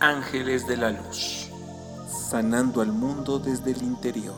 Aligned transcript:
Ángeles 0.00 0.66
de 0.66 0.76
la 0.76 0.90
Luz, 0.90 1.48
sanando 2.06 2.82
al 2.82 2.92
mundo 2.92 3.38
desde 3.38 3.70
el 3.70 3.82
interior. 3.82 4.36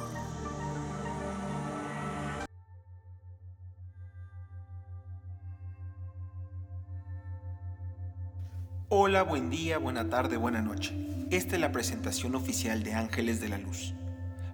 Hola, 8.89 9.25
buen 9.25 9.51
día, 9.51 9.79
buena 9.79 10.09
tarde, 10.09 10.37
buena 10.37 10.63
noche. 10.63 10.95
Esta 11.33 11.57
es 11.57 11.61
la 11.61 11.73
presentación 11.73 12.37
oficial 12.37 12.85
de 12.85 12.95
Ángeles 12.95 13.41
de 13.41 13.49
la 13.49 13.59
Luz. 13.59 13.95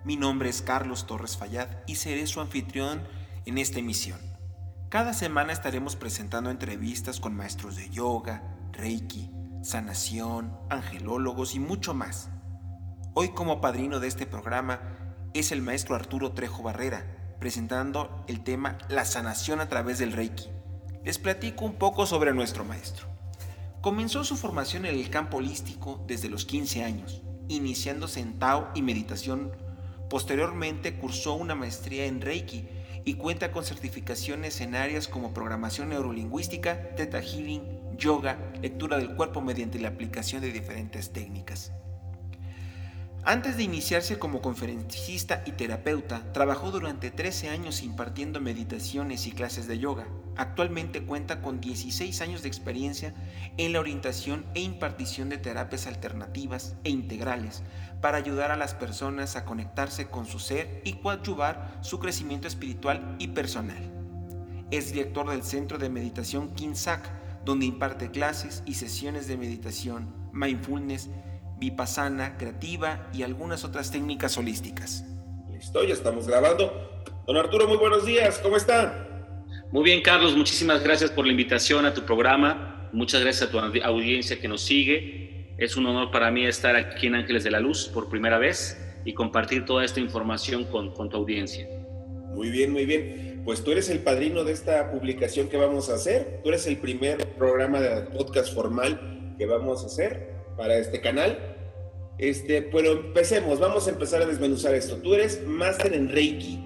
Mi 0.05 0.17
nombre 0.17 0.49
es 0.49 0.63
Carlos 0.63 1.07
Torres 1.07 1.37
Fayad 1.37 1.69
y 1.87 1.97
seré 1.97 2.27
su 2.27 2.41
anfitrión 2.41 3.03
en 3.45 3.59
esta 3.59 3.79
emisión. 3.79 4.19
Cada 4.89 5.13
semana 5.13 5.53
estaremos 5.53 5.97
presentando 5.97 6.49
entrevistas 6.49 7.21
con 7.21 7.37
maestros 7.37 7.77
de 7.77 7.91
yoga, 7.91 8.43
reiki, 8.73 9.31
sanación, 9.65 10.55
angelólogos 10.69 11.55
y 11.55 11.59
mucho 11.59 11.95
más. 11.95 12.29
Hoy 13.15 13.31
como 13.31 13.63
padrino 13.63 13.99
de 13.99 14.09
este 14.09 14.27
programa 14.27 14.81
es 15.33 15.53
el 15.53 15.63
maestro 15.63 15.97
Arturo 15.97 16.33
Trejo 16.33 16.63
Barrera, 16.63 17.37
presentando 17.41 18.25
el 18.29 18.45
tema 18.45 18.77
La 18.91 19.07
sanación 19.07 19.61
a 19.61 19.69
través 19.71 19.99
del 19.99 20.13
Reiki. 20.13 20.51
Les 21.03 21.19
platico 21.19 21.65
un 21.65 21.77
poco 21.77 22.05
sobre 22.05 22.35
nuestro 22.35 22.65
maestro. 22.65 23.07
Comenzó 23.81 24.23
su 24.25 24.37
formación 24.37 24.85
en 24.85 24.97
el 24.97 25.09
campo 25.09 25.39
holístico 25.39 26.05
desde 26.07 26.29
los 26.29 26.45
15 26.45 26.85
años, 26.85 27.23
iniciándose 27.49 28.21
en 28.21 28.39
Tao 28.39 28.69
y 28.75 28.83
meditación. 28.83 29.51
Posteriormente 30.11 30.97
cursó 30.99 31.35
una 31.35 31.55
maestría 31.55 32.05
en 32.05 32.21
Reiki 32.21 32.69
y 33.07 33.15
cuenta 33.15 33.51
con 33.51 33.65
certificaciones 33.65 34.61
en 34.61 34.75
áreas 34.75 35.09
como 35.09 35.33
programación 35.33 35.89
neurolingüística, 35.89 36.95
Theta 36.97 37.23
Healing, 37.23 37.84
yoga, 37.97 38.39
lectura 38.61 38.99
del 38.99 39.15
cuerpo 39.15 39.41
mediante 39.41 39.79
la 39.79 39.89
aplicación 39.89 40.43
de 40.43 40.53
diferentes 40.53 41.13
técnicas. 41.13 41.73
Antes 43.27 43.57
de 43.57 43.63
iniciarse 43.63 44.19
como 44.19 44.43
conferencista 44.43 45.43
y 45.47 45.53
terapeuta, 45.53 46.31
trabajó 46.35 46.71
durante 46.71 47.11
13 47.11 47.49
años 47.49 47.83
impartiendo 47.83 48.39
meditaciones 48.39 49.27
y 49.27 49.33
clases 49.33 49.67
de 49.67 49.79
yoga. 49.79 50.07
Actualmente 50.37 51.03
cuenta 51.05 51.41
con 51.41 51.59
16 51.59 52.21
años 52.21 52.43
de 52.43 52.49
experiencia 52.49 53.15
en 53.57 53.73
la 53.73 53.81
orientación 53.81 54.45
e 54.55 54.61
impartición 54.61 55.31
de 55.31 55.39
terapias 55.39 55.87
alternativas 55.87 56.77
e 56.85 56.91
integrales 56.91 57.63
para 58.03 58.19
ayudar 58.19 58.51
a 58.51 58.57
las 58.57 58.75
personas 58.75 59.37
a 59.37 59.47
conectarse 59.47 60.09
con 60.09 60.27
su 60.27 60.39
ser 60.39 60.83
y 60.85 60.95
coadyuvar 60.95 61.79
su 61.81 62.01
crecimiento 62.01 62.47
espiritual 62.47 63.17
y 63.19 63.29
personal. 63.29 63.91
Es 64.71 64.93
director 64.93 65.31
del 65.31 65.45
Centro 65.45 65.79
de 65.79 65.89
Meditación 65.89 66.53
Kinsak, 66.55 67.24
donde 67.45 67.67
imparte 67.67 68.11
clases 68.11 68.63
y 68.67 68.75
sesiones 68.75 69.29
de 69.29 69.37
meditación, 69.37 70.15
mindfulness, 70.33 71.11
vipassana, 71.59 72.37
creativa 72.37 73.09
y 73.13 73.23
algunas 73.23 73.65
otras 73.65 73.91
técnicas 73.91 74.37
holísticas. 74.39 75.05
Listo, 75.51 75.85
ya 75.85 75.95
estamos 75.95 76.27
grabando. 76.27 77.05
Don 77.27 77.37
Arturo, 77.37 77.67
muy 77.69 77.77
buenos 77.77 78.05
días, 78.05 78.39
¿cómo 78.39 78.57
está? 78.57 79.09
Muy 79.73 79.85
bien, 79.85 80.03
Carlos, 80.03 80.37
muchísimas 80.37 80.83
gracias 80.83 81.11
por 81.11 81.27
la 81.27 81.33
invitación 81.33 81.87
a 81.87 81.95
tu 81.95 82.03
programa. 82.03 82.89
Muchas 82.93 83.23
gracias 83.23 83.49
a 83.49 83.51
tu 83.51 83.59
audiencia 83.59 84.41
que 84.41 84.47
nos 84.47 84.61
sigue. 84.61 85.55
Es 85.59 85.77
un 85.77 85.87
honor 85.87 86.11
para 86.11 86.31
mí 86.31 86.45
estar 86.47 86.77
aquí 86.77 87.07
en 87.07 87.15
Ángeles 87.15 87.45
de 87.45 87.51
la 87.51 87.61
Luz 87.61 87.89
por 87.89 88.09
primera 88.09 88.39
vez 88.39 88.79
y 89.05 89.15
compartir 89.15 89.65
toda 89.65 89.85
esta 89.85 90.01
información 90.01 90.65
con, 90.65 90.93
con 90.93 91.09
tu 91.09 91.17
audiencia. 91.17 91.67
Muy 92.35 92.51
bien, 92.51 92.73
muy 92.73 92.85
bien 92.85 93.35
pues 93.45 93.63
tú 93.63 93.73
eres 93.73 93.91
el 93.91 93.99
padrino 93.99 94.43
de 94.43 94.53
esta 94.53 94.91
publicación 94.91 95.49
que 95.49 95.59
vamos 95.59 95.91
a 95.91 95.95
hacer. 95.95 96.41
Tú 96.43 96.49
eres 96.49 96.67
el 96.67 96.79
primer 96.79 97.19
programa 97.35 97.79
de 97.81 98.01
podcast 98.03 98.55
formal 98.55 99.35
que 99.37 99.45
vamos 99.45 99.83
a 99.83 99.87
hacer 99.87 100.31
para 100.57 100.77
este 100.79 101.01
canal. 101.01 101.39
Este, 102.19 102.63
pero 102.63 102.93
empecemos, 102.93 103.61
vamos 103.61 103.87
a 103.87 103.91
empezar 103.91 104.23
a 104.23 104.27
desmenuzar 104.27 104.75
esto. 104.75 104.97
Tú 104.97 105.15
eres 105.15 105.47
máster 105.47 105.93
en 105.93 106.09
Reiki. 106.09 106.65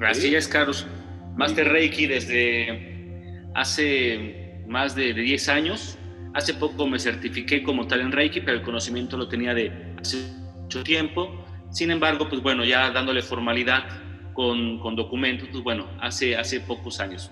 Así 0.00 0.34
es, 0.34 0.46
Carlos. 0.46 0.86
Máster 1.34 1.68
Reiki 1.68 2.06
desde 2.06 3.48
hace 3.54 4.62
más 4.68 4.94
de 4.94 5.12
10 5.12 5.48
años. 5.48 5.98
Hace 6.34 6.54
poco 6.54 6.86
me 6.86 7.00
certifiqué 7.00 7.64
como 7.64 7.88
tal 7.88 8.00
en 8.02 8.12
Reiki, 8.12 8.42
pero 8.42 8.58
el 8.58 8.62
conocimiento 8.62 9.16
lo 9.16 9.28
tenía 9.28 9.54
de 9.54 9.72
hace 9.98 10.18
mucho 10.60 10.84
tiempo. 10.84 11.45
Sin 11.76 11.90
embargo, 11.90 12.26
pues 12.26 12.40
bueno, 12.40 12.64
ya 12.64 12.90
dándole 12.90 13.20
formalidad 13.20 13.84
con, 14.32 14.80
documentos, 14.96 15.46
pues 15.52 15.62
bueno, 15.62 15.86
hace, 16.00 16.34
hace 16.34 16.60
pocos 16.60 17.00
años. 17.00 17.30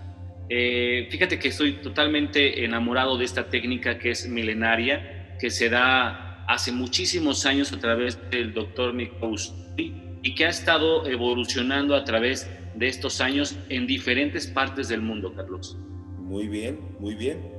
Eh, 0.50 1.08
fíjate 1.10 1.38
que 1.38 1.48
estoy 1.48 1.80
totalmente 1.80 2.62
enamorado 2.62 3.16
de 3.16 3.24
esta 3.24 3.48
técnica 3.48 3.98
que 3.98 4.10
es 4.10 4.28
milenaria, 4.28 5.34
que 5.40 5.48
se 5.48 5.70
da 5.70 6.44
hace 6.46 6.72
muchísimos 6.72 7.46
años 7.46 7.72
a 7.72 7.78
través 7.78 8.18
del 8.30 8.52
doctor 8.52 8.92
Mikowski 8.92 9.94
y 10.22 10.34
que 10.34 10.44
ha 10.44 10.50
estado 10.50 11.06
evolucionando 11.06 11.96
a 11.96 12.04
través 12.04 12.46
de 12.74 12.88
estos 12.88 13.22
años 13.22 13.56
en 13.70 13.86
diferentes 13.86 14.46
partes 14.46 14.88
del 14.88 15.00
mundo, 15.00 15.32
Carlos. 15.32 15.78
Muy 16.18 16.48
bien, 16.48 16.80
muy 17.00 17.14
bien. 17.14 17.53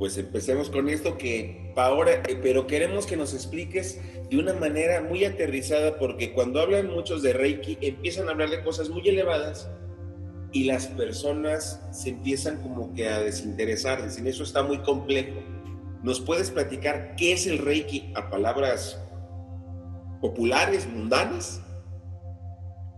Pues 0.00 0.16
empecemos 0.16 0.70
con 0.70 0.88
esto 0.88 1.18
que 1.18 1.74
ahora, 1.76 2.22
eh, 2.26 2.40
pero 2.42 2.66
queremos 2.66 3.04
que 3.04 3.18
nos 3.18 3.34
expliques 3.34 4.00
de 4.30 4.38
una 4.38 4.54
manera 4.54 5.02
muy 5.02 5.26
aterrizada 5.26 5.98
porque 5.98 6.32
cuando 6.32 6.58
hablan 6.58 6.88
muchos 6.88 7.22
de 7.22 7.34
Reiki 7.34 7.76
empiezan 7.82 8.26
a 8.26 8.30
hablar 8.30 8.48
de 8.48 8.64
cosas 8.64 8.88
muy 8.88 9.06
elevadas 9.06 9.70
y 10.52 10.64
las 10.64 10.86
personas 10.86 11.86
se 11.92 12.08
empiezan 12.08 12.62
como 12.62 12.94
que 12.94 13.08
a 13.08 13.20
desinteresar, 13.20 14.02
dicen 14.02 14.26
eso 14.26 14.42
está 14.42 14.62
muy 14.62 14.78
complejo. 14.78 15.38
¿Nos 16.02 16.18
puedes 16.18 16.50
platicar 16.50 17.14
qué 17.16 17.34
es 17.34 17.46
el 17.46 17.58
Reiki 17.58 18.10
a 18.14 18.30
palabras 18.30 18.98
populares, 20.22 20.88
mundanas? 20.88 21.62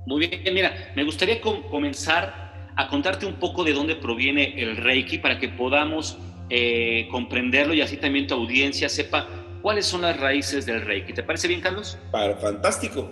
Muy 0.07 0.29
bien, 0.29 0.55
mira, 0.55 0.73
me 0.95 1.03
gustaría 1.03 1.41
comenzar 1.41 2.71
a 2.77 2.87
contarte 2.87 3.27
un 3.27 3.41
poco 3.41 3.65
de 3.65 3.73
dónde 3.73 3.97
proviene 3.97 4.55
el 4.63 4.77
Reiki 4.77 5.19
para 5.19 5.41
que 5.41 5.49
podamos 5.49 6.17
eh, 6.55 7.09
comprenderlo 7.11 7.73
y 7.73 7.81
así 7.81 7.97
también 7.97 8.27
tu 8.27 8.35
audiencia 8.35 8.91
sepa 8.91 9.27
cuáles 9.63 9.87
son 9.87 10.03
las 10.03 10.21
raíces 10.21 10.67
del 10.67 10.83
Reiki. 10.83 11.15
¿Te 11.15 11.23
parece 11.23 11.49
bien, 11.49 11.63
Carlos? 11.63 11.97
Fantástico. 12.43 13.11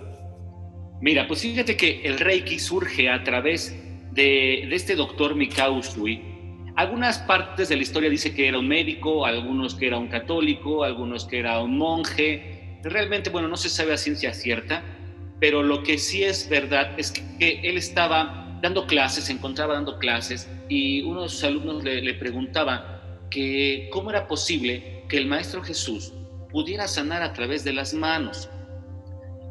Mira, 1.01 1.27
pues 1.27 1.41
fíjate 1.41 1.75
que 1.75 2.01
el 2.03 2.19
Reiki 2.19 2.59
surge 2.59 3.09
a 3.09 3.23
través 3.23 3.75
de, 4.11 4.71
este 4.75 4.95
doctor 4.95 5.33
Mikao 5.33 5.73
Usui. 5.73 6.21
Algunas 6.75 7.17
partes 7.17 7.69
de 7.69 7.77
la 7.77 7.81
historia 7.81 8.11
dice 8.11 8.35
que 8.35 8.47
era 8.47 8.59
un 8.59 8.67
médico, 8.67 9.25
algunos 9.25 9.73
que 9.73 9.87
era 9.87 9.97
un 9.97 10.07
católico, 10.07 10.83
algunos 10.83 11.25
que 11.25 11.39
era 11.39 11.63
un 11.63 11.79
monje. 11.79 12.77
Realmente, 12.83 13.31
bueno, 13.31 13.47
no 13.47 13.57
se 13.57 13.69
sabe 13.69 13.93
a 13.93 13.97
ciencia 13.97 14.35
cierta, 14.35 14.83
pero 15.39 15.63
lo 15.63 15.81
que 15.81 15.97
sí 15.97 16.23
es 16.23 16.47
verdad 16.47 16.91
es 16.99 17.11
que, 17.11 17.59
él 17.63 17.75
estaba 17.75 18.59
dando 18.61 18.85
clases, 18.85 19.23
se 19.23 19.33
encontraba 19.33 19.73
dando 19.73 19.97
clases 19.97 20.47
y 20.69 21.01
uno 21.01 21.23
de 21.23 21.29
sus 21.29 21.43
alumnos 21.43 21.83
le, 21.83 22.03
le 22.03 22.13
preguntaba, 22.13 23.00
que 23.31 23.89
cómo 23.91 24.11
era 24.11 24.27
posible 24.27 25.05
que 25.09 25.17
el 25.17 25.25
Maestro 25.25 25.63
Jesús 25.63 26.13
pudiera 26.51 26.87
sanar 26.87 27.23
a 27.23 27.33
través 27.33 27.63
de 27.63 27.73
las 27.73 27.93
manos. 27.93 28.49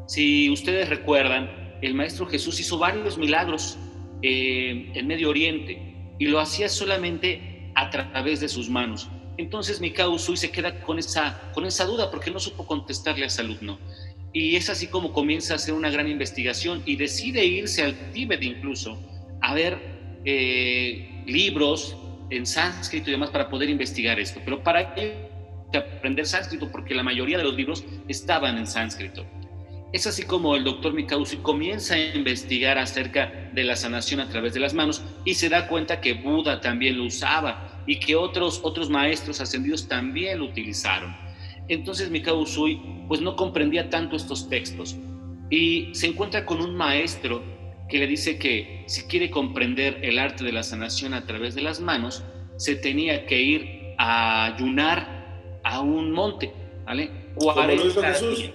Si 0.07 0.49
ustedes 0.49 0.87
recuerdan, 0.87 1.77
el 1.81 1.95
Maestro 1.95 2.25
Jesús 2.27 2.59
hizo 2.59 2.77
varios 2.77 3.17
milagros 3.17 3.77
eh, 4.21 4.91
en 4.93 5.07
Medio 5.07 5.29
Oriente 5.29 6.13
y 6.19 6.27
lo 6.27 6.39
hacía 6.39 6.69
solamente 6.69 7.71
a 7.75 7.89
través 7.89 8.39
de 8.39 8.47
sus 8.47 8.69
manos. 8.69 9.09
Entonces 9.37 9.81
Mikao 9.81 10.11
Usui 10.11 10.37
se 10.37 10.51
queda 10.51 10.81
con 10.81 10.99
esa, 10.99 11.51
con 11.53 11.65
esa 11.65 11.85
duda 11.85 12.11
porque 12.11 12.29
no 12.29 12.39
supo 12.39 12.65
contestarle 12.65 13.23
a 13.23 13.27
ese 13.27 13.41
alumno. 13.41 13.79
Y 14.33 14.55
es 14.55 14.69
así 14.69 14.87
como 14.87 15.11
comienza 15.11 15.53
a 15.53 15.55
hacer 15.55 15.73
una 15.73 15.89
gran 15.89 16.07
investigación 16.07 16.83
y 16.85 16.95
decide 16.95 17.43
irse 17.43 17.83
al 17.83 18.11
Tíbet 18.11 18.43
incluso 18.43 19.01
a 19.41 19.53
ver 19.53 19.79
eh, 20.23 21.23
libros, 21.25 21.97
en 22.31 22.45
sánscrito 22.45 23.09
y 23.09 23.13
demás 23.13 23.29
para 23.29 23.49
poder 23.49 23.69
investigar 23.69 24.19
esto. 24.19 24.41
Pero 24.43 24.63
para 24.63 24.95
aprender 25.73 26.25
sánscrito 26.25 26.71
porque 26.71 26.95
la 26.95 27.03
mayoría 27.03 27.37
de 27.37 27.43
los 27.43 27.55
libros 27.55 27.83
estaban 28.07 28.57
en 28.57 28.65
sánscrito. 28.65 29.25
Es 29.93 30.07
así 30.07 30.23
como 30.23 30.55
el 30.55 30.63
doctor 30.63 30.93
Mikausi 30.93 31.37
comienza 31.37 31.95
a 31.95 32.15
investigar 32.15 32.77
acerca 32.77 33.49
de 33.53 33.63
la 33.65 33.75
sanación 33.75 34.21
a 34.21 34.29
través 34.29 34.53
de 34.53 34.61
las 34.61 34.73
manos 34.73 35.03
y 35.25 35.33
se 35.33 35.49
da 35.49 35.67
cuenta 35.67 35.99
que 35.99 36.13
Buda 36.13 36.61
también 36.61 36.97
lo 36.97 37.03
usaba 37.03 37.83
y 37.85 37.99
que 37.99 38.15
otros, 38.15 38.61
otros 38.63 38.89
maestros 38.89 39.41
ascendidos 39.41 39.89
también 39.89 40.39
lo 40.39 40.45
utilizaron. 40.45 41.13
Entonces 41.67 42.09
Mikao 42.09 42.39
Usui 42.39 42.81
pues 43.09 43.19
no 43.19 43.35
comprendía 43.35 43.89
tanto 43.89 44.15
estos 44.15 44.47
textos 44.47 44.95
y 45.49 45.89
se 45.93 46.07
encuentra 46.07 46.45
con 46.45 46.61
un 46.61 46.75
maestro 46.75 47.43
que 47.91 47.99
le 47.99 48.07
dice 48.07 48.39
que 48.39 48.83
si 48.87 49.03
quiere 49.03 49.29
comprender 49.29 49.99
el 50.01 50.17
arte 50.17 50.43
de 50.43 50.53
la 50.53 50.63
sanación 50.63 51.13
a 51.13 51.25
través 51.27 51.53
de 51.53 51.61
las 51.61 51.81
manos, 51.81 52.23
se 52.55 52.75
tenía 52.75 53.25
que 53.25 53.39
ir 53.39 53.93
a 53.97 54.45
ayunar 54.45 55.59
a 55.63 55.81
un 55.81 56.11
monte, 56.11 56.53
¿vale? 56.85 57.11
Como 57.35 57.61
lo 57.61 57.87
hizo 57.87 58.01
Jesús. 58.01 58.51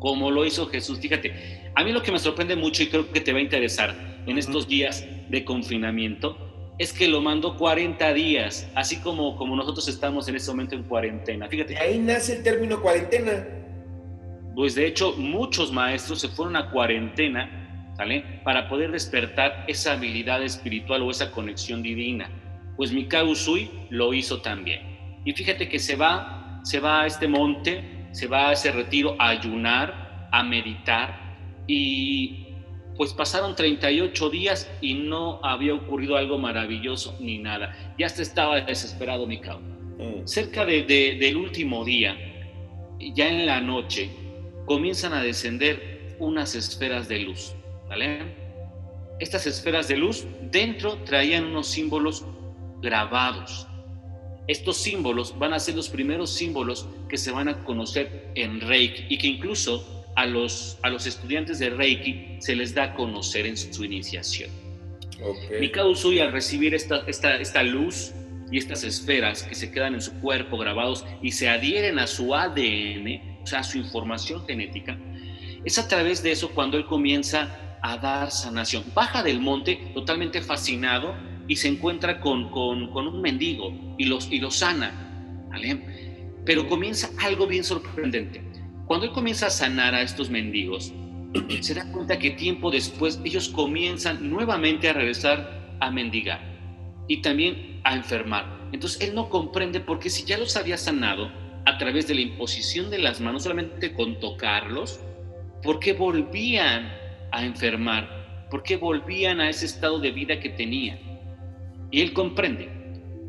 Como 0.00 0.30
lo 0.30 0.44
hizo 0.44 0.66
Jesús. 0.66 0.98
Fíjate, 0.98 1.70
a 1.74 1.84
mí 1.84 1.92
lo 1.92 2.02
que 2.02 2.10
me 2.10 2.18
sorprende 2.18 2.56
mucho 2.56 2.82
y 2.82 2.88
creo 2.88 3.10
que 3.10 3.20
te 3.20 3.32
va 3.32 3.38
a 3.38 3.42
interesar 3.42 3.94
en 4.26 4.36
estos 4.36 4.66
días 4.66 5.06
de 5.30 5.44
confinamiento 5.44 6.36
es 6.78 6.92
que 6.92 7.06
lo 7.06 7.20
mandó 7.20 7.56
40 7.56 8.12
días, 8.12 8.68
así 8.74 8.96
como, 8.96 9.36
como 9.36 9.54
nosotros 9.54 9.86
estamos 9.86 10.26
en 10.26 10.34
este 10.34 10.50
momento 10.50 10.74
en 10.74 10.82
cuarentena. 10.82 11.48
Fíjate. 11.48 11.78
Ahí 11.78 11.98
nace 11.98 12.38
el 12.38 12.42
término 12.42 12.82
cuarentena. 12.82 13.46
Pues 14.56 14.74
de 14.74 14.86
hecho, 14.86 15.14
muchos 15.16 15.72
maestros 15.72 16.20
se 16.20 16.28
fueron 16.28 16.56
a 16.56 16.70
cuarentena, 16.70 17.61
¿sale? 17.96 18.40
Para 18.44 18.68
poder 18.68 18.90
despertar 18.90 19.64
esa 19.68 19.92
habilidad 19.92 20.42
espiritual 20.42 21.02
o 21.02 21.10
esa 21.10 21.30
conexión 21.30 21.82
divina. 21.82 22.30
Pues 22.76 22.92
Mikao 22.92 23.30
Usui 23.30 23.70
lo 23.90 24.14
hizo 24.14 24.40
también. 24.40 25.20
Y 25.24 25.32
fíjate 25.32 25.68
que 25.68 25.78
se 25.78 25.96
va, 25.96 26.60
se 26.64 26.80
va 26.80 27.02
a 27.02 27.06
este 27.06 27.28
monte, 27.28 28.08
se 28.12 28.26
va 28.26 28.48
a 28.48 28.52
ese 28.52 28.72
retiro 28.72 29.16
a 29.18 29.28
ayunar, 29.28 30.28
a 30.32 30.42
meditar 30.42 31.36
y 31.66 32.46
pues 32.96 33.12
pasaron 33.14 33.54
38 33.54 34.30
días 34.30 34.70
y 34.80 34.94
no 34.94 35.40
había 35.42 35.74
ocurrido 35.74 36.16
algo 36.16 36.38
maravilloso 36.38 37.16
ni 37.20 37.38
nada. 37.38 37.94
Ya 37.98 38.06
hasta 38.06 38.22
estaba 38.22 38.60
desesperado 38.60 39.26
Mikao. 39.26 39.60
Mm. 39.60 40.26
Cerca 40.26 40.64
de, 40.64 40.82
del 40.82 41.36
último 41.36 41.84
día, 41.84 42.16
ya 43.14 43.28
en 43.28 43.46
la 43.46 43.60
noche, 43.60 44.10
comienzan 44.66 45.12
a 45.12 45.22
descender 45.22 46.16
unas 46.18 46.54
esferas 46.54 47.08
de 47.08 47.20
luz. 47.20 47.54
¿Vale? 47.92 48.20
Estas 49.20 49.46
esferas 49.46 49.86
de 49.86 49.98
luz 49.98 50.24
dentro 50.50 50.96
traían 51.04 51.44
unos 51.44 51.66
símbolos 51.66 52.24
grabados. 52.80 53.66
Estos 54.48 54.78
símbolos 54.78 55.38
van 55.38 55.52
a 55.52 55.60
ser 55.60 55.74
los 55.74 55.90
primeros 55.90 56.30
símbolos 56.30 56.88
que 57.10 57.18
se 57.18 57.30
van 57.30 57.48
a 57.48 57.62
conocer 57.64 58.30
en 58.34 58.62
Reiki 58.62 59.04
y 59.10 59.18
que 59.18 59.26
incluso 59.26 60.06
a 60.16 60.24
los, 60.24 60.78
a 60.82 60.88
los 60.88 61.06
estudiantes 61.06 61.58
de 61.58 61.68
Reiki 61.68 62.38
se 62.40 62.56
les 62.56 62.74
da 62.74 62.84
a 62.84 62.94
conocer 62.94 63.44
en 63.44 63.58
su, 63.58 63.84
iniciación. 63.84 64.50
Okay. 65.22 65.60
Mikao 65.60 65.90
Usui 65.90 66.18
al 66.18 66.32
recibir 66.32 66.74
esta, 66.74 67.04
esta, 67.06 67.36
esta 67.36 67.62
luz 67.62 68.12
y 68.50 68.56
estas 68.56 68.84
esferas 68.84 69.42
que 69.42 69.54
se 69.54 69.70
quedan 69.70 69.94
en 69.94 70.00
su 70.00 70.18
cuerpo 70.20 70.56
grabados 70.56 71.04
y 71.20 71.32
se 71.32 71.50
adhieren 71.50 71.98
a 71.98 72.06
su 72.06 72.34
ADN, 72.34 73.40
o 73.42 73.46
sea, 73.46 73.60
a 73.60 73.64
su 73.64 73.76
información 73.76 74.46
genética, 74.46 74.98
es 75.64 75.78
a 75.78 75.86
través 75.86 76.22
de 76.22 76.32
eso 76.32 76.50
cuando 76.50 76.78
él 76.78 76.86
comienza 76.86 77.71
a 77.82 77.96
dar 77.98 78.30
sanación. 78.30 78.84
Baja 78.94 79.22
del 79.22 79.40
monte 79.40 79.90
totalmente 79.92 80.40
fascinado 80.40 81.14
y 81.48 81.56
se 81.56 81.68
encuentra 81.68 82.20
con, 82.20 82.50
con, 82.50 83.06
un 83.06 83.20
mendigo 83.20 83.94
y, 83.98 84.06
los, 84.06 84.30
y 84.30 84.38
lo 84.38 84.50
sana. 84.50 85.48
Pero 86.44 86.68
comienza 86.68 87.10
algo 87.20 87.46
bien 87.46 87.64
sorprendente. 87.64 88.42
Cuando 88.86 89.06
él 89.06 89.12
comienza 89.12 89.46
a 89.46 89.50
sanar 89.50 89.94
a 89.94 90.02
estos 90.02 90.30
mendigos, 90.30 90.92
se 91.60 91.74
da 91.74 91.90
cuenta 91.90 92.18
que 92.18 92.30
tiempo 92.30 92.70
después 92.70 93.20
ellos 93.24 93.48
comienzan 93.48 94.30
nuevamente 94.30 94.88
a 94.88 94.92
regresar 94.92 95.76
a 95.80 95.90
mendigar 95.90 96.40
y 97.08 97.20
también 97.20 97.80
a 97.84 97.94
enfermar. 97.94 98.68
Entonces 98.72 99.00
él 99.02 99.14
no 99.14 99.28
comprende 99.28 99.80
por 99.80 99.98
qué 99.98 100.08
si 100.08 100.24
ya 100.24 100.38
los 100.38 100.56
había 100.56 100.78
sanado 100.78 101.30
a 101.64 101.78
través 101.78 102.06
de 102.06 102.14
la 102.14 102.22
imposición 102.22 102.90
de 102.90 102.98
las 102.98 103.20
manos, 103.20 103.42
solamente 103.42 103.92
con 103.92 104.18
tocarlos, 104.18 105.00
¿por 105.62 105.78
qué 105.78 105.92
volvían 105.92 107.01
a 107.32 107.44
enfermar? 107.44 108.46
¿Por 108.50 108.62
qué 108.62 108.76
volvían 108.76 109.40
a 109.40 109.48
ese 109.50 109.66
estado 109.66 109.98
de 109.98 110.10
vida 110.10 110.38
que 110.40 110.50
tenían? 110.50 110.98
Y 111.90 112.00
él 112.00 112.12
comprende 112.12 112.68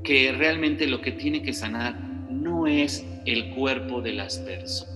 que 0.04 0.32
realmente 0.34 0.88
lo 0.88 1.02
que 1.02 1.12
tiene 1.12 1.42
que 1.42 1.54
sanar 1.54 2.00
no 2.30 2.68
es 2.68 3.06
el 3.26 3.52
cuerpo 3.52 4.02
de 4.02 4.14
las 4.14 4.38
personas 4.40 4.94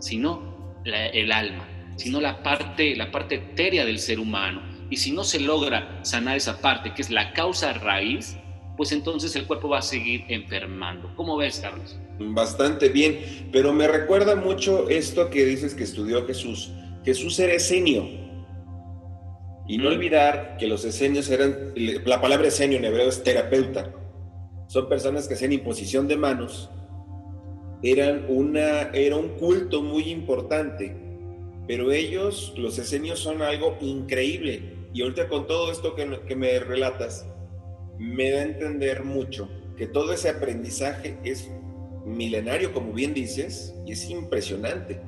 sino 0.00 0.82
el 0.84 1.32
alma, 1.32 1.68
sino 1.96 2.20
la 2.20 2.42
parte, 2.42 2.96
la 2.96 3.10
parte 3.10 3.36
etérea 3.36 3.84
del 3.84 3.98
ser 3.98 4.20
humano. 4.20 4.62
Y 4.90 4.96
si 4.96 5.12
no 5.12 5.24
se 5.24 5.40
logra 5.40 6.00
sanar 6.02 6.36
esa 6.36 6.60
parte, 6.60 6.94
que 6.94 7.02
es 7.02 7.10
la 7.10 7.32
causa 7.32 7.72
raíz, 7.74 8.36
pues 8.76 8.92
entonces 8.92 9.34
el 9.36 9.46
cuerpo 9.46 9.68
va 9.68 9.80
a 9.80 9.82
seguir 9.82 10.24
enfermando. 10.28 11.12
¿Cómo 11.16 11.36
ves, 11.36 11.60
Carlos? 11.60 11.98
Bastante 12.18 12.88
bien, 12.88 13.48
pero 13.52 13.72
me 13.72 13.86
recuerda 13.86 14.34
mucho 14.34 14.88
esto 14.88 15.28
que 15.30 15.44
dices 15.44 15.74
que 15.74 15.84
estudió 15.84 16.26
Jesús. 16.26 16.70
Jesús 17.04 17.38
era 17.38 17.54
esenio. 17.54 18.27
Y 19.68 19.78
no 19.78 19.88
olvidar 19.88 20.56
que 20.58 20.66
los 20.66 20.84
esenios 20.84 21.30
eran, 21.30 21.74
la 21.76 22.20
palabra 22.20 22.48
esenio 22.48 22.78
en 22.78 22.86
hebreo 22.86 23.08
es 23.08 23.22
terapeuta. 23.22 23.94
Son 24.66 24.88
personas 24.88 25.28
que 25.28 25.34
hacen 25.34 25.52
imposición 25.52 26.08
de 26.08 26.16
manos 26.16 26.70
eran 27.82 28.26
una, 28.28 28.90
era 28.92 29.16
un 29.16 29.28
culto 29.36 29.82
muy 29.82 30.10
importante, 30.10 30.96
pero 31.66 31.92
ellos, 31.92 32.54
los 32.56 32.78
esenios, 32.78 33.20
son 33.20 33.42
algo 33.42 33.76
increíble. 33.80 34.62
Y 34.92 35.02
ahorita 35.02 35.28
con 35.28 35.46
todo 35.46 35.70
esto 35.70 35.94
que, 35.94 36.20
que 36.26 36.34
me 36.34 36.58
relatas, 36.60 37.26
me 37.98 38.30
da 38.30 38.40
a 38.40 38.44
entender 38.44 39.04
mucho 39.04 39.48
que 39.76 39.86
todo 39.86 40.12
ese 40.12 40.28
aprendizaje 40.28 41.18
es 41.24 41.50
milenario, 42.04 42.72
como 42.72 42.92
bien 42.92 43.14
dices, 43.14 43.74
y 43.86 43.92
es 43.92 44.08
impresionante. 44.10 45.00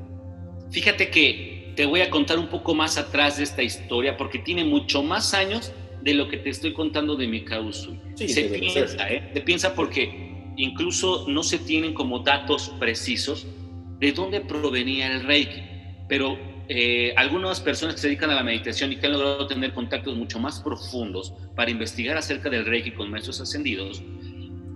Fíjate 0.71 1.11
que 1.11 1.60
te 1.77 1.87
voy 1.87 2.01
a 2.01 2.11
contar 2.11 2.39
un 2.39 2.49
poco 2.49 2.75
más 2.75 2.99
atrás 2.99 3.39
de 3.39 3.45
esta 3.45 3.63
historia, 3.63 4.17
porque 4.17 4.39
tiene 4.39 4.65
mucho 4.65 5.03
más 5.03 5.35
años 5.35 5.73
de 6.03 6.15
lo 6.15 6.29
que 6.29 6.39
te 6.39 6.51
estoy 6.51 6.73
contando 6.73 7.17
de 7.17 7.27
mi 7.27 7.45
causa. 7.45 7.91
Sí, 8.15 8.29
se 8.29 8.45
piensa, 8.45 9.09
¿eh? 9.11 9.31
Se 9.35 9.41
piensa 9.43 9.75
porque 9.75 10.53
incluso 10.57 11.27
no 11.29 11.43
se 11.43 11.59
tienen 11.59 11.95
como 11.95 12.21
datos 12.21 12.71
precisos 12.79 13.47
de 13.99 14.13
dónde 14.13 14.41
provenía 14.41 15.13
el 15.13 15.25
Reiki, 15.25 15.63
pero 16.09 16.39
eh, 16.69 17.13
algunas 17.17 17.61
personas 17.61 17.97
que 17.97 18.01
se 18.01 18.07
dedican 18.09 18.31
a 18.31 18.35
la 18.35 18.43
meditación 18.43 18.93
y 18.93 18.97
que 18.97 19.07
han 19.07 19.13
logrado 19.13 19.47
tener 19.47 19.75
contactos 19.75 20.17
mucho 20.17 20.39
más 20.39 20.61
profundos 20.61 21.35
para 21.55 21.71
investigar 21.71 22.17
acerca 22.17 22.49
del 22.49 22.65
Reiki 22.65 22.93
con 22.93 23.11
maestros 23.11 23.41
ascendidos, 23.41 24.03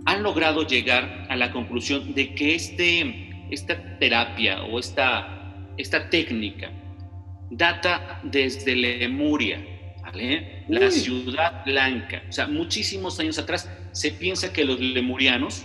han 0.07 0.23
logrado 0.23 0.67
llegar 0.67 1.27
a 1.31 1.37
la 1.37 1.51
conclusión 1.53 2.15
de 2.15 2.35
que 2.35 2.55
este, 2.55 3.47
esta 3.51 3.99
terapia 3.99 4.63
o 4.65 4.79
esta, 4.79 5.71
esta 5.79 6.11
técnica 6.11 6.71
data 7.51 8.21
desde 8.23 8.75
Lemuria, 8.75 9.65
la 10.69 10.91
ciudad 10.91 11.65
blanca. 11.65 12.23
O 12.29 12.33
sea, 12.33 12.47
muchísimos 12.47 13.19
años 13.21 13.39
atrás 13.39 13.71
se 13.93 14.13
piensa 14.13 14.53
que 14.53 14.65
los 14.65 14.79
lemurianos 14.81 15.65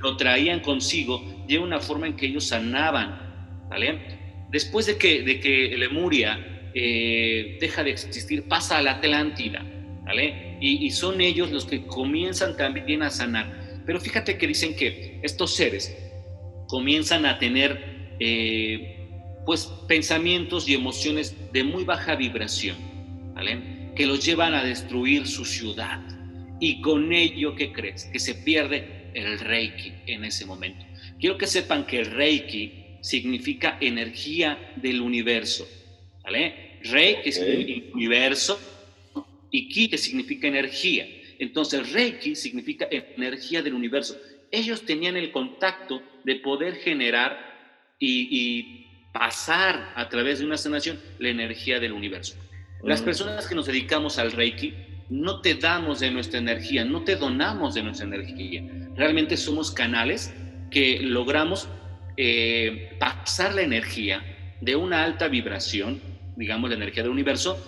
lo 0.00 0.16
traían 0.16 0.60
consigo 0.60 1.44
de 1.46 1.58
una 1.58 1.80
forma 1.80 2.06
en 2.06 2.16
que 2.16 2.26
ellos 2.26 2.48
sanaban. 2.48 3.66
¿vale? 3.68 4.46
Después 4.50 4.86
de 4.86 4.96
que, 4.96 5.22
de 5.22 5.40
que 5.40 5.76
Lemuria 5.76 6.70
eh, 6.74 7.58
deja 7.60 7.82
de 7.82 7.90
existir, 7.90 8.44
pasa 8.44 8.78
a 8.78 8.82
la 8.82 8.92
Atlántida. 8.92 9.64
¿vale? 10.04 10.58
Y, 10.60 10.90
son 10.90 11.20
ellos 11.20 11.50
los 11.50 11.64
que 11.64 11.86
comienzan 11.86 12.56
también 12.56 13.02
a 13.02 13.10
sanar. 13.10 13.82
Pero 13.86 14.00
fíjate 14.00 14.36
que 14.36 14.46
dicen 14.46 14.76
que 14.76 15.20
estos 15.22 15.54
seres 15.54 15.96
comienzan 16.68 17.26
a 17.26 17.38
tener 17.38 18.16
eh, 18.20 18.99
pues 19.50 19.66
pensamientos 19.88 20.68
y 20.68 20.74
emociones 20.74 21.34
de 21.52 21.64
muy 21.64 21.82
baja 21.82 22.14
vibración, 22.14 22.76
¿vale? 23.34 23.90
que 23.96 24.06
los 24.06 24.24
llevan 24.24 24.54
a 24.54 24.62
destruir 24.62 25.26
su 25.26 25.44
ciudad. 25.44 26.00
Y 26.60 26.80
con 26.80 27.12
ello, 27.12 27.56
¿qué 27.56 27.72
crees? 27.72 28.04
Que 28.12 28.20
se 28.20 28.36
pierde 28.36 29.10
el 29.12 29.40
Reiki 29.40 29.92
en 30.06 30.24
ese 30.24 30.46
momento. 30.46 30.84
Quiero 31.18 31.36
que 31.36 31.48
sepan 31.48 31.84
que 31.84 31.98
el 31.98 32.12
Reiki 32.12 32.98
significa 33.00 33.76
energía 33.80 34.56
del 34.76 35.00
universo. 35.00 35.66
¿Vale? 36.22 36.78
Reiki 36.84 37.32
significa 37.32 37.86
universo 37.92 38.60
y 39.50 39.68
Ki 39.68 39.88
que 39.88 39.98
significa 39.98 40.46
energía. 40.46 41.08
Entonces 41.40 41.90
Reiki 41.92 42.36
significa 42.36 42.86
energía 42.88 43.62
del 43.62 43.74
universo. 43.74 44.16
Ellos 44.52 44.86
tenían 44.86 45.16
el 45.16 45.32
contacto 45.32 46.00
de 46.22 46.36
poder 46.36 46.76
generar 46.76 47.50
y, 47.98 48.28
y 48.30 48.89
pasar 49.12 49.92
a 49.96 50.08
través 50.08 50.38
de 50.38 50.46
una 50.46 50.56
sanación 50.56 50.98
la 51.18 51.28
energía 51.28 51.80
del 51.80 51.92
universo. 51.92 52.36
Las 52.82 53.02
mm. 53.02 53.04
personas 53.04 53.46
que 53.46 53.54
nos 53.54 53.66
dedicamos 53.66 54.18
al 54.18 54.32
Reiki 54.32 54.74
no 55.08 55.40
te 55.40 55.54
damos 55.54 56.00
de 56.00 56.10
nuestra 56.10 56.38
energía, 56.38 56.84
no 56.84 57.02
te 57.02 57.16
donamos 57.16 57.74
de 57.74 57.82
nuestra 57.82 58.06
energía 58.06 58.62
realmente 59.00 59.38
somos 59.38 59.70
canales 59.70 60.34
que 60.70 61.00
logramos 61.00 61.68
eh, 62.18 62.96
pasar 62.98 63.54
la 63.54 63.62
energía 63.62 64.22
de 64.60 64.76
una 64.76 65.04
alta 65.04 65.28
vibración, 65.28 66.00
digamos 66.36 66.68
la 66.68 66.76
energía 66.76 67.02
del 67.02 67.12
universo, 67.12 67.58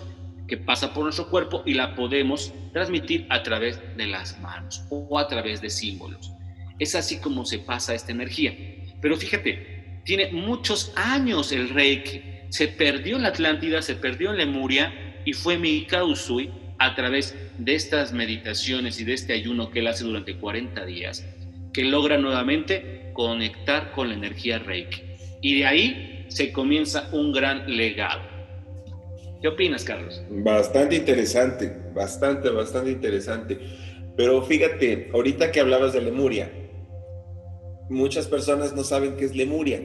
que 0.47 0.57
pasa 0.57 0.93
por 0.93 1.03
nuestro 1.03 1.29
cuerpo 1.29 1.63
y 1.65 1.73
la 1.73 1.95
podemos 1.95 2.53
transmitir 2.71 3.25
a 3.29 3.41
través 3.41 3.81
de 3.97 4.05
las 4.05 4.39
manos 4.41 4.85
o 4.91 5.17
a 5.17 5.27
través 5.27 5.59
de 5.59 5.71
símbolos. 5.71 6.31
Es 6.77 6.93
así 6.93 7.19
como 7.19 7.45
se 7.45 7.59
pasa 7.59 7.95
esta 7.95 8.11
energía. 8.11 8.55
Pero 9.01 9.17
fíjate, 9.17 9.72
tiene 10.03 10.31
muchos 10.31 10.91
años 10.95 11.51
el 11.51 11.69
Reiki. 11.69 12.21
Se 12.49 12.67
perdió 12.67 13.15
en 13.15 13.23
la 13.23 13.29
Atlántida, 13.29 13.81
se 13.81 13.95
perdió 13.95 14.31
en 14.31 14.37
Lemuria 14.37 15.21
y 15.25 15.33
fue 15.33 15.57
Mikao 15.57 16.07
Usui 16.07 16.51
a 16.79 16.95
través 16.95 17.35
de 17.57 17.75
estas 17.75 18.13
meditaciones 18.13 18.99
y 18.99 19.05
de 19.05 19.13
este 19.13 19.33
ayuno 19.33 19.71
que 19.71 19.79
él 19.79 19.87
hace 19.87 20.03
durante 20.03 20.35
40 20.35 20.85
días, 20.85 21.25
que 21.71 21.83
logra 21.83 22.17
nuevamente 22.17 23.11
conectar 23.13 23.91
con 23.91 24.09
la 24.09 24.15
energía 24.15 24.59
Reiki. 24.59 25.01
Y 25.41 25.59
de 25.59 25.65
ahí 25.65 26.25
se 26.27 26.51
comienza 26.51 27.09
un 27.11 27.31
gran 27.31 27.77
legado. 27.77 28.21
¿Qué 29.41 29.47
opinas, 29.47 29.83
Carlos? 29.83 30.21
Bastante 30.29 30.95
interesante, 30.95 31.75
bastante, 31.93 32.49
bastante 32.49 32.91
interesante. 32.91 33.59
Pero 34.15 34.41
fíjate, 34.43 35.09
ahorita 35.13 35.51
que 35.51 35.59
hablabas 35.59 35.93
de 35.93 36.01
Lemuria, 36.01 36.51
muchas 37.89 38.27
personas 38.27 38.73
no 38.73 38.83
saben 38.83 39.15
qué 39.17 39.25
es 39.25 39.35
Lemuria. 39.35 39.79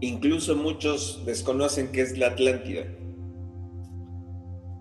Incluso 0.00 0.56
muchos 0.56 1.24
desconocen 1.24 1.92
qué 1.92 2.02
es 2.02 2.18
la 2.18 2.28
Atlántida. 2.28 2.84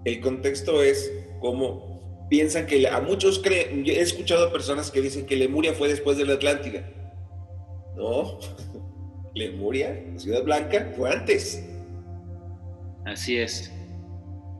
El 0.05 0.19
contexto 0.21 0.83
es 0.83 1.11
como 1.39 2.27
piensan 2.29 2.65
que 2.65 2.87
a 2.87 2.99
muchos 2.99 3.39
creen, 3.39 3.85
he 3.85 4.01
escuchado 4.01 4.51
personas 4.51 4.91
que 4.91 5.01
dicen 5.01 5.25
que 5.25 5.35
Lemuria 5.35 5.73
fue 5.73 5.87
después 5.87 6.17
de 6.17 6.25
la 6.25 6.33
Atlántida. 6.33 6.89
No, 7.95 8.39
Lemuria, 9.35 10.03
la 10.11 10.19
ciudad 10.19 10.43
blanca, 10.43 10.91
fue 10.95 11.11
antes. 11.11 11.63
Así 13.05 13.37
es. 13.37 13.71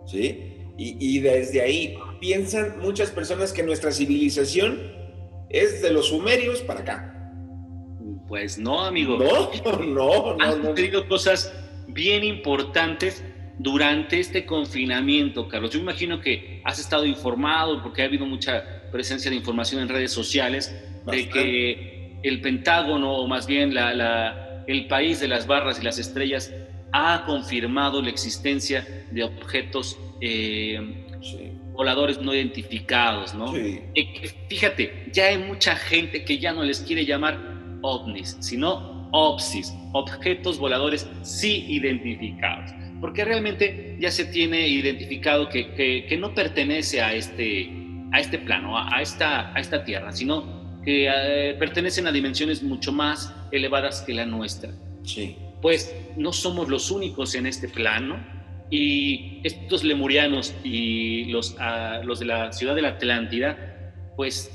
¿Sí? 0.05 0.50
Y, 0.77 1.19
desde 1.19 1.62
ahí 1.62 1.98
piensan 2.19 2.79
muchas 2.79 3.12
personas 3.12 3.53
que 3.53 3.62
nuestra 3.62 3.91
civilización 3.91 4.79
es 5.53 5.81
de 5.81 5.91
los 5.91 6.10
sumerios 6.10 6.62
para 6.62 6.81
acá. 6.81 7.31
Pues 8.27 8.57
no, 8.57 8.81
amigo. 8.83 9.17
No, 9.17 9.51
no, 9.86 10.36
no. 10.36 10.43
Han 10.43 10.63
no. 10.63 11.07
cosas 11.07 11.53
bien 11.88 12.24
importantes 12.24 13.24
durante 13.60 14.19
este 14.19 14.45
confinamiento, 14.45 15.48
Carlos. 15.48 15.72
Yo 15.72 15.79
imagino 15.79 16.19
que 16.19 16.62
has 16.65 16.79
estado 16.79 17.05
informado 17.05 17.81
porque 17.83 18.01
ha 18.01 18.05
habido 18.05 18.25
mucha 18.25 18.89
presencia 18.91 19.29
de 19.29 19.38
información 19.38 19.81
en 19.81 19.89
redes 19.89 20.12
sociales 20.12 20.75
de 21.05 21.29
que 21.29 22.19
el 22.24 22.41
Pentágono, 22.41 23.13
o 23.13 23.27
más 23.27 23.45
bien 23.45 23.74
la, 23.74 24.63
el 24.67 24.88
país 24.88 25.19
de 25.19 25.27
las 25.27 25.45
barras 25.45 25.79
y 25.79 25.83
las 25.83 26.00
estrellas, 26.00 26.51
ha 26.91 27.24
confirmado 27.25 28.01
la 28.01 28.10
existencia 28.10 29.05
de 29.12 29.24
objetos 29.24 29.98
eh, 30.22 30.79
voladores 31.73 32.21
no 32.21 32.33
identificados, 32.33 33.33
¿no? 33.33 33.55
Eh, 33.55 33.83
fíjate, 34.47 35.09
ya 35.11 35.25
hay 35.25 35.37
mucha 35.37 35.75
gente 35.75 36.23
que 36.23 36.37
ya 36.37 36.53
no 36.53 36.63
les 36.63 36.81
quiere 36.81 37.05
llamar 37.05 37.39
ovnis, 37.81 38.37
sino 38.39 39.09
OPSIS, 39.11 39.73
objetos 39.91 40.57
voladores 40.57 41.07
sí 41.21 41.65
identificados, 41.67 42.71
porque 43.01 43.25
realmente 43.25 43.97
ya 43.99 44.11
se 44.11 44.25
tiene 44.25 44.67
identificado 44.67 45.49
que, 45.49 45.73
que, 45.73 46.17
no 46.17 46.33
pertenece 46.33 47.01
a 47.01 47.13
este, 47.13 47.69
a 48.11 48.19
este 48.19 48.37
plano, 48.39 48.77
a, 48.77 49.01
esta, 49.01 49.53
a 49.55 49.59
esta 49.59 49.83
Tierra, 49.83 50.11
sino 50.11 50.79
que 50.83 51.07
eh, 51.07 51.55
pertenecen 51.59 52.07
a 52.07 52.11
dimensiones 52.11 52.63
mucho 52.63 52.91
más 52.91 53.33
elevadas 53.51 54.01
que 54.01 54.13
la 54.13 54.25
nuestra. 54.25 54.71
Sí 55.03 55.35
pues 55.63 55.95
no 56.17 56.33
somos 56.33 56.67
los 56.67 56.91
únicos 56.91 57.33
en 57.35 57.47
este 57.47 57.69
plano 57.69 58.21
y 58.73 59.39
estos 59.43 59.83
lemurianos 59.83 60.55
y 60.63 61.25
los, 61.25 61.55
ah, 61.59 62.01
los 62.03 62.19
de 62.19 62.25
la 62.25 62.51
ciudad 62.51 62.73
de 62.73 62.81
la 62.81 62.89
Atlántida, 62.89 63.93
pues 64.15 64.51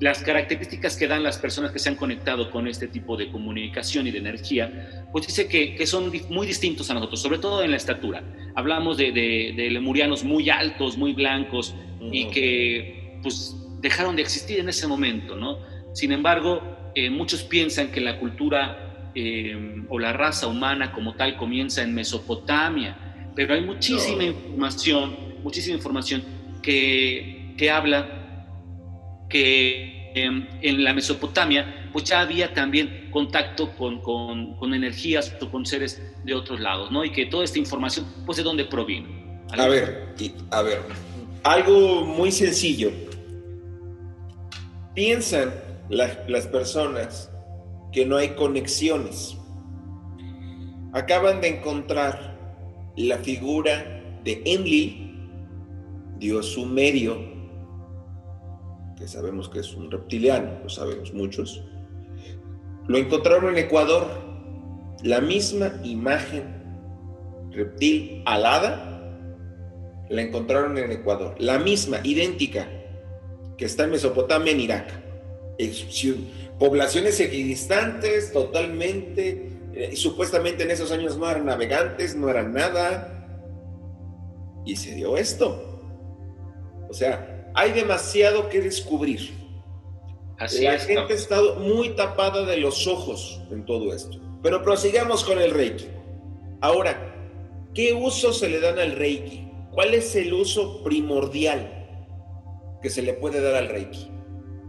las 0.00 0.22
características 0.22 0.98
que 0.98 1.08
dan 1.08 1.22
las 1.22 1.38
personas 1.38 1.72
que 1.72 1.78
se 1.78 1.88
han 1.88 1.94
conectado 1.94 2.50
con 2.50 2.68
este 2.68 2.88
tipo 2.88 3.16
de 3.16 3.30
comunicación 3.32 4.06
y 4.06 4.10
de 4.10 4.18
energía, 4.18 5.08
pues 5.12 5.28
dice 5.28 5.48
que, 5.48 5.74
que 5.74 5.86
son 5.86 6.12
muy 6.28 6.46
distintos 6.46 6.90
a 6.90 6.94
nosotros, 6.94 7.22
sobre 7.22 7.38
todo 7.38 7.64
en 7.64 7.70
la 7.70 7.78
estatura. 7.78 8.22
Hablamos 8.54 8.98
de, 8.98 9.12
de, 9.12 9.70
lemurianos 9.70 10.24
muy 10.24 10.50
altos, 10.50 10.98
muy 10.98 11.14
blancos 11.14 11.74
y 12.12 12.26
que 12.26 13.18
pues 13.22 13.56
dejaron 13.80 14.14
de 14.14 14.20
existir 14.20 14.60
en 14.60 14.68
ese 14.68 14.86
momento, 14.86 15.36
¿no? 15.36 15.58
Sin 15.94 16.12
embargo, 16.12 16.92
eh, 16.94 17.08
muchos 17.08 17.44
piensan 17.44 17.90
que 17.92 18.02
la 18.02 18.20
cultura 18.20 18.88
Em, 19.20 19.84
o 19.88 19.98
la 19.98 20.12
raza 20.12 20.46
humana 20.46 20.92
como 20.92 21.14
tal 21.14 21.36
comienza 21.36 21.82
en 21.82 21.92
Mesopotamia, 21.92 23.07
pero 23.38 23.54
hay 23.54 23.60
muchísima 23.60 24.24
información, 24.24 25.16
muchísima 25.44 25.76
información 25.76 26.24
que, 26.60 27.54
que 27.56 27.70
habla 27.70 28.44
que 29.30 30.10
em, 30.16 30.44
en 30.60 30.82
la 30.82 30.92
Mesopotamia 30.92 31.88
pues 31.92 32.02
ya 32.02 32.18
había 32.20 32.52
también 32.52 33.10
contacto 33.12 33.70
con, 33.76 34.00
con, 34.02 34.56
con, 34.56 34.74
energías 34.74 35.32
o 35.40 35.48
con 35.52 35.64
seres 35.64 36.02
de 36.24 36.34
otros 36.34 36.58
lados, 36.58 36.90
¿no? 36.90 37.04
Y 37.04 37.12
que 37.12 37.26
toda 37.26 37.44
esta 37.44 37.60
información, 37.60 38.12
pues 38.26 38.38
de 38.38 38.42
dónde 38.42 38.64
proviene. 38.64 39.06
A 39.56 39.68
ver, 39.68 40.16
a 40.50 40.62
ver, 40.62 40.82
algo 41.44 42.04
muy 42.04 42.32
sencillo. 42.32 42.90
Piensan 44.96 45.54
las 45.88 46.48
personas 46.48 47.30
que 47.92 48.04
no 48.04 48.16
hay 48.16 48.30
conexiones. 48.30 49.36
Acaban 50.92 51.40
de 51.40 51.58
encontrar 51.58 52.27
la 53.06 53.18
figura 53.18 54.02
de 54.24 54.42
Enlil, 54.44 55.30
dios 56.18 56.46
sumerio, 56.46 57.16
que 58.96 59.06
sabemos 59.06 59.48
que 59.48 59.60
es 59.60 59.74
un 59.74 59.90
reptiliano, 59.90 60.58
lo 60.62 60.68
sabemos 60.68 61.14
muchos. 61.14 61.62
Lo 62.86 62.98
encontraron 62.98 63.50
en 63.50 63.64
Ecuador, 63.64 64.06
la 65.02 65.20
misma 65.20 65.72
imagen 65.84 66.44
reptil 67.50 68.22
alada, 68.26 69.16
la 70.08 70.22
encontraron 70.22 70.76
en 70.78 70.90
Ecuador, 70.90 71.36
la 71.38 71.58
misma, 71.58 72.00
idéntica, 72.02 72.68
que 73.56 73.64
está 73.64 73.84
en 73.84 73.90
Mesopotamia, 73.90 74.52
en 74.52 74.60
Irak 74.60 75.08
poblaciones 76.58 77.20
equidistantes 77.20 78.32
totalmente, 78.32 79.47
supuestamente 79.94 80.64
en 80.64 80.70
esos 80.70 80.90
años 80.92 81.16
no 81.18 81.30
eran 81.30 81.46
navegantes, 81.46 82.16
no 82.16 82.28
eran 82.28 82.52
nada, 82.52 83.14
y 84.64 84.76
se 84.76 84.94
dio 84.94 85.16
esto. 85.16 85.80
O 86.88 86.94
sea, 86.94 87.50
hay 87.54 87.72
demasiado 87.72 88.48
que 88.48 88.60
descubrir. 88.60 89.30
Así 90.38 90.62
La 90.62 90.78
gente 90.78 91.12
ha 91.12 91.16
estado 91.16 91.56
muy 91.56 91.90
tapada 91.90 92.44
de 92.44 92.58
los 92.58 92.86
ojos 92.86 93.40
en 93.50 93.64
todo 93.64 93.92
esto. 93.92 94.20
Pero 94.42 94.62
prosigamos 94.62 95.24
con 95.24 95.40
el 95.40 95.50
Reiki. 95.50 95.86
Ahora, 96.60 97.14
¿qué 97.74 97.92
uso 97.92 98.32
se 98.32 98.48
le 98.48 98.60
dan 98.60 98.78
al 98.78 98.92
Reiki? 98.92 99.48
¿Cuál 99.72 99.94
es 99.94 100.14
el 100.14 100.32
uso 100.32 100.82
primordial 100.84 101.74
que 102.82 102.90
se 102.90 103.02
le 103.02 103.14
puede 103.14 103.40
dar 103.40 103.56
al 103.56 103.68
Reiki? 103.68 104.08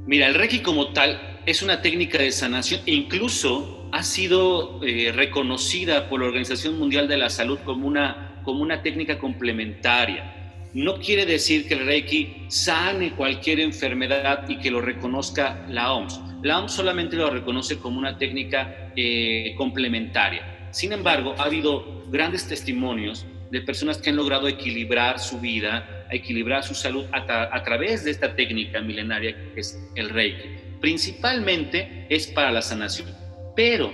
Mira, 0.06 0.28
el 0.28 0.34
Reiki 0.34 0.62
como 0.62 0.92
tal 0.94 1.29
es 1.46 1.62
una 1.62 1.82
técnica 1.82 2.18
de 2.18 2.32
sanación 2.32 2.82
e 2.86 2.94
incluso 2.94 3.90
ha 3.92 4.04
sido 4.04 4.84
eh, 4.84 5.12
reconocida 5.14 6.10
por 6.10 6.22
la 6.22 6.28
Organización 6.28 6.78
Mundial 6.78 7.08
de 7.08 7.18
la 7.18 7.30
Salud 7.30 7.60
como 7.66 7.88
una, 7.88 8.42
como 8.44 8.62
una 8.62 8.82
técnica 8.82 9.18
complementaria. 9.18 10.36
No 10.74 11.00
quiere 11.00 11.26
decir 11.26 11.68
que 11.68 11.74
el 11.74 11.86
Reiki 11.86 12.46
sane 12.48 13.14
cualquier 13.14 13.60
enfermedad 13.60 14.48
y 14.48 14.58
que 14.58 14.70
lo 14.70 14.82
reconozca 14.82 15.66
la 15.68 15.94
OMS. 15.94 16.22
La 16.44 16.60
OMS 16.60 16.72
solamente 16.72 17.16
lo 17.16 17.30
reconoce 17.30 17.80
como 17.80 17.98
una 17.98 18.18
técnica 18.18 18.92
eh, 18.96 19.56
complementaria. 19.58 20.70
Sin 20.72 20.94
embargo, 20.94 21.34
ha 21.40 21.44
habido 21.44 22.06
grandes 22.12 22.48
testimonios 22.48 23.26
de 23.50 23.62
personas 23.62 23.98
que 23.98 24.12
han 24.12 24.16
logrado 24.16 24.48
equilibrar 24.48 25.20
su 25.20 25.40
vida, 25.40 26.06
equilibrar 26.12 26.64
su 26.64 26.76
salud 26.76 27.06
a, 27.12 27.56
a 27.56 27.64
través 27.64 28.04
de 28.04 28.12
esta 28.12 28.36
técnica 28.36 28.80
milenaria 28.82 29.36
que 29.56 29.62
es 29.62 29.80
el 29.96 30.10
Reiki 30.10 30.69
principalmente 30.82 32.06
es 32.10 32.28
para 32.28 32.52
la 32.52 32.62
sanación. 32.62 33.10
Pero 33.56 33.92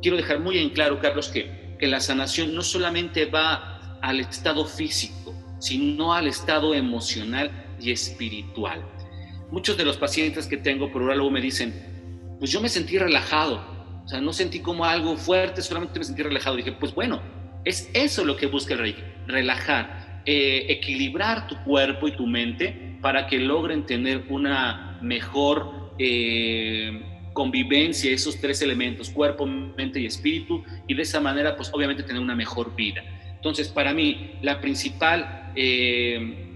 quiero 0.00 0.16
dejar 0.16 0.40
muy 0.40 0.58
en 0.58 0.70
claro, 0.70 1.00
Carlos, 1.00 1.28
que, 1.28 1.76
que 1.78 1.86
la 1.86 2.00
sanación 2.00 2.54
no 2.54 2.62
solamente 2.62 3.26
va 3.26 3.98
al 4.02 4.20
estado 4.20 4.64
físico, 4.64 5.34
sino 5.58 6.12
al 6.12 6.26
estado 6.26 6.74
emocional 6.74 7.50
y 7.80 7.92
espiritual. 7.92 8.84
Muchos 9.50 9.76
de 9.76 9.84
los 9.84 9.96
pacientes 9.96 10.46
que 10.46 10.56
tengo 10.56 10.90
por 10.90 11.10
algo 11.10 11.30
me 11.30 11.40
dicen, 11.40 12.36
pues 12.38 12.50
yo 12.50 12.60
me 12.60 12.68
sentí 12.68 12.98
relajado, 12.98 13.64
o 14.04 14.08
sea, 14.08 14.20
no 14.20 14.32
sentí 14.32 14.60
como 14.60 14.84
algo 14.84 15.16
fuerte, 15.16 15.62
solamente 15.62 15.98
me 15.98 16.04
sentí 16.04 16.22
relajado. 16.22 16.56
dije, 16.56 16.72
pues 16.72 16.94
bueno, 16.94 17.22
es 17.64 17.88
eso 17.94 18.24
lo 18.24 18.36
que 18.36 18.46
busca 18.46 18.74
el 18.74 18.80
Reiki, 18.80 19.02
relajar, 19.26 20.22
eh, 20.26 20.66
equilibrar 20.68 21.46
tu 21.46 21.56
cuerpo 21.64 22.08
y 22.08 22.16
tu 22.16 22.26
mente 22.26 22.98
para 23.00 23.26
que 23.26 23.38
logren 23.38 23.86
tener 23.86 24.24
una 24.28 24.98
mejor 25.02 25.81
eh, 25.98 27.00
convivencia, 27.32 28.10
esos 28.10 28.40
tres 28.40 28.62
elementos, 28.62 29.10
cuerpo, 29.10 29.46
mente 29.46 30.00
y 30.00 30.06
espíritu, 30.06 30.62
y 30.86 30.94
de 30.94 31.02
esa 31.02 31.20
manera, 31.20 31.56
pues 31.56 31.70
obviamente 31.72 32.02
tener 32.02 32.20
una 32.20 32.34
mejor 32.34 32.74
vida. 32.74 33.02
Entonces, 33.34 33.68
para 33.68 33.92
mí, 33.92 34.32
la 34.42 34.60
principal 34.60 35.52
eh, 35.56 36.46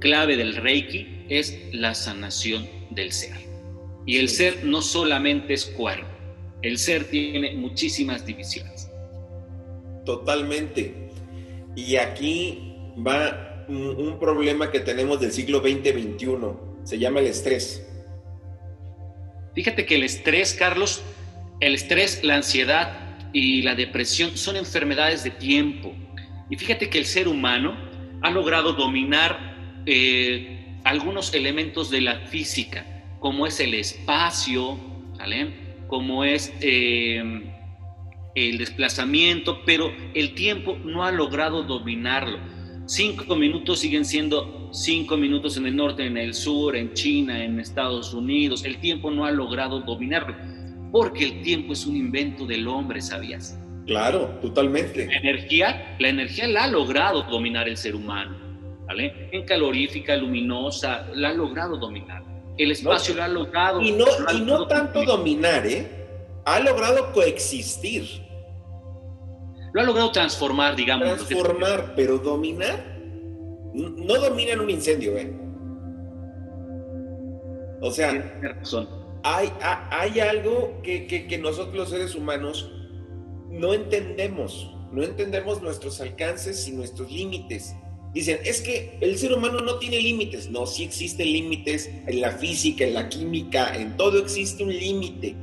clave 0.00 0.36
del 0.36 0.56
Reiki 0.56 1.24
es 1.28 1.68
la 1.72 1.94
sanación 1.94 2.66
del 2.90 3.12
ser. 3.12 3.36
Y 4.06 4.18
el 4.18 4.28
ser 4.28 4.64
no 4.64 4.82
solamente 4.82 5.54
es 5.54 5.66
cuerpo, 5.66 6.08
el 6.62 6.78
ser 6.78 7.04
tiene 7.04 7.54
muchísimas 7.54 8.26
divisiones. 8.26 8.90
Totalmente. 10.04 11.10
Y 11.76 11.96
aquí 11.96 12.74
va 13.06 13.64
un, 13.68 14.18
problema 14.18 14.70
que 14.70 14.80
tenemos 14.80 15.20
del 15.20 15.32
siglo 15.32 15.60
2021 15.60 16.74
se 16.84 16.98
llama 16.98 17.20
el 17.20 17.26
estrés. 17.26 17.86
Fíjate 19.54 19.86
que 19.86 19.94
el 19.96 20.02
estrés, 20.02 20.54
Carlos, 20.54 21.02
el 21.60 21.74
estrés, 21.74 22.24
la 22.24 22.36
ansiedad 22.36 22.98
y 23.32 23.62
la 23.62 23.74
depresión 23.74 24.36
son 24.36 24.56
enfermedades 24.56 25.24
de 25.24 25.30
tiempo. 25.30 25.94
Y 26.50 26.56
fíjate 26.56 26.90
que 26.90 26.98
el 26.98 27.06
ser 27.06 27.28
humano 27.28 27.76
ha 28.22 28.30
logrado 28.30 28.72
dominar 28.72 29.82
eh, 29.86 30.78
algunos 30.84 31.34
elementos 31.34 31.90
de 31.90 32.00
la 32.00 32.20
física, 32.26 32.86
como 33.20 33.46
es 33.46 33.60
el 33.60 33.74
espacio, 33.74 34.78
como 35.88 36.24
es 36.24 36.52
eh, 36.60 37.22
el 38.34 38.58
desplazamiento, 38.58 39.64
pero 39.64 39.92
el 40.14 40.34
tiempo 40.34 40.76
no 40.84 41.04
ha 41.04 41.12
logrado 41.12 41.62
dominarlo. 41.62 42.38
Cinco 42.86 43.34
minutos 43.34 43.80
siguen 43.80 44.04
siendo 44.04 44.68
cinco 44.70 45.16
minutos 45.16 45.56
en 45.56 45.66
el 45.66 45.74
norte, 45.74 46.04
en 46.04 46.18
el 46.18 46.34
sur, 46.34 46.76
en 46.76 46.92
China, 46.92 47.42
en 47.42 47.58
Estados 47.58 48.12
Unidos. 48.12 48.62
El 48.64 48.76
tiempo 48.78 49.10
no 49.10 49.24
ha 49.24 49.30
logrado 49.30 49.80
dominarlo, 49.80 50.36
porque 50.92 51.24
el 51.24 51.42
tiempo 51.42 51.72
es 51.72 51.86
un 51.86 51.96
invento 51.96 52.44
del 52.44 52.68
hombre, 52.68 53.00
¿sabías? 53.00 53.58
Claro, 53.86 54.38
totalmente. 54.42 55.06
La 55.06 55.16
energía, 55.16 55.96
la 55.98 56.08
energía 56.08 56.46
la 56.46 56.64
ha 56.64 56.66
logrado 56.66 57.22
dominar 57.22 57.68
el 57.68 57.78
ser 57.78 57.94
humano, 57.94 58.36
¿vale? 58.86 59.30
En 59.32 59.44
calorífica, 59.44 60.14
luminosa, 60.16 61.06
la 61.14 61.30
ha 61.30 61.34
logrado 61.34 61.78
dominar. 61.78 62.22
El 62.58 62.70
espacio 62.70 63.14
lo 63.14 63.22
ha 63.22 63.28
logrado. 63.28 63.80
Y 63.80 63.92
no, 63.92 64.04
y 64.34 64.40
no 64.42 64.66
tanto 64.66 65.02
dominar, 65.04 65.66
¿eh? 65.66 65.88
Ha 66.44 66.60
logrado 66.60 67.12
coexistir. 67.12 68.23
Lo 69.74 69.80
ha 69.80 69.84
logrado 69.84 70.12
transformar, 70.12 70.76
digamos. 70.76 71.26
Transformar, 71.26 71.94
pero 71.96 72.18
dominar. 72.18 72.94
No 73.74 74.14
dominan 74.20 74.60
un 74.60 74.70
incendio, 74.70 75.18
¿eh? 75.18 75.36
O 77.80 77.90
sea, 77.90 78.40
hay, 79.24 79.52
hay 79.90 80.20
algo 80.20 80.80
que, 80.84 81.08
que, 81.08 81.26
que 81.26 81.38
nosotros 81.38 81.74
los 81.74 81.90
seres 81.90 82.14
humanos 82.14 82.72
no 83.50 83.74
entendemos, 83.74 84.72
no 84.92 85.02
entendemos 85.02 85.60
nuestros 85.60 86.00
alcances 86.00 86.68
y 86.68 86.72
nuestros 86.72 87.10
límites. 87.10 87.74
Dicen, 88.12 88.38
es 88.44 88.60
que 88.60 88.96
el 89.00 89.18
ser 89.18 89.32
humano 89.32 89.58
no 89.60 89.80
tiene 89.80 90.00
límites. 90.00 90.48
No, 90.48 90.66
sí 90.66 90.84
existen 90.84 91.26
límites 91.26 91.90
en 92.06 92.20
la 92.20 92.30
física, 92.30 92.84
en 92.84 92.94
la 92.94 93.08
química, 93.08 93.74
en 93.74 93.96
todo 93.96 94.18
existe 94.18 94.62
un 94.62 94.70
límite. 94.70 95.34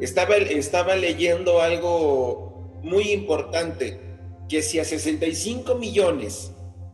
Estaba, 0.00 0.36
estaba 0.36 0.96
leyendo 0.96 1.62
algo 1.62 2.51
muy 2.82 3.12
importante, 3.12 4.00
que 4.48 4.62
si 4.62 4.78
a 4.78 4.84
65 4.84 5.76
millones 5.76 6.52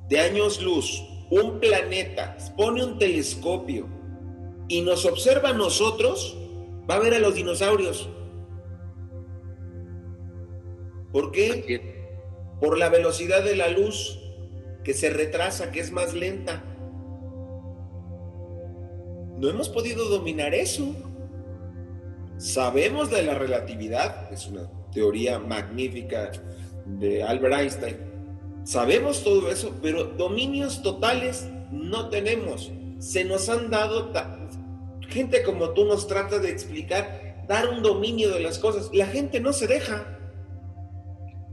de 0.08 0.20
años 0.20 0.62
luz 0.62 1.02
un 1.30 1.60
planeta 1.60 2.36
pone 2.56 2.84
un 2.84 2.98
telescopio 2.98 3.86
y 4.68 4.80
nos 4.82 5.04
observa 5.04 5.50
a 5.50 5.54
nosotros, 5.54 6.36
va 6.88 6.96
a 6.96 7.00
ver 7.00 7.14
a 7.14 7.18
los 7.18 7.34
dinosaurios. 7.34 8.08
¿Por 11.12 11.32
qué? 11.32 12.06
Por 12.60 12.78
la 12.78 12.88
velocidad 12.88 13.42
de 13.42 13.56
la 13.56 13.68
luz 13.68 14.18
que 14.84 14.94
se 14.94 15.10
retrasa, 15.10 15.70
que 15.70 15.80
es 15.80 15.90
más 15.90 16.14
lenta. 16.14 16.62
No 19.38 19.48
hemos 19.48 19.68
podido 19.68 20.08
dominar 20.08 20.54
eso. 20.54 20.94
Sabemos 22.36 23.10
de 23.10 23.22
la 23.22 23.34
relatividad, 23.34 24.32
es 24.32 24.46
una 24.46 24.70
teoría 24.92 25.38
magnífica 25.38 26.32
de 26.86 27.22
Albert 27.22 27.54
Einstein. 27.54 27.96
Sabemos 28.64 29.24
todo 29.24 29.50
eso, 29.50 29.78
pero 29.82 30.04
dominios 30.04 30.82
totales 30.82 31.48
no 31.70 32.08
tenemos. 32.08 32.70
Se 32.98 33.24
nos 33.24 33.48
han 33.48 33.70
dado, 33.70 34.12
gente 35.08 35.42
como 35.42 35.70
tú 35.70 35.84
nos 35.84 36.06
trata 36.06 36.38
de 36.38 36.50
explicar, 36.50 37.44
dar 37.48 37.68
un 37.68 37.82
dominio 37.82 38.30
de 38.30 38.40
las 38.40 38.58
cosas. 38.58 38.90
La 38.92 39.06
gente 39.06 39.40
no 39.40 39.52
se 39.52 39.66
deja. 39.66 40.18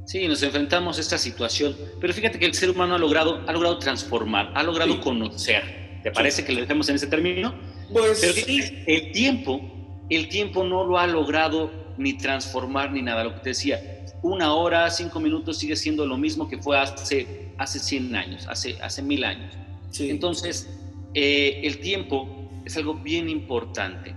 Sí, 0.06 0.28
nos 0.28 0.44
enfrentamos 0.44 0.98
a 0.98 1.02
esta 1.02 1.18
situación, 1.18 1.76
pero 2.00 2.14
fíjate 2.14 2.38
que 2.38 2.46
el 2.46 2.54
ser 2.54 2.70
humano 2.70 2.96
ha 2.96 3.00
logrado, 3.00 3.42
ha 3.48 3.52
logrado 3.52 3.80
transformar, 3.80 4.52
ha 4.54 4.62
logrado 4.62 5.02
conocer. 5.02 6.00
¿Te 6.04 6.12
parece 6.12 6.46
que 6.46 6.54
lo 6.54 6.62
dejemos 6.62 6.88
en 6.90 6.96
ese 6.96 7.08
término? 7.08 7.56
Pues 7.92 8.20
pero 8.22 8.34
sí. 8.34 8.84
el 8.86 9.12
tiempo, 9.12 9.62
el 10.10 10.30
tiempo 10.30 10.64
no 10.64 10.84
lo 10.84 11.00
ha 11.00 11.08
logrado 11.08 11.85
ni 11.98 12.18
transformar 12.18 12.92
ni 12.92 13.02
nada. 13.02 13.24
Lo 13.24 13.34
que 13.36 13.42
te 13.42 13.50
decía, 13.50 14.06
una 14.22 14.54
hora, 14.54 14.90
cinco 14.90 15.20
minutos 15.20 15.58
sigue 15.58 15.76
siendo 15.76 16.06
lo 16.06 16.18
mismo 16.18 16.48
que 16.48 16.58
fue 16.58 16.78
hace, 16.78 17.52
hace 17.58 17.80
100 17.80 18.16
años, 18.16 18.48
hace, 18.48 18.78
hace 18.82 19.02
mil 19.02 19.24
años. 19.24 19.54
Entonces, 20.00 20.70
eh, 21.14 21.62
el 21.64 21.80
tiempo 21.80 22.50
es 22.66 22.76
algo 22.76 22.96
bien 22.96 23.30
importante 23.30 24.16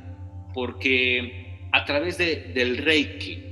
porque 0.55 1.69
a 1.73 1.85
través 1.85 2.19
de, 2.19 2.53
del 2.55 2.79
Reiki, 2.79 3.45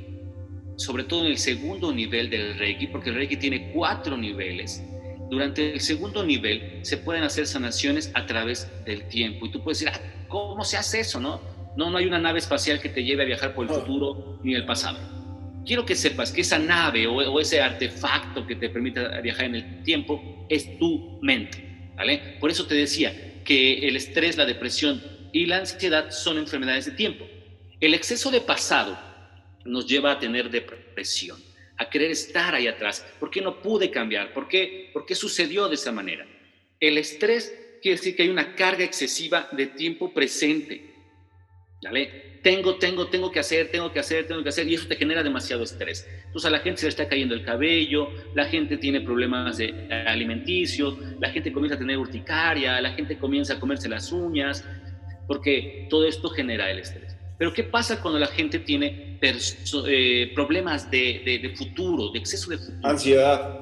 sobre 0.76 1.04
todo 1.04 1.24
en 1.24 1.26
el 1.26 1.38
segundo 1.38 1.92
nivel 1.92 2.30
del 2.30 2.58
Reiki, 2.58 2.86
porque 2.88 3.10
el 3.10 3.16
Reiki 3.16 3.36
tiene 3.36 3.70
cuatro 3.72 4.16
niveles. 4.16 4.82
Durante 5.30 5.74
el 5.74 5.80
segundo 5.80 6.24
nivel 6.24 6.80
se 6.82 6.96
pueden 6.96 7.22
hacer 7.22 7.46
sanaciones 7.46 8.10
a 8.14 8.26
través 8.26 8.70
del 8.84 9.08
tiempo. 9.08 9.46
Y 9.46 9.50
tú 9.50 9.62
puedes 9.62 9.80
decir, 9.80 9.92
ah, 9.94 10.26
¿cómo 10.28 10.64
se 10.64 10.76
hace 10.76 11.00
eso? 11.00 11.20
No, 11.20 11.40
no, 11.76 11.90
no 11.90 11.98
hay 11.98 12.06
una 12.06 12.18
nave 12.18 12.38
espacial 12.38 12.80
que 12.80 12.88
te 12.88 13.04
lleve 13.04 13.22
a 13.22 13.26
viajar 13.26 13.54
por 13.54 13.66
el 13.66 13.74
futuro 13.74 14.40
ni 14.42 14.54
el 14.54 14.64
pasado. 14.64 14.98
Quiero 15.66 15.84
que 15.84 15.94
sepas 15.94 16.32
que 16.32 16.40
esa 16.42 16.58
nave 16.58 17.06
o, 17.06 17.40
ese 17.40 17.60
artefacto 17.60 18.46
que 18.46 18.56
te 18.56 18.68
permite 18.70 19.20
viajar 19.20 19.46
en 19.46 19.54
el 19.56 19.82
tiempo 19.82 20.46
es 20.48 20.78
tu 20.78 21.18
mente. 21.22 21.90
¿vale? 21.96 22.36
Por 22.40 22.50
eso 22.50 22.66
te 22.66 22.74
decía 22.74 23.42
que 23.44 23.86
el 23.88 23.96
estrés, 23.96 24.36
la 24.36 24.46
depresión 24.46 25.02
y 25.32 25.46
la 25.46 25.58
ansiedad 25.58 26.10
son 26.10 26.38
enfermedades 26.38 26.86
de 26.86 26.92
tiempo. 26.92 27.26
El 27.80 27.94
exceso 27.94 28.30
de 28.30 28.40
pasado 28.40 28.98
nos 29.64 29.86
lleva 29.86 30.12
a 30.12 30.18
tener 30.18 30.50
depresión, 30.50 31.38
a 31.76 31.90
querer 31.90 32.10
estar 32.10 32.54
ahí 32.54 32.68
atrás. 32.68 33.04
¿Por 33.20 33.30
qué 33.30 33.42
no 33.42 33.60
pude 33.60 33.90
cambiar? 33.90 34.32
¿Por 34.32 34.48
qué, 34.48 34.90
¿Por 34.92 35.04
qué 35.04 35.14
sucedió 35.14 35.68
de 35.68 35.74
esa 35.74 35.92
manera? 35.92 36.26
El 36.80 36.96
estrés 36.96 37.52
quiere 37.82 37.98
decir 37.98 38.16
que 38.16 38.22
hay 38.22 38.28
una 38.28 38.54
carga 38.54 38.84
excesiva 38.84 39.48
de 39.52 39.66
tiempo 39.66 40.12
presente. 40.12 40.85
¿Vale? 41.82 42.40
Tengo, 42.42 42.76
tengo, 42.76 43.08
tengo 43.08 43.30
que 43.30 43.40
hacer, 43.40 43.70
tengo 43.70 43.92
que 43.92 43.98
hacer, 43.98 44.26
tengo 44.26 44.42
que 44.42 44.50
hacer, 44.50 44.68
y 44.68 44.74
eso 44.74 44.86
te 44.86 44.96
genera 44.96 45.22
demasiado 45.22 45.64
estrés. 45.64 46.08
Entonces 46.26 46.46
a 46.46 46.50
la 46.50 46.60
gente 46.60 46.80
se 46.80 46.86
le 46.86 46.90
está 46.90 47.08
cayendo 47.08 47.34
el 47.34 47.44
cabello, 47.44 48.08
la 48.34 48.44
gente 48.44 48.76
tiene 48.76 49.00
problemas 49.00 49.56
de 49.56 49.88
alimenticios, 50.06 50.96
la 51.20 51.30
gente 51.30 51.52
comienza 51.52 51.74
a 51.74 51.78
tener 51.78 51.98
urticaria, 51.98 52.80
la 52.80 52.92
gente 52.92 53.18
comienza 53.18 53.54
a 53.54 53.60
comerse 53.60 53.88
las 53.88 54.12
uñas, 54.12 54.64
porque 55.26 55.86
todo 55.90 56.06
esto 56.06 56.30
genera 56.30 56.70
el 56.70 56.78
estrés. 56.78 57.16
Pero 57.38 57.52
¿qué 57.52 57.64
pasa 57.64 58.00
cuando 58.00 58.18
la 58.18 58.28
gente 58.28 58.60
tiene 58.60 59.18
eh, 59.20 60.32
problemas 60.34 60.90
de, 60.90 61.52
futuro, 61.56 62.10
de 62.10 62.18
exceso 62.18 62.50
de 62.50 62.58
futuro? 62.58 62.88
Ansiedad. 62.88 63.60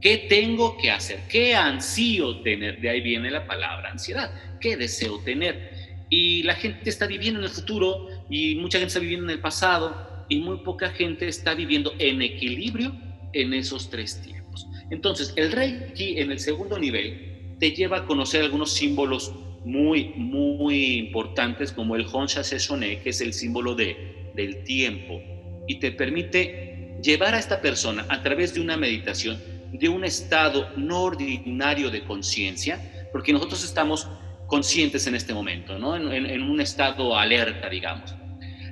¿Qué 0.00 0.26
tengo 0.28 0.76
que 0.76 0.90
hacer? 0.90 1.20
¿Qué 1.28 1.54
ansío 1.54 2.40
tener? 2.42 2.80
De 2.80 2.90
ahí 2.90 3.00
viene 3.00 3.30
la 3.30 3.46
palabra 3.46 3.90
ansiedad. 3.90 4.30
¿Qué 4.60 4.76
deseo 4.76 5.18
tener? 5.24 5.85
Y 6.10 6.42
la 6.44 6.54
gente 6.54 6.88
está 6.88 7.06
viviendo 7.06 7.40
en 7.40 7.44
el 7.44 7.50
futuro 7.50 8.08
y 8.30 8.54
mucha 8.56 8.78
gente 8.78 8.88
está 8.88 9.00
viviendo 9.00 9.24
en 9.26 9.30
el 9.30 9.40
pasado 9.40 10.24
y 10.28 10.38
muy 10.38 10.58
poca 10.58 10.90
gente 10.90 11.28
está 11.28 11.54
viviendo 11.54 11.92
en 11.98 12.22
equilibrio 12.22 12.94
en 13.32 13.52
esos 13.54 13.90
tres 13.90 14.22
tiempos. 14.22 14.66
Entonces, 14.90 15.32
el 15.36 15.52
Reiki 15.52 16.18
en 16.18 16.30
el 16.30 16.38
segundo 16.38 16.78
nivel 16.78 17.56
te 17.58 17.72
lleva 17.72 17.98
a 17.98 18.04
conocer 18.06 18.42
algunos 18.42 18.72
símbolos 18.72 19.32
muy, 19.64 20.12
muy 20.16 20.98
importantes 20.98 21.72
como 21.72 21.96
el 21.96 22.06
Honsha 22.10 22.44
Sesone, 22.44 23.00
que 23.00 23.10
es 23.10 23.20
el 23.20 23.32
símbolo 23.32 23.74
de, 23.74 24.30
del 24.34 24.62
tiempo, 24.62 25.20
y 25.66 25.80
te 25.80 25.90
permite 25.90 26.96
llevar 27.02 27.34
a 27.34 27.38
esta 27.38 27.60
persona 27.60 28.06
a 28.08 28.22
través 28.22 28.54
de 28.54 28.60
una 28.60 28.76
meditación 28.76 29.40
de 29.72 29.88
un 29.88 30.04
estado 30.04 30.70
no 30.76 31.02
ordinario 31.02 31.90
de 31.90 32.04
conciencia, 32.04 33.08
porque 33.12 33.32
nosotros 33.32 33.64
estamos 33.64 34.08
conscientes 34.46 35.06
en 35.06 35.14
este 35.14 35.34
momento, 35.34 35.78
¿no? 35.78 35.96
En, 35.96 36.26
en, 36.26 36.42
un 36.42 36.60
estado 36.60 37.16
alerta, 37.16 37.68
digamos. 37.68 38.14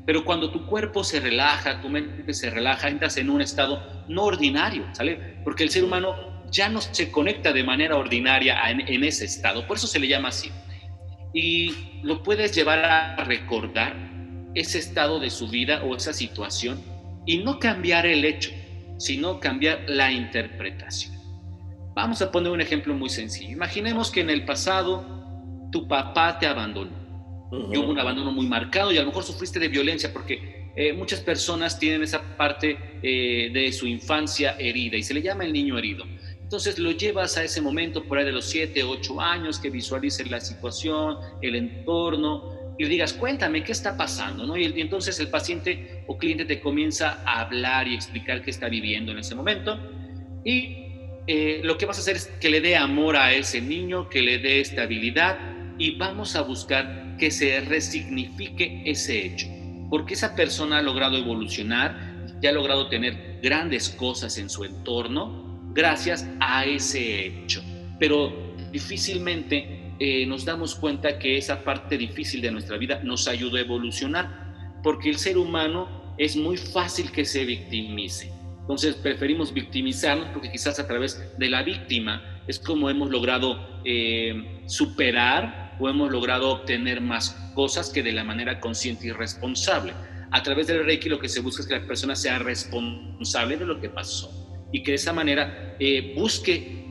Pero 0.06 0.24
cuando 0.24 0.50
tu 0.50 0.66
cuerpo 0.66 1.02
se 1.02 1.20
relaja, 1.20 1.80
tu 1.80 1.88
mente 1.88 2.32
se 2.34 2.50
relaja, 2.50 2.88
entras 2.88 3.16
en 3.16 3.30
un 3.30 3.40
estado 3.40 4.04
no 4.08 4.24
ordinario, 4.24 4.84
¿sale? 4.92 5.38
Porque 5.44 5.64
el 5.64 5.70
ser 5.70 5.84
humano 5.84 6.44
ya 6.50 6.68
no 6.68 6.80
se 6.80 7.10
conecta 7.10 7.52
de 7.52 7.64
manera 7.64 7.96
ordinaria 7.96 8.58
en, 8.70 8.80
en 8.86 9.04
ese 9.04 9.24
estado, 9.24 9.66
por 9.66 9.78
eso 9.78 9.86
se 9.86 9.98
le 9.98 10.08
llama 10.08 10.28
así 10.28 10.50
y 11.34 11.74
lo 12.02 12.22
puedes 12.22 12.54
llevar 12.54 12.84
a 12.84 13.16
recordar 13.24 13.94
ese 14.54 14.78
estado 14.78 15.18
de 15.18 15.30
su 15.30 15.48
vida 15.48 15.82
o 15.82 15.96
esa 15.96 16.12
situación 16.12 16.80
y 17.26 17.38
no 17.38 17.58
cambiar 17.58 18.06
el 18.06 18.24
hecho, 18.24 18.52
sino 18.98 19.40
cambiar 19.40 19.84
la 19.88 20.12
interpretación. 20.12 21.12
Vamos 21.94 22.22
a 22.22 22.30
poner 22.30 22.52
un 22.52 22.60
ejemplo 22.60 22.94
muy 22.94 23.10
sencillo. 23.10 23.50
Imaginemos 23.50 24.10
que 24.10 24.20
en 24.20 24.30
el 24.30 24.44
pasado 24.44 25.23
tu 25.74 25.88
papá 25.88 26.38
te 26.38 26.46
abandonó. 26.46 26.92
y 27.50 27.76
hubo 27.76 27.90
un 27.90 27.98
abandono 27.98 28.30
muy 28.30 28.46
marcado 28.46 28.92
y 28.92 28.96
a 28.96 29.00
lo 29.00 29.08
mejor 29.08 29.24
sufriste 29.24 29.58
de 29.58 29.66
violencia 29.66 30.12
porque 30.12 30.70
eh, 30.76 30.92
muchas 30.92 31.18
personas 31.18 31.80
tienen 31.80 32.04
esa 32.04 32.36
parte 32.36 32.78
eh, 33.02 33.50
de 33.52 33.72
su 33.72 33.88
infancia 33.88 34.54
herida 34.56 34.96
y 34.96 35.02
se 35.02 35.14
le 35.14 35.20
llama 35.20 35.44
el 35.44 35.52
niño 35.52 35.76
herido. 35.76 36.04
Entonces 36.40 36.78
lo 36.78 36.92
llevas 36.92 37.36
a 37.38 37.42
ese 37.42 37.60
momento 37.60 38.04
por 38.04 38.18
ahí 38.18 38.24
de 38.24 38.30
los 38.30 38.44
7, 38.44 38.84
8 38.84 39.20
años, 39.20 39.58
que 39.58 39.68
visualices 39.70 40.30
la 40.30 40.40
situación, 40.40 41.16
el 41.42 41.56
entorno, 41.56 42.74
y 42.78 42.84
digas, 42.84 43.12
cuéntame, 43.12 43.64
¿qué 43.64 43.72
está 43.72 43.96
pasando? 43.96 44.46
¿no? 44.46 44.56
Y, 44.56 44.66
entonces 44.80 45.18
el 45.18 45.28
paciente 45.28 46.04
o 46.06 46.16
cliente 46.18 46.44
te 46.44 46.60
comienza 46.60 47.20
a 47.24 47.40
hablar 47.40 47.88
y 47.88 47.96
explicar 47.96 48.42
qué 48.44 48.50
está 48.50 48.68
viviendo 48.68 49.10
en 49.10 49.18
ese 49.18 49.34
momento. 49.34 49.76
Y 50.44 50.84
eh, 51.26 51.62
lo 51.64 51.76
que 51.78 51.86
vas 51.86 51.98
a 51.98 52.00
hacer 52.00 52.14
es 52.14 52.26
que 52.40 52.48
le 52.48 52.60
dé 52.60 52.76
amor 52.76 53.16
a 53.16 53.32
ese 53.32 53.60
niño, 53.60 54.08
que 54.08 54.22
le 54.22 54.38
dé 54.38 54.60
estabilidad 54.60 55.53
y 55.78 55.96
vamos 55.96 56.36
a 56.36 56.42
buscar 56.42 57.16
que 57.18 57.30
se 57.30 57.60
resignifique 57.60 58.82
ese 58.84 59.26
hecho. 59.26 59.46
Porque 59.90 60.14
esa 60.14 60.34
persona 60.34 60.78
ha 60.78 60.82
logrado 60.82 61.16
evolucionar, 61.16 62.26
ya 62.40 62.50
ha 62.50 62.52
logrado 62.52 62.88
tener 62.88 63.40
grandes 63.42 63.88
cosas 63.88 64.38
en 64.38 64.48
su 64.48 64.64
entorno 64.64 65.70
gracias 65.74 66.28
a 66.40 66.64
ese 66.64 67.26
hecho. 67.26 67.62
Pero 67.98 68.54
difícilmente 68.72 69.92
eh, 69.98 70.26
nos 70.26 70.44
damos 70.44 70.74
cuenta 70.74 71.18
que 71.18 71.36
esa 71.36 71.62
parte 71.62 71.96
difícil 71.96 72.40
de 72.40 72.50
nuestra 72.50 72.76
vida 72.76 73.00
nos 73.04 73.28
ayudó 73.28 73.56
a 73.56 73.60
evolucionar, 73.60 74.80
porque 74.82 75.10
el 75.10 75.18
ser 75.18 75.38
humano 75.38 76.14
es 76.18 76.36
muy 76.36 76.56
fácil 76.56 77.10
que 77.10 77.24
se 77.24 77.44
victimice. 77.44 78.32
Entonces 78.60 78.94
preferimos 78.94 79.52
victimizarnos 79.52 80.28
porque 80.28 80.50
quizás 80.50 80.78
a 80.78 80.86
través 80.86 81.38
de 81.38 81.50
la 81.50 81.62
víctima 81.62 82.42
es 82.46 82.58
como 82.58 82.88
hemos 82.88 83.10
logrado 83.10 83.82
eh, 83.84 84.62
superar 84.66 85.63
o 85.78 85.88
hemos 85.88 86.10
logrado 86.10 86.50
obtener 86.50 87.00
más 87.00 87.30
cosas 87.54 87.90
que 87.90 88.02
de 88.02 88.12
la 88.12 88.24
manera 88.24 88.60
consciente 88.60 89.06
y 89.08 89.12
responsable. 89.12 89.92
A 90.30 90.42
través 90.42 90.66
del 90.66 90.84
Reiki 90.84 91.08
lo 91.08 91.18
que 91.18 91.28
se 91.28 91.40
busca 91.40 91.62
es 91.62 91.68
que 91.68 91.78
la 91.78 91.86
persona 91.86 92.16
sea 92.16 92.38
responsable 92.38 93.56
de 93.56 93.66
lo 93.66 93.80
que 93.80 93.88
pasó 93.88 94.68
y 94.72 94.82
que 94.82 94.92
de 94.92 94.96
esa 94.96 95.12
manera 95.12 95.76
eh, 95.78 96.14
busque 96.16 96.84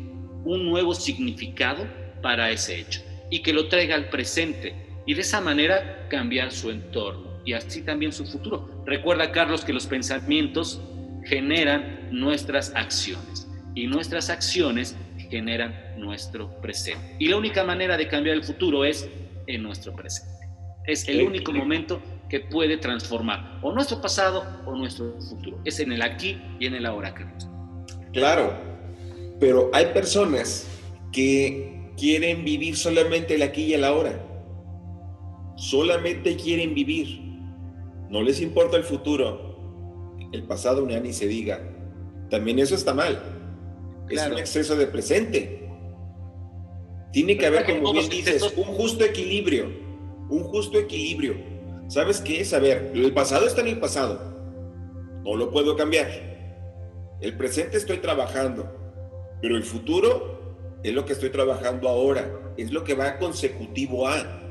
un 0.45 0.65
nuevo 0.65 0.93
significado 0.93 1.85
para 2.21 2.51
ese 2.51 2.79
hecho 2.79 3.01
y 3.29 3.41
que 3.41 3.53
lo 3.53 3.67
traiga 3.67 3.95
al 3.95 4.09
presente 4.09 4.75
y 5.05 5.13
de 5.13 5.21
esa 5.21 5.41
manera 5.41 6.07
cambiar 6.09 6.51
su 6.51 6.69
entorno 6.69 7.41
y 7.45 7.53
así 7.53 7.81
también 7.81 8.13
su 8.13 8.25
futuro. 8.25 8.83
Recuerda, 8.85 9.31
Carlos, 9.31 9.65
que 9.65 9.73
los 9.73 9.87
pensamientos 9.87 10.81
generan 11.25 12.09
nuestras 12.11 12.73
acciones 12.75 13.47
y 13.75 13.87
nuestras 13.87 14.29
acciones 14.29 14.95
generan 15.33 15.73
nuestro 15.97 16.61
presente. 16.61 17.15
Y 17.17 17.27
la 17.27 17.37
única 17.37 17.63
manera 17.63 17.97
de 17.97 18.07
cambiar 18.07 18.35
el 18.35 18.43
futuro 18.43 18.85
es 18.85 19.09
en 19.47 19.63
nuestro 19.63 19.95
presente. 19.95 20.31
Es 20.85 21.07
el 21.07 21.23
único 21.23 21.51
momento 21.51 21.99
que 22.29 22.39
puede 22.41 22.77
transformar 22.77 23.59
o 23.63 23.71
nuestro 23.71 23.99
pasado 23.99 24.43
o 24.67 24.75
nuestro 24.75 25.19
futuro. 25.19 25.59
Es 25.65 25.79
en 25.79 25.91
el 25.91 26.03
aquí 26.03 26.39
y 26.59 26.67
en 26.67 26.75
el 26.75 26.85
ahora, 26.85 27.15
Carlos. 27.15 27.47
Claro, 28.11 28.53
pero 29.39 29.71
hay 29.73 29.87
personas 29.87 30.67
que 31.11 31.91
quieren 31.97 32.45
vivir 32.45 32.77
solamente 32.77 33.33
el 33.33 33.41
aquí 33.41 33.63
y 33.63 33.73
el 33.73 33.83
ahora. 33.83 34.23
Solamente 35.55 36.35
quieren 36.35 36.75
vivir. 36.75 37.21
No 38.11 38.21
les 38.21 38.39
importa 38.39 38.77
el 38.77 38.83
futuro, 38.83 40.15
el 40.31 40.43
pasado 40.43 40.85
ni 40.85 41.11
se 41.11 41.25
diga. 41.25 41.59
También 42.29 42.59
eso 42.59 42.75
está 42.75 42.93
mal. 42.93 43.32
Es 44.09 44.27
un 44.27 44.37
exceso 44.37 44.75
de 44.75 44.87
presente. 44.87 45.69
Tiene 47.11 47.37
que 47.37 47.45
haber, 47.45 47.65
como 47.65 47.93
bien 47.93 48.09
dices, 48.09 48.41
un 48.55 48.65
justo 48.65 49.03
equilibrio. 49.03 49.67
Un 50.29 50.43
justo 50.43 50.79
equilibrio. 50.79 51.35
¿Sabes 51.87 52.21
qué 52.21 52.41
es? 52.41 52.53
A 52.53 52.59
ver, 52.59 52.91
el 52.93 53.13
pasado 53.13 53.45
está 53.45 53.61
en 53.61 53.67
el 53.67 53.79
pasado. 53.79 54.19
No 55.23 55.35
lo 55.35 55.51
puedo 55.51 55.75
cambiar. 55.75 56.07
El 57.21 57.37
presente 57.37 57.77
estoy 57.77 57.97
trabajando. 57.97 58.67
Pero 59.41 59.55
el 59.55 59.63
futuro 59.63 60.79
es 60.83 60.93
lo 60.93 61.05
que 61.05 61.13
estoy 61.13 61.29
trabajando 61.29 61.87
ahora. 61.87 62.53
Es 62.57 62.71
lo 62.71 62.83
que 62.83 62.95
va 62.95 63.17
consecutivo 63.19 64.07
a. 64.07 64.41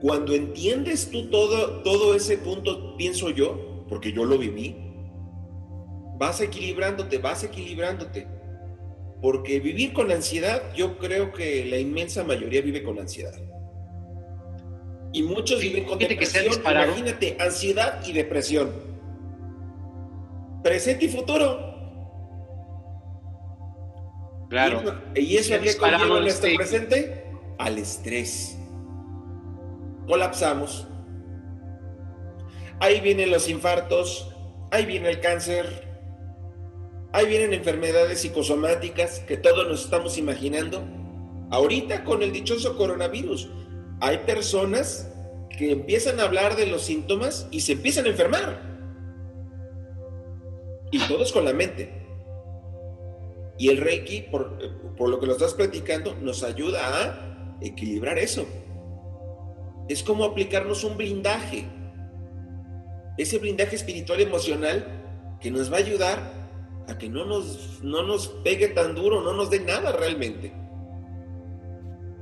Cuando 0.00 0.34
entiendes 0.34 1.10
tú 1.10 1.30
todo, 1.30 1.82
todo 1.82 2.14
ese 2.14 2.36
punto, 2.36 2.96
pienso 2.96 3.30
yo, 3.30 3.84
porque 3.88 4.12
yo 4.12 4.24
lo 4.24 4.36
viví, 4.36 4.76
vas 6.18 6.40
equilibrándote, 6.40 7.18
vas 7.18 7.44
equilibrándote. 7.44 8.26
Porque 9.22 9.60
vivir 9.60 9.92
con 9.92 10.10
ansiedad, 10.10 10.74
yo 10.74 10.98
creo 10.98 11.32
que 11.32 11.64
la 11.64 11.78
inmensa 11.78 12.24
mayoría 12.24 12.60
vive 12.60 12.82
con 12.82 12.98
ansiedad. 12.98 13.32
Y 15.12 15.22
muchos 15.22 15.60
viven 15.60 15.84
con 15.84 15.98
depresión. 15.98 16.46
Imagínate, 16.60 17.36
ansiedad 17.38 18.04
y 18.04 18.12
depresión. 18.12 18.72
Presente 20.64 21.04
y 21.04 21.08
futuro. 21.08 21.72
Claro. 24.50 24.82
¿Y 25.14 25.36
eso 25.36 25.54
qué 25.62 25.76
conlleva 25.76 26.18
en 26.18 26.26
este 26.26 26.56
presente? 26.56 27.24
Al 27.58 27.78
estrés. 27.78 28.58
Colapsamos. 30.06 30.88
Ahí 32.80 33.00
vienen 33.00 33.30
los 33.30 33.48
infartos, 33.48 34.34
ahí 34.72 34.84
viene 34.84 35.08
el 35.10 35.20
cáncer, 35.20 35.91
Ahí 37.12 37.26
vienen 37.26 37.52
enfermedades 37.52 38.20
psicosomáticas 38.20 39.20
que 39.20 39.36
todos 39.36 39.68
nos 39.68 39.84
estamos 39.84 40.16
imaginando. 40.16 40.82
Ahorita 41.50 42.04
con 42.04 42.22
el 42.22 42.32
dichoso 42.32 42.76
coronavirus, 42.76 43.50
hay 44.00 44.18
personas 44.18 45.12
que 45.50 45.72
empiezan 45.72 46.20
a 46.20 46.24
hablar 46.24 46.56
de 46.56 46.66
los 46.66 46.82
síntomas 46.82 47.46
y 47.50 47.60
se 47.60 47.72
empiezan 47.72 48.06
a 48.06 48.08
enfermar. 48.08 48.62
Y 50.90 50.98
todos 51.00 51.32
con 51.32 51.44
la 51.44 51.52
mente. 51.52 51.92
Y 53.58 53.68
el 53.68 53.76
Reiki, 53.76 54.22
por, 54.22 54.96
por 54.96 55.10
lo 55.10 55.20
que 55.20 55.26
lo 55.26 55.32
estás 55.32 55.52
platicando, 55.52 56.14
nos 56.14 56.42
ayuda 56.42 56.80
a 56.80 57.58
equilibrar 57.60 58.18
eso. 58.18 58.46
Es 59.86 60.02
como 60.02 60.24
aplicarnos 60.24 60.82
un 60.82 60.96
blindaje. 60.96 61.66
Ese 63.18 63.36
blindaje 63.36 63.76
espiritual 63.76 64.20
emocional 64.20 65.36
que 65.40 65.50
nos 65.50 65.70
va 65.70 65.76
a 65.76 65.80
ayudar 65.80 66.41
a 66.88 66.98
que 66.98 67.08
no 67.08 67.24
nos, 67.24 67.82
no 67.82 68.02
nos 68.02 68.28
pegue 68.28 68.68
tan 68.68 68.94
duro, 68.94 69.22
no 69.22 69.32
nos 69.32 69.50
dé 69.50 69.60
nada 69.60 69.92
realmente. 69.92 70.52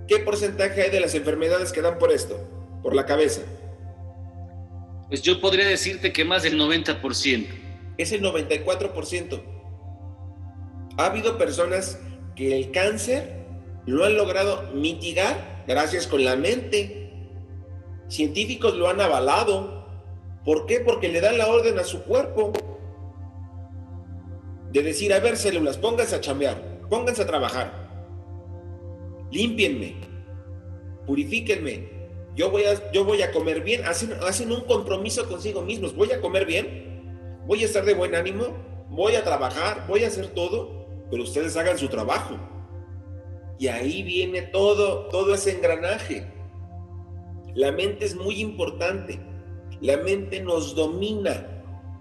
¿Qué 0.07 0.19
porcentaje 0.19 0.83
hay 0.83 0.91
de 0.91 1.01
las 1.01 1.15
enfermedades 1.15 1.73
que 1.73 1.83
dan 1.83 1.99
por 1.99 2.13
esto? 2.13 2.39
Por 2.83 2.95
la 2.95 3.07
cabeza. 3.07 3.43
Pues 5.09 5.23
yo 5.23 5.41
podría 5.41 5.67
decirte 5.67 6.13
que 6.13 6.25
más 6.25 6.43
del 6.43 6.59
90%. 6.59 7.47
Es 7.97 8.13
el 8.13 8.23
94%. 8.23 9.43
Ha 10.97 11.07
habido 11.07 11.39
personas 11.39 11.99
que 12.35 12.57
el 12.57 12.71
cáncer 12.71 13.47
lo 13.87 14.05
han 14.05 14.17
logrado 14.17 14.71
mitigar 14.75 15.65
gracias 15.67 16.07
con 16.07 16.25
la 16.25 16.37
mente. 16.37 17.13
Científicos 18.09 18.75
lo 18.77 18.89
han 18.89 19.01
avalado. 19.01 19.87
¿Por 20.45 20.67
qué? 20.67 20.81
Porque 20.81 21.09
le 21.09 21.21
dan 21.21 21.39
la 21.39 21.47
orden 21.47 21.79
a 21.79 21.85
su 21.85 22.03
cuerpo 22.03 22.53
de 24.73 24.83
decir, 24.83 25.13
a 25.13 25.21
ver, 25.21 25.37
células, 25.37 25.77
pónganse 25.77 26.17
a 26.17 26.21
chambear, 26.21 26.81
pónganse 26.89 27.23
a 27.23 27.27
trabajar, 27.27 27.89
límpienme, 29.31 29.97
purifíquenme, 31.07 32.01
yo 32.37 32.51
voy 32.51 32.65
a, 32.65 32.91
yo 32.93 33.05
voy 33.05 33.23
a 33.23 33.33
comer 33.33 33.63
bien, 33.63 33.85
hacen, 33.85 34.53
un 34.53 34.61
compromiso 34.63 35.29
consigo 35.29 35.63
mismos, 35.63 35.95
voy 35.95 36.13
a 36.13 36.21
comer 36.21 36.47
bien, 36.47 37.43
voy 37.47 37.63
a 37.63 37.67
estar 37.67 37.85
de 37.85 37.95
buen 37.95 38.15
ánimo, 38.15 38.57
voy 38.89 39.17
a 39.17 39.25
trabajar, 39.25 39.85
voy 39.89 40.05
a 40.05 40.09
hacer 40.09 40.29
todo, 40.29 40.87
pero 41.11 41.23
ustedes 41.25 41.57
hagan 41.57 41.77
su 41.77 41.89
trabajo. 41.89 42.37
Y 43.59 43.69
ahí 43.69 44.03
viene 44.03 44.43
todo, 44.43 45.09
todo 45.09 45.35
ese 45.35 45.53
engranaje. 45.53 46.27
La 47.55 47.73
mente 47.73 48.07
es 48.07 48.17
muy 48.17 48.41
importante. 48.41 49.21
La 49.83 49.99
mente 49.99 50.41
nos 50.41 50.75
domina. 50.75 51.47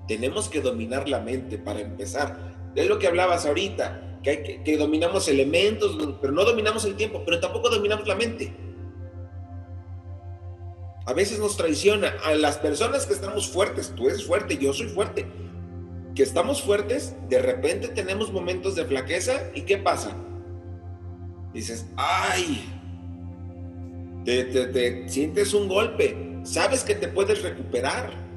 Tenemos 0.07 0.47
que 0.47 0.61
dominar 0.61 1.09
la 1.09 1.19
mente 1.19 1.57
para 1.57 1.81
empezar. 1.81 2.48
Es 2.75 2.87
lo 2.87 2.99
que 2.99 3.07
hablabas 3.07 3.45
ahorita, 3.45 4.19
que, 4.23 4.61
que, 4.63 4.77
dominamos 4.77 5.27
elementos, 5.27 5.97
pero 6.21 6.33
no 6.33 6.43
dominamos 6.43 6.85
el 6.85 6.95
tiempo, 6.95 7.23
pero 7.25 7.39
tampoco 7.39 7.69
dominamos 7.69 8.07
la 8.07 8.15
mente. 8.15 8.53
A 11.05 11.13
veces 11.13 11.39
nos 11.39 11.57
traiciona 11.57 12.13
a 12.23 12.35
las 12.35 12.57
personas 12.57 13.05
que 13.05 13.13
estamos 13.13 13.47
fuertes, 13.47 13.93
tú 13.95 14.07
eres 14.07 14.25
fuerte, 14.25 14.57
yo 14.57 14.73
soy 14.73 14.87
fuerte, 14.87 15.25
que 16.13 16.23
estamos 16.23 16.61
fuertes, 16.61 17.15
de 17.29 17.41
repente 17.41 17.87
tenemos 17.87 18.31
momentos 18.31 18.75
de 18.75 18.85
flaqueza 18.85 19.49
y 19.55 19.61
¿qué 19.61 19.77
pasa? 19.77 20.15
Dices, 21.53 21.87
ay, 21.95 22.63
te 24.23 25.09
sientes 25.09 25.53
un 25.55 25.67
golpe, 25.67 26.41
sabes 26.43 26.83
que 26.83 26.93
te 26.93 27.07
puedes 27.07 27.41
recuperar, 27.41 28.29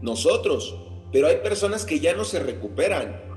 nosotros, 0.00 0.76
pero 1.12 1.28
hay 1.28 1.36
personas 1.36 1.84
que 1.84 2.00
ya 2.00 2.14
no 2.14 2.24
se 2.24 2.40
recuperan 2.40 3.29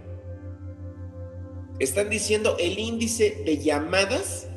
están 1.79 2.09
diciendo 2.09 2.55
el 2.59 2.77
índice 2.79 3.41
de 3.45 3.57
llamadas 3.57 4.47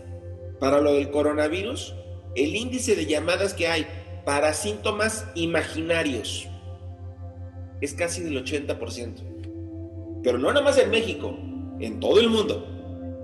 para 0.61 0.81
lo 0.81 0.95
del 0.95 1.11
coronavirus, 1.11 1.95
el 2.35 2.55
índice 2.55 2.97
de 2.97 3.07
llamadas 3.07 3.55
que 3.55 3.69
hay 3.69 3.87
para 4.25 4.53
síntomas 4.53 5.27
imaginarios 5.35 6.49
es 7.81 7.95
casi 7.95 8.23
del 8.23 8.45
80%. 8.45 10.23
Pero 10.23 10.39
no 10.39 10.49
nada 10.49 10.63
más 10.63 10.79
en 10.79 10.91
México, 10.91 11.37
en 11.81 12.01
todo 12.01 12.21
el 12.21 12.29
mundo. 12.29 12.73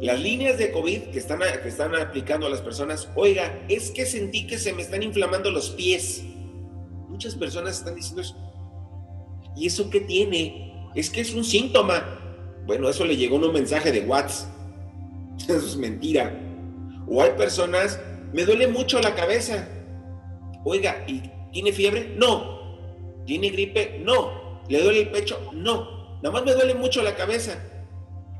Las 0.00 0.20
líneas 0.20 0.58
de 0.58 0.72
COVID 0.72 1.10
que 1.10 1.18
están, 1.18 1.40
que 1.62 1.68
están 1.68 1.94
aplicando 1.94 2.46
a 2.46 2.50
las 2.50 2.60
personas, 2.60 3.08
oiga, 3.14 3.64
es 3.68 3.90
que 3.90 4.04
sentí 4.04 4.46
que 4.46 4.58
se 4.58 4.72
me 4.72 4.82
están 4.82 5.02
inflamando 5.02 5.50
los 5.50 5.70
pies. 5.70 6.22
Muchas 7.08 7.34
personas 7.34 7.78
están 7.78 7.94
diciendo 7.94 8.22
eso. 8.22 8.36
¿Y 9.56 9.66
eso 9.66 9.90
qué 9.90 10.00
tiene? 10.00 10.90
Es 10.94 11.10
que 11.10 11.20
es 11.20 11.34
un 11.34 11.44
síntoma 11.44 12.21
Bueno, 12.66 12.88
eso 12.88 13.04
le 13.04 13.16
llegó 13.16 13.36
en 13.36 13.44
un 13.44 13.52
mensaje 13.52 13.90
de 13.92 14.00
WhatsApp. 14.00 14.50
Eso 15.48 15.66
es 15.66 15.76
mentira. 15.76 16.32
O 17.08 17.22
hay 17.22 17.32
personas, 17.32 18.00
me 18.32 18.44
duele 18.44 18.68
mucho 18.68 19.00
la 19.00 19.14
cabeza. 19.14 19.68
Oiga, 20.64 21.04
¿y 21.06 21.22
tiene 21.52 21.72
fiebre? 21.72 22.14
No. 22.16 23.24
¿Tiene 23.26 23.50
gripe? 23.50 24.00
No. 24.04 24.62
¿Le 24.68 24.82
duele 24.82 25.00
el 25.02 25.10
pecho? 25.10 25.50
No. 25.52 26.16
Nada 26.22 26.30
más 26.30 26.44
me 26.44 26.52
duele 26.52 26.74
mucho 26.74 27.02
la 27.02 27.14
cabeza. 27.16 27.58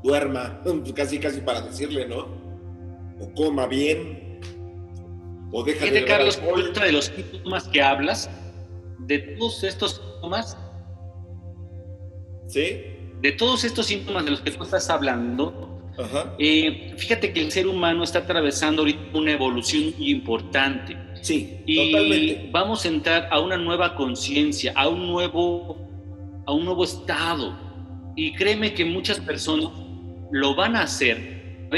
Duerma, 0.03 0.61
casi 0.95 1.19
casi 1.19 1.41
para 1.41 1.61
decirle, 1.61 2.07
¿no? 2.07 2.27
O 3.19 3.31
coma 3.35 3.67
bien. 3.67 4.39
O 5.51 5.63
deja 5.63 5.85
de 5.85 6.05
Carlos, 6.05 6.41
de 6.81 6.91
los 6.91 7.05
síntomas 7.05 7.67
que 7.67 7.81
hablas, 7.81 8.29
de 8.99 9.19
todos 9.19 9.63
estos 9.63 9.95
síntomas. 9.97 10.57
¿Sí? 12.47 12.92
De 13.23 13.31
todos 13.31 13.63
estos 13.63 13.85
síntomas 13.85 14.25
de 14.25 14.31
los 14.31 14.41
que 14.41 14.51
tú 14.51 14.63
estás 14.63 14.89
hablando, 14.89 15.81
eh, 16.37 16.93
fíjate 16.97 17.31
que 17.31 17.39
el 17.39 17.53
ser 17.53 17.67
humano 17.67 18.03
está 18.03 18.19
atravesando 18.19 18.81
ahorita 18.81 19.17
una 19.17 19.31
evolución 19.31 19.93
muy 19.97 20.11
importante. 20.11 20.97
Sí, 21.21 21.61
y 21.65 22.49
vamos 22.51 22.83
a 22.83 22.89
entrar 22.89 23.29
a 23.31 23.39
una 23.39 23.55
nueva 23.55 23.95
conciencia, 23.95 24.73
a 24.75 24.89
un 24.89 25.07
nuevo, 25.07 25.77
a 26.45 26.51
un 26.51 26.65
nuevo 26.65 26.83
estado. 26.83 27.57
Y 28.17 28.33
créeme 28.33 28.73
que 28.73 28.83
muchas 28.83 29.21
personas 29.21 29.69
lo 30.31 30.53
van 30.53 30.75
a 30.75 30.81
hacer 30.81 31.69
a 31.71 31.77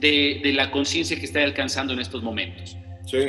de, 0.00 0.40
de 0.42 0.52
la 0.54 0.70
conciencia 0.70 1.18
que 1.18 1.26
está 1.26 1.42
alcanzando 1.42 1.92
en 1.92 2.00
estos 2.00 2.22
momentos. 2.22 2.74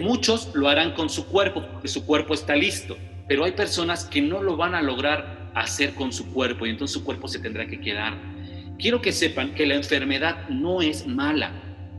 Muchos 0.02 0.56
lo 0.56 0.70
harán 0.70 0.94
con 0.94 1.10
su 1.10 1.28
cuerpo, 1.28 1.66
porque 1.70 1.90
su 1.90 2.06
cuerpo 2.06 2.34
está 2.34 2.56
listo, 2.56 2.96
pero 3.28 3.44
hay 3.44 3.52
personas 3.52 4.06
que 4.06 4.22
no 4.22 4.42
lo 4.42 4.56
van 4.56 4.74
a 4.74 4.82
lograr 4.82 5.37
hacer 5.62 5.94
con 5.94 6.12
su 6.12 6.32
cuerpo 6.34 6.66
y 6.66 6.70
entonces 6.70 6.94
su 6.94 7.04
cuerpo 7.04 7.28
se 7.28 7.40
tendrá 7.40 7.68
que 7.68 7.80
quedar 7.80 8.38
quiero 8.78 9.02
que 9.02 9.12
sepan 9.12 9.54
que 9.54 9.66
la 9.66 9.76
enfermedad 9.76 10.48
no 10.50 10.82
es 10.82 11.08
mala. 11.08 11.52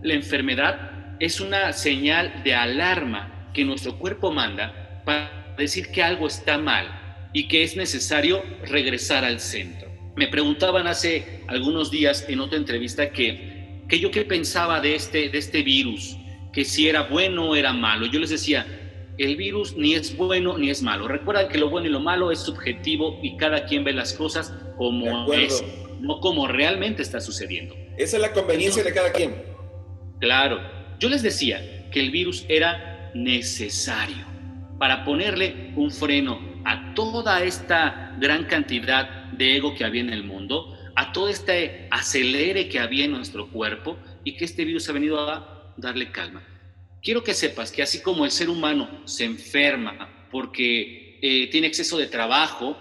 La 0.02 0.14
enfermedad 0.14 1.16
es 1.20 1.40
una 1.40 1.72
señal 1.72 2.42
de 2.44 2.54
alarma 2.54 3.50
que 3.52 3.64
nuestro 3.64 3.98
cuerpo 3.98 4.30
manda 4.30 5.02
para 5.04 5.54
decir 5.58 5.88
que 5.88 6.02
algo 6.02 6.26
está 6.26 6.58
mal 6.58 7.30
y 7.32 7.48
que 7.48 7.62
es 7.62 7.76
necesario 7.76 8.42
regresar 8.64 9.24
al 9.24 9.40
centro. 9.40 9.88
Me 10.16 10.28
preguntaban 10.28 10.86
hace 10.86 11.44
algunos 11.48 11.90
días 11.90 12.24
en 12.28 12.40
otra 12.40 12.58
entrevista 12.58 13.10
que, 13.10 13.82
que 13.88 13.98
yo 13.98 14.10
qué 14.10 14.22
pensaba 14.22 14.80
de 14.80 14.94
este, 14.94 15.28
de 15.28 15.38
este 15.38 15.62
virus, 15.62 16.16
que 16.52 16.64
si 16.64 16.88
era 16.88 17.02
bueno 17.02 17.50
o 17.50 17.56
era 17.56 17.72
malo. 17.72 18.06
Yo 18.06 18.20
les 18.20 18.30
decía, 18.30 18.66
el 19.18 19.36
virus 19.36 19.76
ni 19.76 19.94
es 19.94 20.16
bueno 20.16 20.56
ni 20.58 20.70
es 20.70 20.82
malo. 20.82 21.08
Recuerda 21.08 21.48
que 21.48 21.58
lo 21.58 21.68
bueno 21.68 21.88
y 21.88 21.90
lo 21.90 22.00
malo 22.00 22.30
es 22.30 22.40
subjetivo 22.40 23.18
y 23.22 23.36
cada 23.36 23.66
quien 23.66 23.84
ve 23.84 23.92
las 23.92 24.12
cosas 24.12 24.54
como 24.76 25.32
es 25.32 25.64
no 26.00 26.20
como 26.20 26.46
realmente 26.46 27.02
está 27.02 27.20
sucediendo. 27.20 27.74
Esa 27.96 28.16
es 28.16 28.22
la 28.22 28.32
conveniencia 28.32 28.84
de 28.84 28.92
cada 28.92 29.12
quien. 29.12 29.42
Claro, 30.20 30.60
yo 30.98 31.08
les 31.08 31.22
decía 31.22 31.88
que 31.90 32.00
el 32.00 32.10
virus 32.10 32.44
era 32.48 33.10
necesario 33.14 34.26
para 34.78 35.04
ponerle 35.04 35.72
un 35.76 35.90
freno 35.90 36.40
a 36.64 36.94
toda 36.94 37.42
esta 37.42 38.16
gran 38.20 38.44
cantidad 38.44 39.32
de 39.32 39.56
ego 39.56 39.74
que 39.74 39.84
había 39.84 40.02
en 40.02 40.10
el 40.10 40.24
mundo, 40.24 40.76
a 40.94 41.12
todo 41.12 41.28
este 41.28 41.88
acelere 41.90 42.68
que 42.68 42.78
había 42.78 43.04
en 43.04 43.12
nuestro 43.12 43.48
cuerpo 43.50 43.96
y 44.24 44.36
que 44.36 44.44
este 44.44 44.64
virus 44.64 44.88
ha 44.88 44.92
venido 44.92 45.20
a 45.28 45.72
darle 45.76 46.10
calma. 46.10 46.42
Quiero 47.02 47.22
que 47.22 47.34
sepas 47.34 47.70
que 47.70 47.82
así 47.82 48.02
como 48.02 48.24
el 48.24 48.30
ser 48.30 48.50
humano 48.50 48.88
se 49.04 49.24
enferma 49.24 50.28
porque 50.30 51.18
eh, 51.22 51.48
tiene 51.50 51.66
exceso 51.66 51.98
de 51.98 52.06
trabajo, 52.06 52.76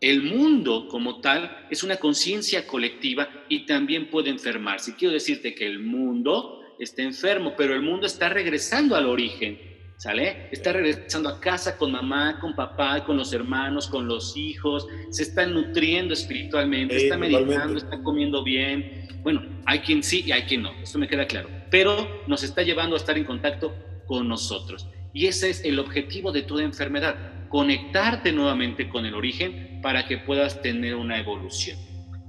el 0.00 0.22
mundo 0.22 0.88
como 0.88 1.20
tal 1.20 1.66
es 1.70 1.82
una 1.82 1.96
conciencia 1.96 2.66
colectiva 2.66 3.28
y 3.48 3.66
también 3.66 4.10
puede 4.10 4.30
enfermarse. 4.30 4.96
Quiero 4.96 5.14
decirte 5.14 5.54
que 5.54 5.64
el 5.66 5.78
mundo 5.78 6.60
está 6.80 7.02
enfermo, 7.02 7.54
pero 7.56 7.74
el 7.74 7.82
mundo 7.82 8.06
está 8.06 8.28
regresando 8.28 8.96
al 8.96 9.06
origen, 9.06 9.58
¿sale? 9.96 10.48
Está 10.50 10.72
regresando 10.72 11.28
a 11.28 11.40
casa 11.40 11.76
con 11.78 11.92
mamá, 11.92 12.40
con 12.40 12.56
papá, 12.56 13.04
con 13.04 13.16
los 13.16 13.32
hermanos, 13.32 13.86
con 13.86 14.08
los 14.08 14.36
hijos, 14.36 14.88
se 15.10 15.22
está 15.22 15.46
nutriendo 15.46 16.14
espiritualmente, 16.14 16.96
está 16.96 17.16
meditando, 17.16 17.78
está 17.78 18.02
comiendo 18.02 18.42
bien. 18.42 19.06
Bueno, 19.22 19.46
hay 19.66 19.78
quien 19.80 20.02
sí 20.02 20.24
y 20.26 20.32
hay 20.32 20.42
quien 20.42 20.62
no, 20.62 20.72
eso 20.82 20.98
me 20.98 21.06
queda 21.06 21.26
claro, 21.26 21.48
pero 21.72 22.22
nos 22.26 22.42
está 22.42 22.62
llevando 22.62 22.94
a 22.94 22.98
estar 22.98 23.16
en 23.16 23.24
contacto 23.24 23.74
con 24.06 24.28
nosotros. 24.28 24.86
Y 25.14 25.26
ese 25.26 25.48
es 25.48 25.64
el 25.64 25.78
objetivo 25.78 26.30
de 26.30 26.42
toda 26.42 26.62
enfermedad, 26.62 27.48
conectarte 27.48 28.30
nuevamente 28.30 28.90
con 28.90 29.06
el 29.06 29.14
origen 29.14 29.80
para 29.82 30.06
que 30.06 30.18
puedas 30.18 30.60
tener 30.60 30.94
una 30.94 31.18
evolución. 31.18 31.78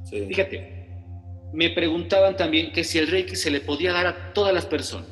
Fíjate, 0.10 0.88
me 1.52 1.70
preguntaban 1.72 2.38
también 2.38 2.72
que 2.72 2.86
si 2.86 3.00
el 3.00 3.08
Reiki 3.08 3.36
se 3.36 3.52
le 3.52 3.60
podía 3.60 3.92
dar 3.92 4.08
a 4.08 4.34
todas 4.34 4.54
las 4.54 4.66
personas. 4.66 5.10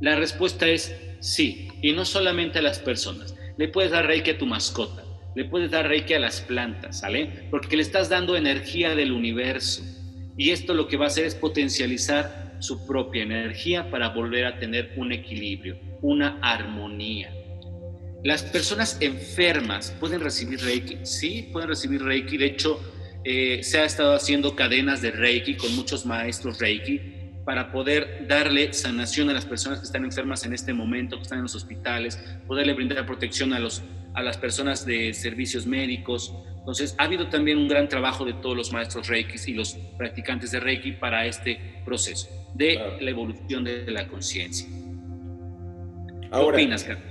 La 0.00 0.16
respuesta 0.16 0.66
es 0.66 0.96
sí, 1.20 1.68
y 1.82 1.92
no 1.92 2.06
solamente 2.06 2.60
a 2.60 2.62
las 2.62 2.78
personas. 2.78 3.34
Le 3.58 3.68
puedes 3.68 3.90
dar 3.90 4.06
Reiki 4.06 4.30
a 4.30 4.38
tu 4.38 4.46
mascota, 4.46 5.04
le 5.34 5.44
puedes 5.44 5.70
dar 5.70 5.88
Reiki 5.88 6.14
a 6.14 6.20
las 6.20 6.40
plantas, 6.40 7.00
¿sale? 7.00 7.48
Porque 7.50 7.76
le 7.76 7.82
estás 7.82 8.08
dando 8.08 8.34
energía 8.34 8.94
del 8.94 9.12
universo. 9.12 9.82
Y 10.38 10.50
esto 10.50 10.72
lo 10.72 10.88
que 10.88 10.96
va 10.96 11.04
a 11.04 11.08
hacer 11.08 11.26
es 11.26 11.34
potencializar 11.34 12.45
su 12.60 12.86
propia 12.86 13.22
energía 13.22 13.90
para 13.90 14.10
volver 14.10 14.46
a 14.46 14.58
tener 14.58 14.92
un 14.96 15.12
equilibrio, 15.12 15.78
una 16.02 16.38
armonía. 16.42 17.32
Las 18.24 18.42
personas 18.42 18.98
enfermas 19.00 19.94
pueden 20.00 20.20
recibir 20.20 20.60
Reiki, 20.60 20.98
sí, 21.04 21.48
pueden 21.52 21.68
recibir 21.68 22.02
Reiki. 22.02 22.36
De 22.36 22.46
hecho, 22.46 22.80
eh, 23.24 23.60
se 23.62 23.78
ha 23.78 23.84
estado 23.84 24.14
haciendo 24.14 24.56
cadenas 24.56 25.02
de 25.02 25.10
Reiki 25.10 25.56
con 25.56 25.74
muchos 25.76 26.06
maestros 26.06 26.58
Reiki 26.58 27.00
para 27.44 27.70
poder 27.70 28.26
darle 28.26 28.72
sanación 28.72 29.30
a 29.30 29.32
las 29.32 29.44
personas 29.44 29.78
que 29.78 29.86
están 29.86 30.04
enfermas 30.04 30.44
en 30.44 30.52
este 30.52 30.72
momento, 30.72 31.16
que 31.16 31.22
están 31.22 31.38
en 31.38 31.44
los 31.44 31.54
hospitales, 31.54 32.18
poderle 32.48 32.74
brindar 32.74 33.06
protección 33.06 33.52
a, 33.52 33.60
los, 33.60 33.82
a 34.14 34.22
las 34.22 34.36
personas 34.36 34.84
de 34.84 35.14
servicios 35.14 35.64
médicos. 35.64 36.34
Entonces, 36.66 36.96
ha 36.98 37.04
habido 37.04 37.28
también 37.28 37.58
un 37.58 37.68
gran 37.68 37.88
trabajo 37.88 38.24
de 38.24 38.32
todos 38.32 38.56
los 38.56 38.72
maestros 38.72 39.06
Reiki 39.06 39.38
y 39.46 39.54
los 39.54 39.74
practicantes 39.96 40.50
de 40.50 40.58
Reiki 40.58 40.90
para 40.90 41.24
este 41.24 41.60
proceso 41.84 42.28
de 42.54 42.98
la 43.00 43.08
evolución 43.08 43.62
de 43.62 43.88
la 43.88 44.08
conciencia. 44.08 44.66
¿Qué 46.28 46.36
opinas, 46.36 46.82
Carlos? 46.82 47.04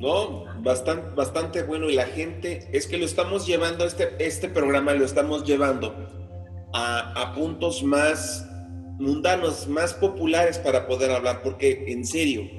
No, 0.00 0.46
bastante, 0.64 1.14
bastante 1.14 1.62
bueno 1.62 1.88
y 1.88 1.94
la 1.94 2.06
gente, 2.06 2.68
es 2.72 2.88
que 2.88 2.98
lo 2.98 3.04
estamos 3.04 3.46
llevando, 3.46 3.84
este, 3.84 4.16
este 4.18 4.48
programa 4.48 4.92
lo 4.94 5.04
estamos 5.04 5.44
llevando 5.44 5.94
a, 6.74 7.22
a 7.22 7.34
puntos 7.36 7.84
más 7.84 8.50
mundanos, 8.98 9.68
más 9.68 9.94
populares 9.94 10.58
para 10.58 10.88
poder 10.88 11.12
hablar, 11.12 11.42
porque 11.44 11.84
en 11.86 12.04
serio, 12.04 12.50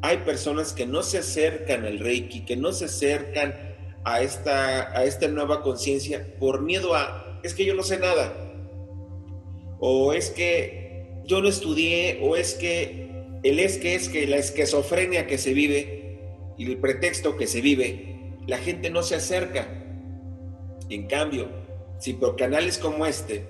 hay 0.00 0.16
personas 0.18 0.72
que 0.72 0.86
no 0.86 1.02
se 1.02 1.18
acercan 1.18 1.84
al 1.84 1.98
Reiki, 1.98 2.46
que 2.46 2.56
no 2.56 2.72
se 2.72 2.86
acercan 2.86 3.67
a 4.04 4.20
esta, 4.22 4.96
a 4.96 5.04
esta 5.04 5.28
nueva 5.28 5.62
conciencia 5.62 6.34
por 6.38 6.62
miedo 6.62 6.94
a, 6.94 7.40
es 7.42 7.54
que 7.54 7.64
yo 7.64 7.74
no 7.74 7.82
sé 7.82 7.98
nada, 7.98 8.32
o 9.78 10.12
es 10.12 10.30
que 10.30 11.22
yo 11.24 11.40
no 11.40 11.48
estudié, 11.48 12.20
o 12.22 12.36
es 12.36 12.54
que 12.54 13.08
el 13.42 13.60
es 13.60 13.78
que 13.78 13.94
es 13.94 14.08
que 14.08 14.26
la 14.26 14.36
esquizofrenia 14.36 15.26
que 15.26 15.38
se 15.38 15.52
vive, 15.52 15.98
y 16.56 16.70
el 16.70 16.78
pretexto 16.78 17.36
que 17.36 17.46
se 17.46 17.60
vive, 17.60 18.36
la 18.46 18.58
gente 18.58 18.90
no 18.90 19.02
se 19.02 19.14
acerca. 19.14 19.68
En 20.90 21.06
cambio, 21.06 21.48
si 21.98 22.14
por 22.14 22.36
canales 22.36 22.78
como 22.78 23.06
este, 23.06 23.48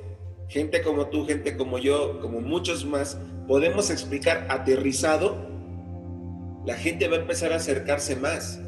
gente 0.49 0.83
como 0.83 1.09
tú, 1.09 1.27
gente 1.27 1.57
como 1.57 1.79
yo, 1.79 2.21
como 2.21 2.41
muchos 2.41 2.85
más, 2.85 3.19
podemos 3.47 3.91
explicar 3.91 4.47
aterrizado, 4.51 5.49
la 6.67 6.75
gente 6.75 7.09
va 7.09 7.17
a 7.17 7.21
empezar 7.21 7.53
a 7.53 7.57
acercarse 7.57 8.17
más. 8.17 8.61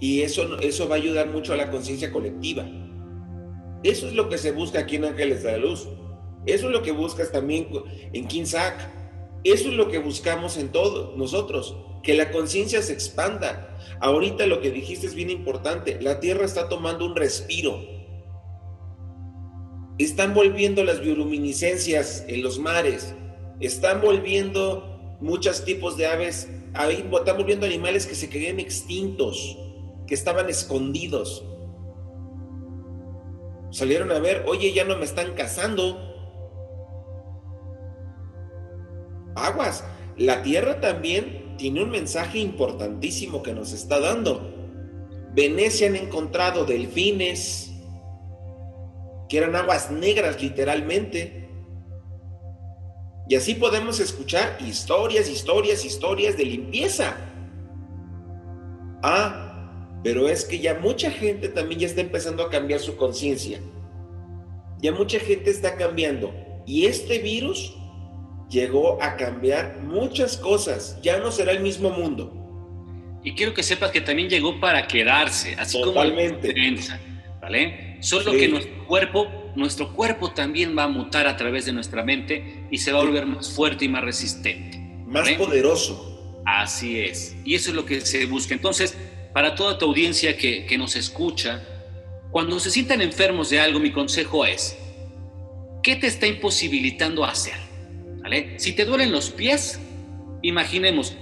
Y 0.00 0.22
eso, 0.22 0.58
eso 0.60 0.88
va 0.88 0.96
a 0.96 0.98
ayudar 0.98 1.28
mucho 1.28 1.52
a 1.52 1.56
la 1.56 1.70
conciencia 1.70 2.12
colectiva. 2.12 2.66
Eso 3.82 4.08
es 4.08 4.14
lo 4.14 4.28
que 4.28 4.38
se 4.38 4.52
busca 4.52 4.80
aquí 4.80 4.96
en 4.96 5.04
Ángeles 5.04 5.42
de 5.42 5.52
la 5.52 5.58
Luz. 5.58 5.88
Eso 6.46 6.66
es 6.66 6.72
lo 6.72 6.82
que 6.82 6.92
buscas 6.92 7.32
también 7.32 7.68
en 8.12 8.26
Kinsac. 8.26 8.74
Eso 9.44 9.68
es 9.68 9.74
lo 9.74 9.88
que 9.88 9.98
buscamos 9.98 10.56
en 10.56 10.70
todos 10.70 11.16
nosotros 11.16 11.76
que 12.02 12.14
la 12.14 12.30
conciencia 12.30 12.82
se 12.82 12.92
expanda. 12.92 13.76
Ahorita 14.00 14.46
lo 14.46 14.60
que 14.60 14.70
dijiste 14.70 15.06
es 15.06 15.14
bien 15.14 15.30
importante, 15.30 16.00
la 16.00 16.20
Tierra 16.20 16.44
está 16.44 16.68
tomando 16.68 17.04
un 17.04 17.16
respiro. 17.16 17.80
Están 19.98 20.32
volviendo 20.32 20.84
las 20.84 21.00
bioluminiscencias 21.00 22.24
en 22.28 22.42
los 22.42 22.58
mares, 22.58 23.14
están 23.60 24.00
volviendo 24.00 25.18
muchos 25.20 25.64
tipos 25.64 25.96
de 25.96 26.06
aves, 26.06 26.48
están 26.72 27.36
volviendo 27.36 27.66
animales 27.66 28.06
que 28.06 28.14
se 28.14 28.30
querían 28.30 28.60
extintos, 28.60 29.58
que 30.08 30.14
estaban 30.14 30.48
escondidos. 30.48 31.44
Salieron 33.70 34.10
a 34.10 34.18
ver, 34.18 34.44
oye, 34.48 34.72
ya 34.72 34.84
no 34.84 34.96
me 34.96 35.04
están 35.04 35.34
cazando. 35.34 36.00
Aguas, 39.36 39.84
la 40.16 40.42
Tierra 40.42 40.80
también 40.80 41.56
tiene 41.58 41.82
un 41.82 41.90
mensaje 41.90 42.38
importantísimo 42.38 43.42
que 43.42 43.52
nos 43.52 43.72
está 43.72 44.00
dando. 44.00 44.54
Venecia 45.34 45.88
han 45.88 45.96
encontrado 45.96 46.64
delfines, 46.64 47.70
que 49.28 49.36
eran 49.36 49.54
aguas 49.54 49.90
negras 49.90 50.42
literalmente. 50.42 51.50
Y 53.28 53.34
así 53.34 53.54
podemos 53.54 54.00
escuchar 54.00 54.56
historias, 54.66 55.28
historias, 55.28 55.84
historias 55.84 56.38
de 56.38 56.44
limpieza. 56.46 57.14
Ah, 59.02 59.47
pero 60.02 60.28
es 60.28 60.44
que 60.44 60.58
ya 60.58 60.74
mucha 60.74 61.10
gente 61.10 61.48
también 61.48 61.80
ya 61.80 61.86
está 61.86 62.00
empezando 62.00 62.42
a 62.42 62.50
cambiar 62.50 62.80
su 62.80 62.96
conciencia. 62.96 63.60
Ya 64.80 64.92
mucha 64.92 65.18
gente 65.18 65.50
está 65.50 65.76
cambiando. 65.76 66.32
Y 66.66 66.86
este 66.86 67.18
virus 67.18 67.74
llegó 68.48 69.02
a 69.02 69.16
cambiar 69.16 69.80
muchas 69.82 70.36
cosas. 70.36 70.98
Ya 71.02 71.18
no 71.18 71.32
será 71.32 71.52
el 71.52 71.60
mismo 71.60 71.90
mundo. 71.90 72.34
Y 73.24 73.34
quiero 73.34 73.52
que 73.52 73.62
sepas 73.62 73.90
que 73.90 74.00
también 74.00 74.28
llegó 74.28 74.60
para 74.60 74.86
quedarse, 74.86 75.54
así 75.58 75.80
Totalmente. 75.80 76.54
como 76.54 76.98
¿vale? 77.42 77.96
Solo 78.00 78.30
que 78.32 78.48
nuestro 78.48 78.86
cuerpo, 78.86 79.26
nuestro 79.56 79.92
cuerpo 79.92 80.30
también 80.30 80.76
va 80.78 80.84
a 80.84 80.88
mutar 80.88 81.26
a 81.26 81.36
través 81.36 81.66
de 81.66 81.72
nuestra 81.72 82.04
mente 82.04 82.66
y 82.70 82.78
se 82.78 82.92
va 82.92 83.00
a 83.00 83.04
volver 83.04 83.26
más 83.26 83.50
fuerte 83.50 83.86
y 83.86 83.88
más 83.88 84.04
resistente. 84.04 84.78
Más 85.06 85.28
poderoso. 85.32 86.40
Así 86.46 87.00
es. 87.00 87.36
Y 87.44 87.56
eso 87.56 87.70
es 87.70 87.76
lo 87.76 87.84
que 87.84 88.00
se 88.00 88.24
busca. 88.26 88.54
Entonces, 88.54 88.96
para 89.38 89.54
toda 89.54 89.78
tu 89.78 89.84
audiencia 89.84 90.36
que, 90.36 90.66
que 90.66 90.76
nos 90.76 90.96
escucha, 90.96 91.62
cuando 92.32 92.58
se 92.58 92.72
sientan 92.72 93.00
enfermos 93.00 93.50
de 93.50 93.60
algo, 93.60 93.78
mi 93.78 93.92
consejo 93.92 94.44
es, 94.44 94.76
¿qué 95.80 95.94
te 95.94 96.08
está 96.08 96.26
imposibilitando 96.26 97.24
hacer? 97.24 97.54
Si 98.56 98.72
te 98.72 98.84
duelen 98.84 99.12
los 99.12 99.30
pies, 99.30 99.78
imaginemos, 100.42 101.14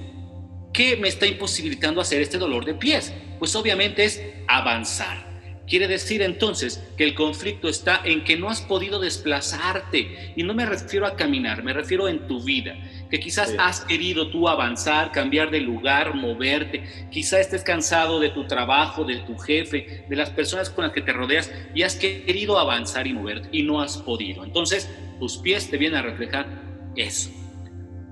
¿qué 0.72 0.96
me 0.96 1.08
está 1.08 1.26
imposibilitando 1.26 2.00
hacer 2.00 2.22
este 2.22 2.38
dolor 2.38 2.64
de 2.64 2.72
pies? 2.72 3.12
Pues 3.38 3.54
obviamente 3.54 4.02
es 4.04 4.22
avanzar. 4.48 5.25
Quiere 5.66 5.88
decir 5.88 6.22
entonces 6.22 6.82
que 6.96 7.02
el 7.02 7.14
conflicto 7.14 7.68
está 7.68 8.00
en 8.04 8.22
que 8.22 8.36
no 8.36 8.48
has 8.48 8.60
podido 8.60 9.00
desplazarte. 9.00 10.32
Y 10.36 10.44
no 10.44 10.54
me 10.54 10.64
refiero 10.64 11.06
a 11.06 11.16
caminar, 11.16 11.64
me 11.64 11.72
refiero 11.72 12.08
en 12.08 12.26
tu 12.28 12.40
vida. 12.42 12.76
Que 13.10 13.18
quizás 13.18 13.52
has 13.58 13.80
querido 13.80 14.30
tú 14.30 14.48
avanzar, 14.48 15.10
cambiar 15.10 15.50
de 15.50 15.60
lugar, 15.60 16.14
moverte. 16.14 16.84
Quizás 17.10 17.40
estés 17.40 17.64
cansado 17.64 18.20
de 18.20 18.30
tu 18.30 18.46
trabajo, 18.46 19.04
de 19.04 19.16
tu 19.18 19.36
jefe, 19.38 20.04
de 20.08 20.16
las 20.16 20.30
personas 20.30 20.70
con 20.70 20.84
las 20.84 20.92
que 20.92 21.02
te 21.02 21.12
rodeas 21.12 21.50
y 21.74 21.82
has 21.82 21.96
querido 21.96 22.58
avanzar 22.60 23.06
y 23.08 23.12
moverte 23.12 23.48
y 23.50 23.64
no 23.64 23.80
has 23.82 23.96
podido. 23.98 24.44
Entonces, 24.44 24.88
tus 25.18 25.38
pies 25.38 25.68
te 25.68 25.78
vienen 25.78 25.98
a 25.98 26.02
reflejar 26.02 26.46
eso. 26.94 27.30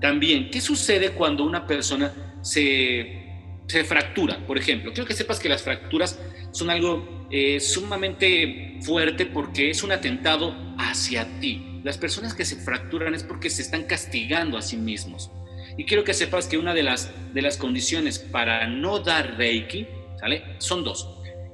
También, 0.01 0.49
¿qué 0.51 0.59
sucede 0.59 1.11
cuando 1.11 1.45
una 1.45 1.65
persona 1.65 2.11
se, 2.41 3.23
se 3.65 3.83
fractura? 3.85 4.45
Por 4.45 4.57
ejemplo, 4.57 4.91
quiero 4.91 5.07
que 5.07 5.13
sepas 5.13 5.39
que 5.39 5.47
las 5.47 5.63
fracturas 5.63 6.19
son 6.51 6.69
algo 6.69 7.24
eh, 7.37 7.59
sumamente 7.59 8.77
fuerte 8.79 9.25
porque 9.25 9.69
es 9.69 9.83
un 9.83 9.91
atentado 9.91 10.55
hacia 10.77 11.27
ti. 11.41 11.81
Las 11.83 11.97
personas 11.97 12.33
que 12.33 12.45
se 12.45 12.55
fracturan 12.55 13.13
es 13.13 13.23
porque 13.23 13.49
se 13.49 13.61
están 13.61 13.83
castigando 13.83 14.57
a 14.57 14.61
sí 14.61 14.77
mismos. 14.77 15.29
Y 15.77 15.83
quiero 15.83 16.05
que 16.05 16.13
sepas 16.13 16.47
que 16.47 16.57
una 16.57 16.73
de 16.73 16.83
las, 16.83 17.11
de 17.33 17.41
las 17.41 17.57
condiciones 17.57 18.19
para 18.19 18.67
no 18.67 18.99
dar 18.99 19.35
Reiki, 19.35 19.85
¿sale? 20.17 20.43
Son 20.59 20.85
dos. 20.85 21.09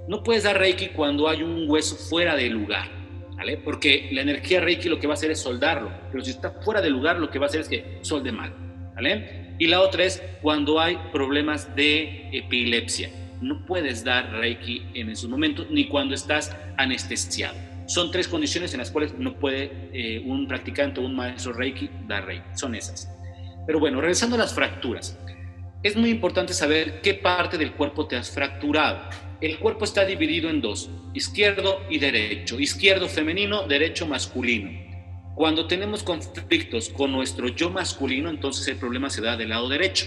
No 0.08 0.22
puedes 0.22 0.44
dar 0.44 0.60
Reiki 0.60 0.89
cuando 0.89 1.28
hay 1.28 1.41
un 1.41 1.67
hueso 1.67 1.96
fuera 1.96 2.36
de 2.36 2.48
lugar, 2.52 2.88
¿vale? 3.36 3.58
Porque 3.58 4.10
la 4.12 4.22
energía 4.22 4.62
Reiki 4.62 4.88
lo 4.88 5.00
que 5.00 5.08
va 5.08 5.13
a 5.13 5.17
hacer 5.17 5.32
es 5.32 5.39
soldarlo, 5.39 5.91
pero 6.12 6.24
si 6.24 6.30
está 6.30 6.52
fuera 6.62 6.80
de 6.80 6.91
lugar 6.91 7.17
lo 7.17 7.32
que 7.32 7.39
va 7.39 7.48
a 7.48 7.50
hacer 7.50 7.62
es 7.62 7.67
que 7.67 7.98
solde 8.02 8.32
mal, 8.32 8.54
¿vale? 8.94 9.56
Y 9.58 9.65
la 9.65 9.82
otra 9.82 10.04
es 10.04 10.22
cuando 10.44 10.80
hay 10.80 11.00
problemas 11.12 11.76
de 11.76 12.30
epilepsia 12.32 13.10
no 13.41 13.65
puedes 13.65 14.04
dar 14.04 14.32
Reiki 14.32 14.84
en 14.93 15.10
esos 15.10 15.30
momentos 15.30 15.67
ni 15.69 15.88
cuando 15.88 16.13
estás 16.13 16.56
anestesiado. 16.77 17.58
Son 17.88 18.12
tres 18.12 18.27
condiciones 18.27 18.73
en 18.73 18.80
las 18.80 18.91
cuales 18.91 19.17
no 19.17 19.38
puede 19.38 19.89
eh, 19.91 20.23
un 20.25 20.47
practicante 20.47 21.01
o 21.01 21.04
un 21.04 21.15
maestro 21.15 21.51
Reiki 21.51 21.89
dar 22.08 22.25
Reiki. 22.25 22.45
Son 22.56 22.75
esas. 22.75 23.12
Pero 23.65 23.80
bueno, 23.80 23.99
regresando 23.99 24.36
a 24.36 24.39
las 24.39 24.54
fracturas. 24.54 25.17
Es 25.84 25.95
muy 25.95 26.12
importante 26.12 26.54
saber 26.54 27.01
qué 27.01 27.15
parte 27.15 27.58
del 27.58 27.73
cuerpo 27.73 28.08
te 28.08 28.15
has 28.15 28.30
fracturado. 28.30 29.10
El 29.41 29.58
cuerpo 29.58 29.84
está 29.84 30.06
dividido 30.06 30.49
en 30.49 30.62
dos, 30.62 30.91
izquierdo 31.13 31.82
y 31.89 31.97
derecho. 31.97 32.60
Izquierdo 32.60 33.08
femenino, 33.08 33.67
derecho 33.67 34.06
masculino. 34.06 34.69
Cuando 35.34 35.65
tenemos 35.65 36.04
conflictos 36.04 36.89
con 36.89 37.12
nuestro 37.12 37.47
yo 37.47 37.71
masculino, 37.71 38.30
entonces 38.30 38.67
el 38.67 38.77
problema 38.77 39.10
se 39.10 39.21
da 39.21 39.36
del 39.36 39.49
lado 39.49 39.67
derecho 39.67 40.06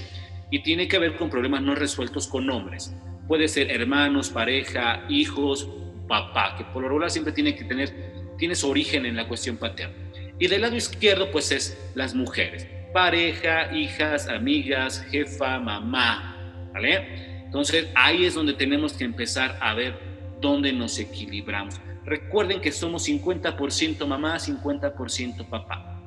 y 0.50 0.62
tiene 0.62 0.86
que 0.86 1.00
ver 1.00 1.16
con 1.16 1.30
problemas 1.30 1.62
no 1.62 1.74
resueltos 1.74 2.28
con 2.28 2.48
hombres 2.50 2.94
puede 3.26 3.48
ser 3.48 3.70
hermanos, 3.70 4.30
pareja, 4.30 5.04
hijos, 5.08 5.68
papá, 6.08 6.56
que 6.56 6.64
por 6.64 6.82
lo 6.82 6.88
regular 6.88 7.10
siempre 7.10 7.32
tiene 7.32 7.54
que 7.54 7.64
tener, 7.64 8.34
tiene 8.38 8.54
su 8.54 8.68
origen 8.68 9.06
en 9.06 9.16
la 9.16 9.26
cuestión 9.26 9.56
paterna. 9.56 9.94
Y 10.38 10.48
del 10.48 10.62
lado 10.62 10.76
izquierdo, 10.76 11.30
pues 11.30 11.52
es 11.52 11.78
las 11.94 12.14
mujeres, 12.14 12.66
pareja, 12.92 13.74
hijas, 13.74 14.28
amigas, 14.28 15.04
jefa, 15.10 15.58
mamá, 15.58 16.70
¿vale? 16.72 17.44
Entonces 17.44 17.88
ahí 17.94 18.24
es 18.24 18.34
donde 18.34 18.52
tenemos 18.54 18.94
que 18.94 19.04
empezar 19.04 19.56
a 19.60 19.74
ver 19.74 19.98
dónde 20.40 20.72
nos 20.72 20.98
equilibramos. 20.98 21.80
Recuerden 22.04 22.60
que 22.60 22.72
somos 22.72 23.08
50% 23.08 24.06
mamá, 24.06 24.36
50% 24.36 25.48
papá. 25.48 26.02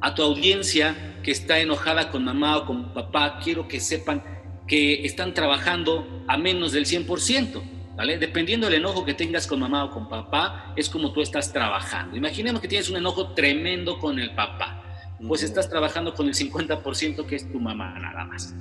A 0.00 0.14
tu 0.14 0.22
audiencia 0.22 0.94
que 1.22 1.32
está 1.32 1.58
enojada 1.58 2.10
con 2.10 2.24
mamá 2.24 2.58
o 2.58 2.66
con 2.66 2.94
papá, 2.94 3.40
quiero 3.42 3.66
que 3.66 3.80
sepan 3.80 4.22
que 4.66 5.04
están 5.06 5.34
trabajando 5.34 6.24
a 6.26 6.36
menos 6.36 6.72
del 6.72 6.86
100%, 6.86 7.62
¿vale? 7.96 8.18
Dependiendo 8.18 8.66
del 8.66 8.80
enojo 8.80 9.04
que 9.04 9.14
tengas 9.14 9.46
con 9.46 9.60
mamá 9.60 9.84
o 9.84 9.90
con 9.90 10.08
papá, 10.08 10.72
es 10.76 10.88
como 10.88 11.12
tú 11.12 11.22
estás 11.22 11.52
trabajando. 11.52 12.16
Imaginemos 12.16 12.60
que 12.60 12.68
tienes 12.68 12.90
un 12.90 12.96
enojo 12.96 13.32
tremendo 13.34 13.98
con 13.98 14.18
el 14.18 14.34
papá, 14.34 14.82
pues 15.26 15.42
estás 15.42 15.68
trabajando 15.70 16.14
con 16.14 16.26
el 16.26 16.34
50% 16.34 17.26
que 17.26 17.36
es 17.36 17.50
tu 17.50 17.60
mamá 17.60 17.98
nada 17.98 18.24
más. 18.24 18.54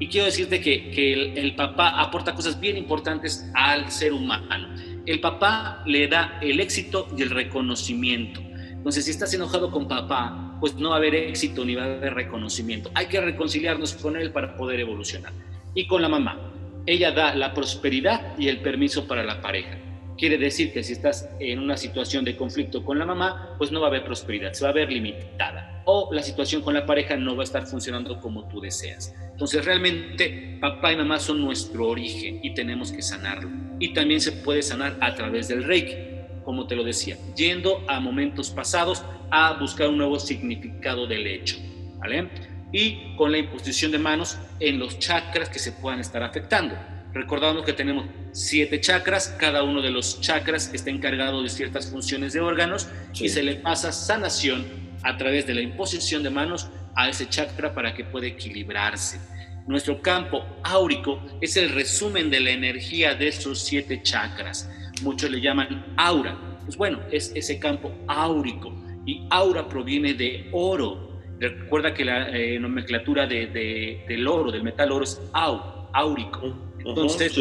Y 0.00 0.08
quiero 0.08 0.26
decirte 0.26 0.60
que, 0.60 0.90
que 0.90 1.12
el, 1.12 1.38
el 1.38 1.54
papá 1.54 2.00
aporta 2.00 2.34
cosas 2.34 2.58
bien 2.58 2.76
importantes 2.76 3.48
al 3.54 3.90
ser 3.92 4.12
humano. 4.12 4.74
El 5.06 5.20
papá 5.20 5.82
le 5.86 6.08
da 6.08 6.38
el 6.42 6.58
éxito 6.58 7.06
y 7.16 7.22
el 7.22 7.30
reconocimiento. 7.30 8.40
Entonces, 8.84 9.04
si 9.04 9.12
estás 9.12 9.32
enojado 9.32 9.70
con 9.70 9.86
papá, 9.86 10.58
pues 10.60 10.74
no 10.76 10.90
va 10.90 10.96
a 10.96 10.98
haber 10.98 11.14
éxito 11.14 11.64
ni 11.64 11.74
va 11.74 11.82
a 11.82 11.86
haber 11.86 12.14
reconocimiento. 12.14 12.90
Hay 12.94 13.06
que 13.06 13.20
reconciliarnos 13.20 13.94
con 13.94 14.16
él 14.16 14.32
para 14.32 14.56
poder 14.56 14.80
evolucionar. 14.80 15.32
Y 15.74 15.86
con 15.86 16.02
la 16.02 16.08
mamá, 16.08 16.52
ella 16.86 17.12
da 17.12 17.34
la 17.34 17.54
prosperidad 17.54 18.38
y 18.38 18.48
el 18.48 18.60
permiso 18.60 19.06
para 19.06 19.24
la 19.24 19.40
pareja. 19.40 19.78
Quiere 20.16 20.38
decir 20.38 20.72
que 20.72 20.84
si 20.84 20.92
estás 20.92 21.28
en 21.40 21.58
una 21.58 21.76
situación 21.76 22.24
de 22.24 22.36
conflicto 22.36 22.84
con 22.84 22.98
la 22.98 23.06
mamá, 23.06 23.56
pues 23.58 23.72
no 23.72 23.80
va 23.80 23.86
a 23.86 23.90
haber 23.90 24.04
prosperidad, 24.04 24.52
se 24.52 24.64
va 24.64 24.70
a 24.70 24.74
ver 24.74 24.92
limitada. 24.92 25.82
O 25.86 26.10
la 26.12 26.22
situación 26.22 26.62
con 26.62 26.74
la 26.74 26.86
pareja 26.86 27.16
no 27.16 27.34
va 27.34 27.42
a 27.42 27.44
estar 27.44 27.66
funcionando 27.66 28.20
como 28.20 28.46
tú 28.48 28.60
deseas. 28.60 29.14
Entonces 29.32 29.64
realmente 29.64 30.58
papá 30.60 30.92
y 30.92 30.96
mamá 30.96 31.18
son 31.18 31.40
nuestro 31.40 31.88
origen 31.88 32.40
y 32.42 32.54
tenemos 32.54 32.92
que 32.92 33.02
sanarlo. 33.02 33.50
Y 33.80 33.92
también 33.92 34.20
se 34.20 34.32
puede 34.32 34.62
sanar 34.62 34.96
a 35.00 35.14
través 35.14 35.48
del 35.48 35.64
reiki 35.64 36.14
como 36.44 36.66
te 36.66 36.76
lo 36.76 36.84
decía, 36.84 37.16
yendo 37.34 37.82
a 37.88 37.98
momentos 37.98 38.50
pasados 38.50 39.02
a 39.30 39.54
buscar 39.54 39.88
un 39.88 39.98
nuevo 39.98 40.18
significado 40.18 41.06
del 41.06 41.26
hecho, 41.26 41.56
¿vale? 41.98 42.28
Y 42.74 43.14
con 43.16 43.32
la 43.32 43.38
imposición 43.38 43.92
de 43.92 43.98
manos 43.98 44.36
en 44.60 44.78
los 44.78 44.98
chakras 44.98 45.48
que 45.48 45.58
se 45.58 45.72
puedan 45.72 46.00
estar 46.00 46.22
afectando. 46.22 46.74
Recordamos 47.12 47.64
que 47.64 47.72
tenemos 47.72 48.06
siete 48.32 48.80
chakras, 48.80 49.28
cada 49.38 49.62
uno 49.62 49.80
de 49.80 49.90
los 49.90 50.20
chakras 50.20 50.70
está 50.74 50.90
encargado 50.90 51.42
de 51.42 51.48
ciertas 51.48 51.90
funciones 51.90 52.32
de 52.32 52.40
órganos 52.40 52.88
y 53.14 53.28
se 53.28 53.44
le 53.44 53.54
pasa 53.54 53.92
sanación 53.92 54.66
a 55.04 55.16
través 55.16 55.46
de 55.46 55.54
la 55.54 55.62
imposición 55.62 56.22
de 56.22 56.30
manos 56.30 56.68
a 56.96 57.08
ese 57.08 57.28
chakra 57.28 57.72
para 57.74 57.94
que 57.94 58.04
pueda 58.04 58.26
equilibrarse. 58.26 59.20
Nuestro 59.66 60.02
campo 60.02 60.44
áurico 60.64 61.22
es 61.40 61.56
el 61.56 61.70
resumen 61.70 62.28
de 62.28 62.40
la 62.40 62.50
energía 62.50 63.14
de 63.14 63.28
esos 63.28 63.60
siete 63.60 64.02
chakras 64.02 64.68
muchos 65.02 65.30
le 65.30 65.40
llaman 65.40 65.84
aura. 65.96 66.36
Pues 66.64 66.76
bueno, 66.76 67.00
es 67.10 67.32
ese 67.34 67.58
campo 67.58 67.92
áurico 68.06 68.74
y 69.06 69.26
aura 69.30 69.68
proviene 69.68 70.14
de 70.14 70.48
oro. 70.52 71.13
Recuerda 71.40 71.92
que 71.92 72.04
la 72.04 72.28
eh, 72.30 72.58
nomenclatura 72.58 73.26
de, 73.26 74.04
del 74.06 74.26
oro, 74.26 74.50
del 74.50 74.62
metal 74.62 74.92
oro, 74.92 75.04
es 75.04 75.20
au, 75.32 75.88
áurico. 75.92 76.54
Entonces, 76.78 77.32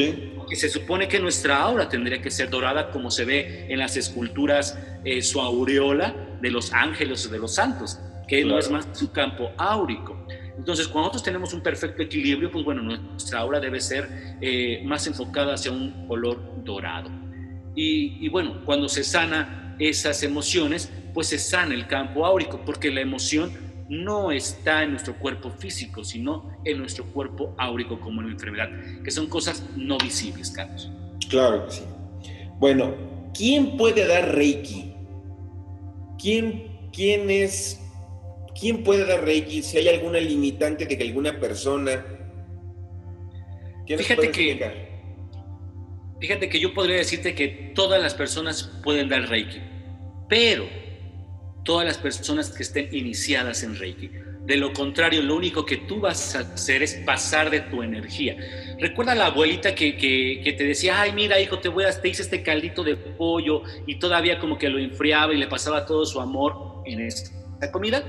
que 0.50 0.56
se 0.56 0.70
supone 0.70 1.08
que 1.08 1.20
nuestra 1.20 1.62
aura 1.62 1.90
tendría 1.90 2.22
que 2.22 2.32
ser 2.32 2.50
dorada 2.50 2.92
como 2.92 3.12
se 3.12 3.26
ve 3.26 3.66
en 3.70 3.80
las 3.80 3.98
esculturas, 3.98 4.78
eh, 5.04 5.22
su 5.22 5.42
aureola 5.42 6.16
de 6.42 6.52
los 6.52 6.72
ángeles 6.74 7.26
o 7.26 7.30
de 7.30 7.40
los 7.40 7.56
santos, 7.56 8.00
que 8.28 8.44
no 8.46 8.58
es 8.58 8.70
más 8.70 8.88
su 8.94 9.12
campo 9.12 9.52
áurico. 9.58 10.26
Entonces, 10.58 10.88
cuando 10.88 11.08
nosotros 11.08 11.24
tenemos 11.24 11.54
un 11.54 11.62
perfecto 11.62 12.04
equilibrio, 12.04 12.52
pues 12.52 12.64
bueno, 12.64 12.84
nuestra 12.84 13.40
aura 13.40 13.60
debe 13.60 13.82
ser 13.82 14.38
eh, 14.40 14.82
más 14.86 15.08
enfocada 15.08 15.56
hacia 15.56 15.72
un 15.72 16.08
color 16.08 16.64
dorado. 16.64 17.10
Y, 17.76 18.30
bueno, 18.30 18.62
cuando 18.66 18.88
se 18.88 19.04
sana 19.04 19.76
esas 19.80 20.22
emociones, 20.22 20.92
pues 21.12 21.28
se 21.28 21.40
sana 21.40 21.74
el 21.74 21.88
campo 21.88 22.24
áurico, 22.24 22.62
porque 22.64 22.92
la 22.92 23.02
emoción 23.02 23.52
no 23.94 24.32
está 24.32 24.84
en 24.84 24.92
nuestro 24.92 25.16
cuerpo 25.16 25.52
físico, 25.52 26.04
sino 26.04 26.50
en 26.66 26.80
nuestro 26.80 27.06
cuerpo 27.06 27.54
áurico 27.58 28.00
como 28.00 28.22
la 28.22 28.30
enfermedad, 28.30 28.70
que 29.04 29.12
son 29.12 29.28
cosas 29.28 29.64
no 29.76 29.98
visibles, 29.98 30.50
Carlos. 30.52 30.92
Claro 31.30 31.66
que 31.66 31.72
sí. 31.72 31.84
Bueno, 32.60 32.96
¿quién 33.34 33.78
puede 33.78 34.08
dar 34.08 34.36
Reiki? 34.36 34.94
¿Quién, 36.20 36.90
quién 36.94 37.30
es, 37.30 37.82
quién 38.60 38.84
puede 38.84 39.06
dar 39.06 39.24
Reiki? 39.24 39.62
Si 39.62 39.78
hay 39.78 39.88
alguna 39.90 40.20
limitante 40.20 40.86
de 40.86 40.98
que 40.98 41.04
alguna 41.04 41.40
persona... 41.40 42.06
Fíjate 43.86 44.32
que, 44.32 44.90
fíjate 46.22 46.48
que 46.48 46.60
yo 46.60 46.74
podría 46.74 46.96
decirte 46.96 47.36
que 47.36 47.74
todas 47.76 48.02
las 48.02 48.14
personas 48.14 48.80
pueden 48.82 49.10
dar 49.10 49.28
Reiki, 49.28 49.60
pero 50.30 50.66
todas 51.64 51.86
las 51.86 51.98
personas 51.98 52.50
que 52.50 52.64
estén 52.64 52.90
iniciadas 52.92 53.64
en 53.64 53.78
Reiki. 53.78 54.12
De 54.46 54.58
lo 54.58 54.74
contrario, 54.74 55.22
lo 55.22 55.36
único 55.36 55.66
que 55.66 55.78
tú 55.78 56.02
vas 56.02 56.36
a 56.36 56.40
hacer 56.40 56.84
es 56.84 56.96
pasar 57.06 57.50
de 57.50 57.62
tu 57.62 57.82
energía. 57.82 58.36
Recuerda 58.78 59.16
la 59.16 59.28
abuelita 59.28 59.74
que, 59.74 59.96
que, 59.96 60.54
te 60.58 60.64
decía, 60.66 61.02
ay, 61.02 61.14
mira, 61.14 61.40
hijo, 61.40 61.60
te, 61.60 61.70
voy 61.70 61.86
a, 61.86 62.02
te 62.02 62.10
hice 62.10 62.24
este 62.24 62.44
caldito 62.44 62.84
de 62.84 62.98
pollo 62.98 63.64
y 63.88 64.00
todavía 64.00 64.40
como 64.40 64.58
que 64.58 64.68
lo 64.68 64.80
enfriaba 64.80 65.34
y 65.34 65.38
le 65.38 65.48
pasaba 65.48 65.86
todo 65.86 66.06
su 66.06 66.20
amor 66.20 66.84
en 66.86 67.00
esta 67.00 67.72
comida. 67.72 68.04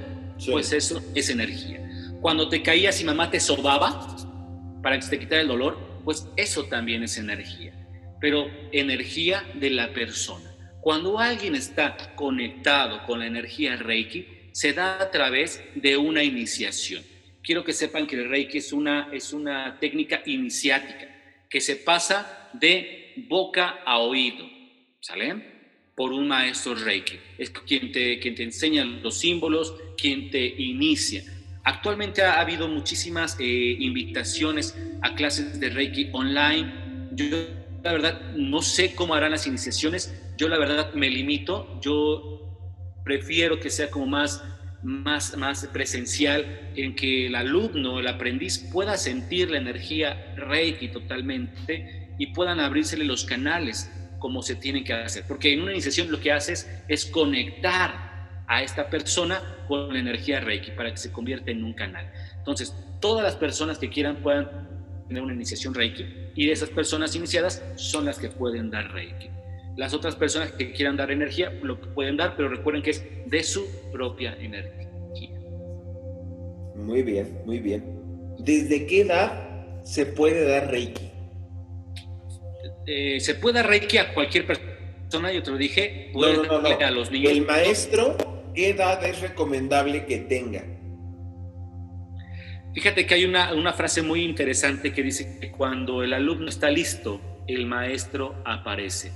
Pues 0.50 0.72
eso 0.72 1.00
es 1.14 1.30
energía. 1.30 1.80
Cuando 2.20 2.48
te 2.48 2.62
caías 2.62 3.00
y 3.00 3.04
mamá 3.04 3.30
te 3.30 3.38
sobaba 3.38 4.16
para 4.82 4.98
que 4.98 5.06
te 5.06 5.18
quitara 5.20 5.42
el 5.42 5.48
dolor, 5.48 5.78
pues 6.04 6.28
eso 6.36 6.64
también 6.64 7.04
es 7.04 7.16
energía. 7.16 7.72
Pero 8.20 8.46
energía 8.72 9.44
de 9.54 9.70
la 9.70 9.92
persona. 9.92 10.53
Cuando 10.84 11.18
alguien 11.18 11.54
está 11.54 11.96
conectado 12.14 13.06
con 13.06 13.20
la 13.20 13.26
energía 13.26 13.74
Reiki, 13.74 14.26
se 14.52 14.74
da 14.74 15.00
a 15.00 15.10
través 15.10 15.64
de 15.74 15.96
una 15.96 16.22
iniciación. 16.22 17.02
Quiero 17.42 17.64
que 17.64 17.72
sepan 17.72 18.06
que 18.06 18.16
el 18.16 18.28
Reiki 18.28 18.58
es 18.58 18.70
una, 18.70 19.08
es 19.10 19.32
una 19.32 19.78
técnica 19.80 20.20
iniciática 20.26 21.08
que 21.48 21.62
se 21.62 21.76
pasa 21.76 22.50
de 22.52 23.14
boca 23.30 23.78
a 23.86 23.96
oído, 23.96 24.46
¿sale? 25.00 25.34
Por 25.94 26.12
un 26.12 26.28
maestro 26.28 26.74
Reiki. 26.74 27.18
Es 27.38 27.48
quien 27.48 27.90
te, 27.90 28.18
quien 28.18 28.34
te 28.34 28.42
enseña 28.42 28.84
los 28.84 29.18
símbolos, 29.18 29.74
quien 29.96 30.30
te 30.30 30.44
inicia. 30.44 31.24
Actualmente 31.64 32.20
ha 32.20 32.38
habido 32.38 32.68
muchísimas 32.68 33.38
eh, 33.40 33.76
invitaciones 33.78 34.76
a 35.00 35.14
clases 35.14 35.58
de 35.58 35.70
Reiki 35.70 36.10
online. 36.12 37.08
Yo, 37.12 37.63
la 37.84 37.92
verdad, 37.92 38.32
no 38.34 38.62
sé 38.62 38.94
cómo 38.94 39.14
harán 39.14 39.32
las 39.32 39.46
iniciaciones. 39.46 40.18
Yo, 40.38 40.48
la 40.48 40.58
verdad, 40.58 40.94
me 40.94 41.10
limito. 41.10 41.78
Yo 41.82 42.58
prefiero 43.04 43.60
que 43.60 43.68
sea 43.68 43.90
como 43.90 44.06
más, 44.06 44.42
más, 44.82 45.36
más 45.36 45.66
presencial, 45.66 46.72
en 46.76 46.94
que 46.94 47.26
el 47.26 47.34
alumno, 47.34 48.00
el 48.00 48.08
aprendiz 48.08 48.58
pueda 48.72 48.96
sentir 48.96 49.50
la 49.50 49.58
energía 49.58 50.34
Reiki 50.34 50.88
totalmente 50.88 52.14
y 52.18 52.28
puedan 52.28 52.58
abrírsele 52.58 53.04
los 53.04 53.26
canales 53.26 53.92
como 54.18 54.40
se 54.40 54.56
tienen 54.56 54.82
que 54.82 54.94
hacer. 54.94 55.24
Porque 55.28 55.52
en 55.52 55.60
una 55.60 55.72
iniciación 55.72 56.10
lo 56.10 56.20
que 56.20 56.32
haces 56.32 56.66
es 56.88 57.04
conectar 57.04 58.44
a 58.46 58.62
esta 58.62 58.88
persona 58.88 59.42
con 59.68 59.92
la 59.92 59.98
energía 59.98 60.40
Reiki 60.40 60.70
para 60.70 60.90
que 60.90 60.96
se 60.96 61.12
convierta 61.12 61.50
en 61.50 61.62
un 61.62 61.74
canal. 61.74 62.10
Entonces, 62.38 62.74
todas 62.98 63.22
las 63.22 63.36
personas 63.36 63.76
que 63.76 63.90
quieran 63.90 64.22
puedan 64.22 64.48
tener 65.06 65.22
una 65.22 65.34
iniciación 65.34 65.74
Reiki 65.74 66.23
y 66.34 66.46
de 66.46 66.52
esas 66.52 66.70
personas 66.70 67.14
iniciadas 67.14 67.62
son 67.76 68.04
las 68.04 68.18
que 68.18 68.28
pueden 68.28 68.70
dar 68.70 68.92
Reiki. 68.92 69.30
Las 69.76 69.92
otras 69.92 70.14
personas 70.14 70.52
que 70.52 70.72
quieran 70.72 70.96
dar 70.96 71.10
energía 71.10 71.50
lo 71.62 71.80
pueden 71.80 72.16
dar, 72.16 72.36
pero 72.36 72.48
recuerden 72.48 72.82
que 72.82 72.90
es 72.90 73.04
de 73.26 73.42
su 73.42 73.66
propia 73.92 74.36
energía. 74.38 74.88
Muy 76.76 77.02
bien, 77.02 77.40
muy 77.44 77.60
bien. 77.60 77.84
¿Desde 78.38 78.86
qué 78.86 79.02
edad 79.02 79.82
se 79.84 80.06
puede 80.06 80.46
dar 80.46 80.70
Reiki? 80.70 81.10
Eh, 82.86 83.20
se 83.20 83.34
puede 83.34 83.56
dar 83.56 83.68
Reiki 83.68 83.96
a 83.98 84.12
cualquier 84.12 84.46
persona, 84.46 85.32
yo 85.32 85.42
te 85.42 85.50
lo 85.50 85.56
dije, 85.56 86.10
puede 86.12 86.46
no, 86.46 86.56
a 86.56 86.90
los 86.90 87.10
niños. 87.10 87.32
El 87.32 87.46
maestro, 87.46 88.16
¿qué 88.54 88.70
edad 88.70 89.04
es 89.04 89.20
recomendable 89.20 90.04
que 90.06 90.18
tenga? 90.18 90.64
Fíjate 92.74 93.06
que 93.06 93.14
hay 93.14 93.24
una, 93.24 93.54
una 93.54 93.72
frase 93.72 94.02
muy 94.02 94.22
interesante 94.24 94.92
que 94.92 95.02
dice 95.02 95.38
que 95.40 95.52
cuando 95.52 96.02
el 96.02 96.12
alumno 96.12 96.48
está 96.48 96.70
listo, 96.70 97.20
el 97.46 97.66
maestro 97.66 98.42
aparece. 98.44 99.12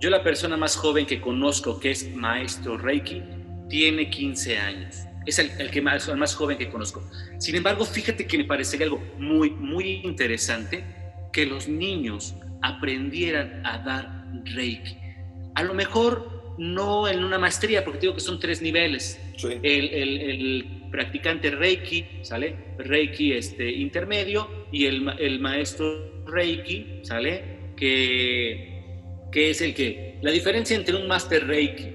Yo 0.00 0.10
la 0.10 0.22
persona 0.22 0.56
más 0.56 0.76
joven 0.76 1.06
que 1.06 1.20
conozco 1.20 1.78
que 1.78 1.90
es 1.92 2.14
maestro 2.14 2.76
Reiki 2.76 3.22
tiene 3.68 4.10
15 4.10 4.58
años. 4.58 4.96
Es 5.26 5.38
el, 5.38 5.70
que 5.70 5.82
más, 5.82 6.08
el 6.08 6.16
más 6.16 6.34
joven 6.34 6.56
que 6.56 6.70
conozco. 6.70 7.08
Sin 7.38 7.54
embargo, 7.54 7.84
fíjate 7.84 8.26
que 8.26 8.38
me 8.38 8.44
parecería 8.44 8.86
algo 8.86 9.00
muy, 9.18 9.50
muy 9.50 10.00
interesante 10.04 10.84
que 11.32 11.46
los 11.46 11.68
niños 11.68 12.34
aprendieran 12.62 13.64
a 13.64 13.78
dar 13.78 14.24
Reiki. 14.44 14.96
A 15.54 15.62
lo 15.62 15.74
mejor 15.74 16.37
no 16.58 17.08
en 17.08 17.24
una 17.24 17.38
maestría, 17.38 17.84
porque 17.84 18.00
digo 18.00 18.14
que 18.14 18.20
son 18.20 18.38
tres 18.38 18.60
niveles. 18.60 19.20
El, 19.42 19.62
el, 19.62 20.74
practicante 20.90 21.50
Reiki, 21.50 22.04
¿sale? 22.22 22.56
Reiki 22.78 23.32
este, 23.32 23.70
intermedio 23.70 24.66
y 24.72 24.86
el, 24.86 25.06
el 25.18 25.38
maestro 25.38 26.24
Reiki, 26.24 27.00
¿sale? 27.02 27.72
Que 27.76 28.78
que 29.30 29.50
es 29.50 29.60
el 29.60 29.74
que, 29.74 30.18
la 30.22 30.30
diferencia 30.30 30.76
entre 30.76 30.96
un 30.96 31.06
Master 31.06 31.46
Reiki 31.46 31.88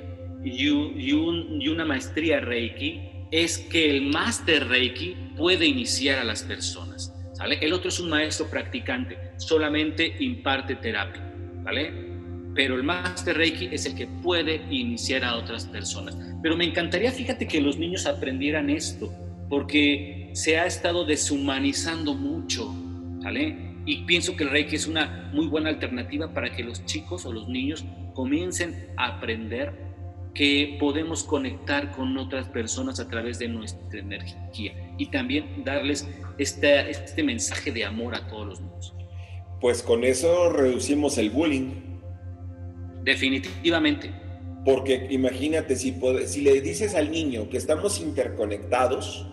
y, 0.43 0.68
y, 0.68 1.68
una 1.68 1.86
maestría 1.86 2.39
Reiki 2.39 3.28
es 3.32 3.57
que 3.57 3.89
el 3.89 4.03
Master 4.03 4.68
Reiki 4.68 5.16
puede 5.36 5.66
iniciar 5.66 6.20
a 6.20 6.24
las 6.24 6.43
personas, 6.43 7.14
¿sale? 7.34 7.57
El 7.61 7.74
otro 7.74 7.89
es 7.89 7.99
un 7.99 8.09
maestro 8.09 8.49
practicante, 8.49 9.18
solamente 9.38 10.16
imparte 10.20 10.76
terapia, 10.76 11.34
¿vale? 11.64 12.12
Pero 12.56 12.76
el 12.76 12.84
Master 12.84 13.38
Reiki 13.38 13.70
es 13.72 13.86
el 13.86 13.95
que 13.95 14.08
puede 14.08 14.62
iniciar 14.70 15.24
a 15.24 15.36
otras 15.36 15.66
personas. 15.66 16.18
Pero 16.41 16.56
me 16.56 16.66
encantaría, 16.66 17.12
fíjate, 17.12 17.47
que 17.47 17.62
los 17.62 17.78
niños 17.78 18.06
aprendieran 18.06 18.70
esto, 18.70 19.12
porque 19.49 20.30
se 20.34 20.58
ha 20.58 20.66
estado 20.66 21.06
deshumanizando 21.06 22.14
mucho, 22.14 22.74
¿sale? 23.22 23.74
Y 23.86 24.04
pienso 24.06 24.36
que 24.36 24.43
el 24.43 24.49
Reiki 24.49 24.76
es 24.76 24.88
una 24.88 25.30
muy 25.34 25.47
buena 25.47 25.70
alternativa 25.70 26.34
para 26.34 26.56
que 26.56 26.64
los 26.64 26.86
chicos 26.86 27.26
o 27.26 27.34
los 27.34 27.49
niños 27.49 27.84
comiencen 28.14 28.88
a 28.97 29.08
aprender 29.08 29.74
que 30.34 30.78
podemos 30.80 31.24
conectar 31.24 31.91
con 31.91 32.18
otras 32.18 32.47
personas 32.47 32.99
a 32.99 33.08
través 33.08 33.38
de 33.39 33.47
nuestra 33.47 33.99
energía 33.99 34.74
y 34.97 35.08
también 35.08 35.64
darles 35.64 36.08
este, 36.38 36.89
este 36.89 37.24
mensaje 37.24 37.72
de 37.72 37.86
amor 37.86 38.16
a 38.16 38.28
todos 38.28 38.47
los 38.47 38.62
niños. 38.62 38.95
Pues 39.62 39.84
con 39.84 40.04
eso 40.04 40.51
reducimos 40.51 41.18
el 41.18 41.30
bullying. 41.30 41.93
Definitivamente. 43.04 44.12
Porque 44.66 45.08
imagínate, 45.10 45.76
si, 45.76 45.95
si 46.26 46.41
le 46.41 46.62
dices 46.62 46.95
al 46.95 47.12
niño 47.12 47.49
que 47.49 47.58
estamos 47.58 47.99
interconectados, 47.99 49.28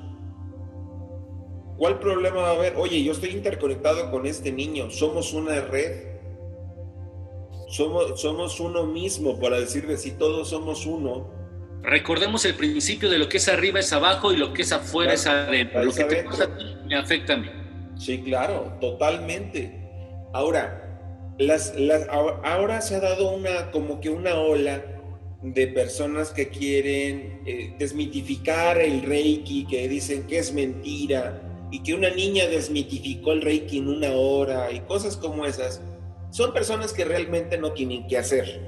¿Cuál 1.80 1.98
problema 1.98 2.42
va 2.42 2.48
a 2.50 2.52
haber? 2.56 2.74
Oye, 2.76 3.02
yo 3.02 3.12
estoy 3.12 3.30
interconectado 3.30 4.10
con 4.10 4.26
este 4.26 4.52
niño, 4.52 4.90
somos 4.90 5.32
una 5.32 5.62
red. 5.62 6.10
Somos, 7.70 8.20
somos 8.20 8.60
uno 8.60 8.84
mismo, 8.84 9.40
para 9.40 9.58
decir 9.58 9.86
de 9.86 9.96
sí, 9.96 10.10
todos 10.10 10.50
somos 10.50 10.84
uno. 10.84 11.32
Recordemos 11.80 12.44
el 12.44 12.54
principio 12.54 13.08
de 13.08 13.16
lo 13.16 13.30
que 13.30 13.38
es 13.38 13.48
arriba 13.48 13.80
es 13.80 13.90
abajo 13.94 14.30
y 14.30 14.36
lo 14.36 14.52
que 14.52 14.60
es 14.60 14.72
afuera 14.72 15.14
es 15.14 15.26
adentro. 15.26 15.82
Lo 15.82 15.94
que 15.94 16.04
te 16.04 16.22
pasa 16.24 16.44
a 16.44 16.58
ti 16.58 16.64
me 16.84 16.96
afecta 16.96 17.32
a 17.32 17.36
mí. 17.38 17.48
Sí, 17.96 18.20
claro, 18.24 18.76
totalmente. 18.78 19.72
Ahora, 20.34 20.89
las, 21.40 21.74
las, 21.74 22.06
ahora 22.10 22.82
se 22.82 22.96
ha 22.96 23.00
dado 23.00 23.34
una, 23.34 23.70
como 23.70 23.98
que 23.98 24.10
una 24.10 24.34
ola 24.34 24.84
de 25.42 25.68
personas 25.68 26.32
que 26.32 26.50
quieren 26.50 27.40
eh, 27.46 27.74
desmitificar 27.78 28.78
el 28.78 29.02
Reiki, 29.02 29.66
que 29.66 29.88
dicen 29.88 30.26
que 30.26 30.38
es 30.38 30.52
mentira, 30.52 31.68
y 31.70 31.82
que 31.82 31.94
una 31.94 32.10
niña 32.10 32.46
desmitificó 32.46 33.32
el 33.32 33.40
Reiki 33.40 33.78
en 33.78 33.88
una 33.88 34.12
hora 34.12 34.70
y 34.70 34.80
cosas 34.80 35.16
como 35.16 35.46
esas, 35.46 35.80
son 36.30 36.52
personas 36.52 36.92
que 36.92 37.06
realmente 37.06 37.56
no 37.56 37.72
tienen 37.72 38.06
que 38.06 38.18
hacer, 38.18 38.60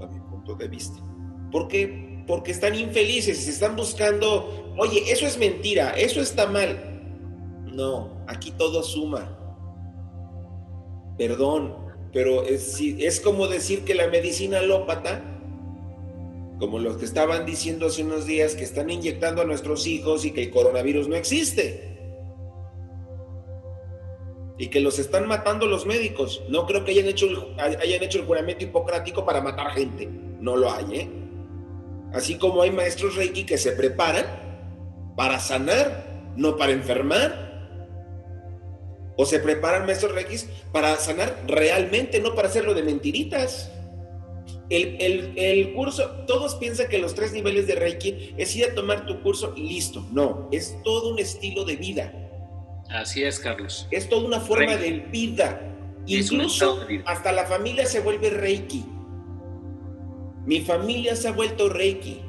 a 0.00 0.06
mi 0.06 0.20
punto 0.20 0.54
de 0.54 0.68
vista. 0.68 0.98
¿Por 1.52 1.68
qué? 1.68 2.24
Porque 2.26 2.52
están 2.52 2.74
infelices, 2.76 3.44
se 3.44 3.50
están 3.50 3.76
buscando, 3.76 4.74
oye, 4.78 5.02
eso 5.12 5.26
es 5.26 5.36
mentira, 5.36 5.90
eso 5.90 6.22
está 6.22 6.46
mal. 6.46 7.02
No, 7.66 8.24
aquí 8.26 8.52
todo 8.52 8.82
suma. 8.82 9.43
Perdón, 11.18 11.76
pero 12.12 12.44
es, 12.44 13.20
como 13.20 13.46
decir 13.48 13.84
que 13.84 13.94
la 13.94 14.08
medicina 14.08 14.58
alópata 14.58 15.30
como 16.58 16.78
los 16.78 16.96
que 16.96 17.04
estaban 17.04 17.44
diciendo 17.44 17.86
hace 17.86 18.04
unos 18.04 18.26
días 18.26 18.54
que 18.54 18.62
están 18.62 18.88
inyectando 18.88 19.42
a 19.42 19.44
nuestros 19.44 19.86
hijos 19.88 20.24
y 20.24 20.30
que 20.30 20.44
el 20.44 20.50
coronavirus 20.50 21.08
no 21.08 21.16
existe 21.16 21.94
y 24.56 24.68
que 24.68 24.80
los 24.80 24.98
están 24.98 25.26
matando 25.26 25.66
los 25.66 25.84
médicos. 25.84 26.42
No 26.48 26.66
creo 26.66 26.84
que 26.84 26.92
hayan 26.92 27.06
hecho 27.06 27.26
el, 27.26 27.38
hayan 27.58 28.02
hecho 28.02 28.20
el 28.20 28.24
juramento 28.24 28.64
hipocrático 28.64 29.24
para 29.24 29.40
matar 29.40 29.72
gente. 29.72 30.08
No 30.40 30.56
lo 30.56 30.72
hay, 30.72 30.84
¿eh? 30.92 31.10
Así 32.12 32.36
como 32.36 32.62
hay 32.62 32.70
maestros 32.70 33.16
Reiki 33.16 33.44
que 33.44 33.58
se 33.58 33.72
preparan 33.72 34.24
para 35.16 35.40
sanar, 35.40 36.32
no 36.36 36.56
para 36.56 36.72
enfermar. 36.72 37.43
O 39.16 39.26
se 39.26 39.38
preparan 39.38 39.86
maestros 39.86 40.12
Reiki 40.12 40.36
para 40.72 40.96
sanar 40.96 41.44
realmente, 41.46 42.20
no 42.20 42.34
para 42.34 42.48
hacerlo 42.48 42.74
de 42.74 42.82
mentiritas. 42.82 43.70
El, 44.70 45.72
curso, 45.74 46.10
todos 46.26 46.56
piensan 46.56 46.88
que 46.88 46.98
los 46.98 47.14
tres 47.14 47.32
niveles 47.32 47.66
de 47.66 47.74
Reiki 47.74 48.34
es 48.36 48.56
ir 48.56 48.64
a 48.64 48.74
tomar 48.74 49.06
tu 49.06 49.22
curso 49.22 49.52
y 49.56 49.68
listo. 49.68 50.04
No, 50.10 50.48
es 50.50 50.76
todo 50.82 51.10
un 51.10 51.18
estilo 51.18 51.64
de 51.64 51.76
vida. 51.76 52.12
Así 52.88 53.22
es, 53.22 53.38
Carlos. 53.38 53.86
Es 53.90 54.08
toda 54.08 54.26
una 54.26 54.40
forma 54.40 54.76
de 54.76 55.06
vida. 55.10 55.60
Incluso 56.06 56.86
hasta 57.06 57.32
la 57.32 57.44
familia 57.44 57.86
se 57.86 58.00
vuelve 58.00 58.30
Reiki. 58.30 58.84
Mi 60.44 60.60
familia 60.60 61.14
se 61.16 61.28
ha 61.28 61.32
vuelto 61.32 61.68
Reiki. 61.68 62.20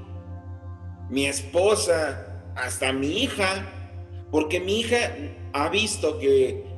Mi 1.09 1.25
esposa, 1.25 2.43
hasta 2.55 2.93
mi 2.93 3.23
hija, 3.23 3.71
porque 4.31 4.59
mi 4.59 4.79
hija 4.79 5.13
ha 5.53 5.69
visto 5.69 6.19
que 6.19 6.74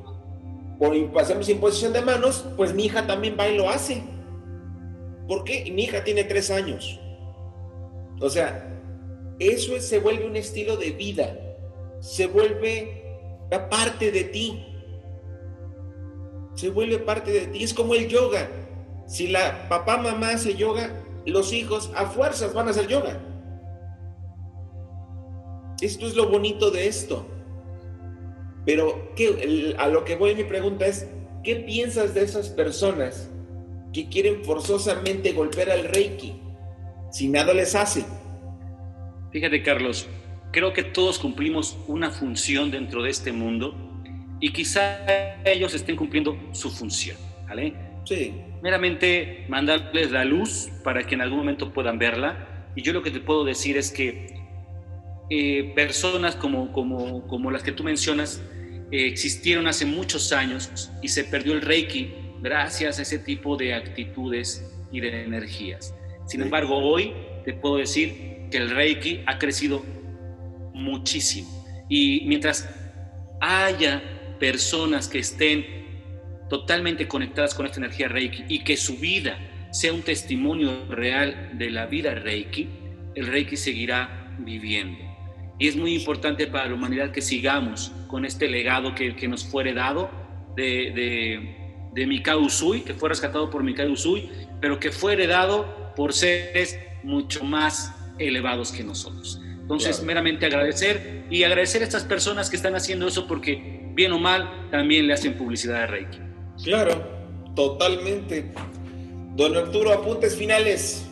por 0.78 1.12
pasamos 1.12 1.48
imposición 1.48 1.92
de 1.92 2.02
manos, 2.02 2.44
pues 2.56 2.74
mi 2.74 2.84
hija 2.84 3.06
también 3.06 3.36
va 3.38 3.48
y 3.48 3.56
lo 3.56 3.68
hace. 3.68 4.02
¿Por 5.26 5.44
qué? 5.44 5.70
mi 5.72 5.82
hija 5.82 6.04
tiene 6.04 6.24
tres 6.24 6.50
años. 6.50 7.00
O 8.20 8.30
sea, 8.30 8.80
eso 9.38 9.78
se 9.80 9.98
vuelve 9.98 10.26
un 10.26 10.36
estilo 10.36 10.76
de 10.76 10.90
vida, 10.92 11.36
se 12.00 12.26
vuelve 12.26 12.98
parte 13.70 14.10
de 14.10 14.24
ti. 14.24 14.64
Se 16.54 16.70
vuelve 16.70 16.98
parte 16.98 17.30
de 17.32 17.46
ti. 17.46 17.62
Es 17.62 17.72
como 17.72 17.94
el 17.94 18.08
yoga. 18.08 18.48
Si 19.06 19.28
la 19.28 19.68
papá, 19.68 19.96
mamá 19.96 20.30
hace 20.30 20.54
yoga, 20.54 21.02
los 21.24 21.52
hijos 21.52 21.90
a 21.96 22.06
fuerzas 22.06 22.52
van 22.52 22.68
a 22.68 22.70
hacer 22.72 22.88
yoga. 22.88 23.20
Esto 25.80 26.06
es 26.06 26.14
lo 26.14 26.28
bonito 26.28 26.70
de 26.70 26.88
esto. 26.88 27.26
Pero 28.68 29.14
a 29.78 29.88
lo 29.88 30.04
que 30.04 30.16
voy 30.16 30.34
mi 30.34 30.44
pregunta 30.44 30.86
es, 30.86 31.08
¿qué 31.42 31.56
piensas 31.56 32.12
de 32.12 32.22
esas 32.22 32.50
personas 32.50 33.30
que 33.94 34.10
quieren 34.10 34.44
forzosamente 34.44 35.32
golpear 35.32 35.70
al 35.70 35.84
Reiki 35.84 36.34
si 37.10 37.28
nada 37.28 37.54
les 37.54 37.74
hace? 37.74 38.04
Fíjate, 39.32 39.62
Carlos, 39.62 40.06
creo 40.52 40.74
que 40.74 40.82
todos 40.82 41.18
cumplimos 41.18 41.78
una 41.86 42.10
función 42.10 42.70
dentro 42.70 43.02
de 43.02 43.08
este 43.08 43.32
mundo 43.32 43.74
y 44.38 44.52
quizá 44.52 45.42
ellos 45.46 45.72
estén 45.72 45.96
cumpliendo 45.96 46.38
su 46.52 46.70
función, 46.70 47.16
¿vale? 47.48 47.72
Sí. 48.04 48.34
Meramente 48.62 49.46
mandarles 49.48 50.10
la 50.10 50.26
luz 50.26 50.68
para 50.84 51.06
que 51.06 51.14
en 51.14 51.22
algún 51.22 51.38
momento 51.38 51.72
puedan 51.72 51.98
verla. 51.98 52.66
Y 52.76 52.82
yo 52.82 52.92
lo 52.92 53.02
que 53.02 53.10
te 53.10 53.20
puedo 53.20 53.44
decir 53.46 53.78
es 53.78 53.90
que 53.90 54.26
eh, 55.30 55.72
personas 55.74 56.36
como, 56.36 56.70
como, 56.70 57.26
como 57.28 57.50
las 57.50 57.62
que 57.62 57.72
tú 57.72 57.82
mencionas 57.82 58.42
eh, 58.90 59.06
existieron 59.06 59.66
hace 59.66 59.84
muchos 59.84 60.32
años 60.32 60.90
y 61.02 61.08
se 61.08 61.24
perdió 61.24 61.52
el 61.52 61.62
Reiki 61.62 62.12
gracias 62.40 62.98
a 62.98 63.02
ese 63.02 63.18
tipo 63.18 63.56
de 63.56 63.74
actitudes 63.74 64.70
y 64.90 65.00
de 65.00 65.24
energías. 65.24 65.94
Sin 66.26 66.42
embargo, 66.42 66.76
hoy 66.76 67.12
te 67.44 67.52
puedo 67.54 67.76
decir 67.76 68.48
que 68.50 68.58
el 68.58 68.70
Reiki 68.70 69.20
ha 69.26 69.38
crecido 69.38 69.84
muchísimo. 70.72 71.48
Y 71.88 72.22
mientras 72.26 72.68
haya 73.40 74.02
personas 74.38 75.08
que 75.08 75.18
estén 75.18 75.66
totalmente 76.48 77.06
conectadas 77.06 77.54
con 77.54 77.66
esta 77.66 77.78
energía 77.78 78.08
Reiki 78.08 78.44
y 78.48 78.64
que 78.64 78.76
su 78.76 78.96
vida 78.98 79.38
sea 79.70 79.92
un 79.92 80.02
testimonio 80.02 80.86
real 80.88 81.50
de 81.58 81.70
la 81.70 81.86
vida 81.86 82.14
Reiki, 82.14 82.68
el 83.14 83.26
Reiki 83.26 83.56
seguirá 83.56 84.34
viviendo. 84.38 85.07
Y 85.58 85.68
es 85.68 85.76
muy 85.76 85.94
importante 85.94 86.46
para 86.46 86.66
la 86.66 86.74
humanidad 86.74 87.10
que 87.10 87.22
sigamos 87.22 87.92
con 88.06 88.24
este 88.24 88.48
legado 88.48 88.94
que, 88.94 89.16
que 89.16 89.28
nos 89.28 89.44
fue 89.44 89.72
dado 89.72 90.10
de, 90.54 90.92
de, 90.94 91.90
de 91.92 92.06
Mikao 92.06 92.40
Usui, 92.40 92.82
que 92.82 92.94
fue 92.94 93.08
rescatado 93.08 93.50
por 93.50 93.62
Mikao 93.62 93.90
Usui, 93.90 94.30
pero 94.60 94.78
que 94.78 94.92
fue 94.92 95.14
heredado 95.14 95.92
por 95.96 96.12
seres 96.12 96.78
mucho 97.02 97.44
más 97.44 97.94
elevados 98.18 98.72
que 98.72 98.84
nosotros. 98.84 99.40
Entonces, 99.60 100.02
meramente 100.02 100.46
agradecer 100.46 101.24
y 101.28 101.44
agradecer 101.44 101.82
a 101.82 101.84
estas 101.84 102.04
personas 102.04 102.48
que 102.48 102.56
están 102.56 102.74
haciendo 102.74 103.06
eso 103.06 103.26
porque, 103.26 103.90
bien 103.94 104.12
o 104.12 104.18
mal, 104.18 104.68
también 104.70 105.06
le 105.06 105.12
hacen 105.12 105.34
publicidad 105.34 105.82
a 105.82 105.86
Reiki. 105.86 106.18
Claro, 106.64 107.06
totalmente. 107.54 108.50
Don 109.36 109.56
Arturo, 109.56 109.92
apuntes 109.92 110.36
finales. 110.36 111.07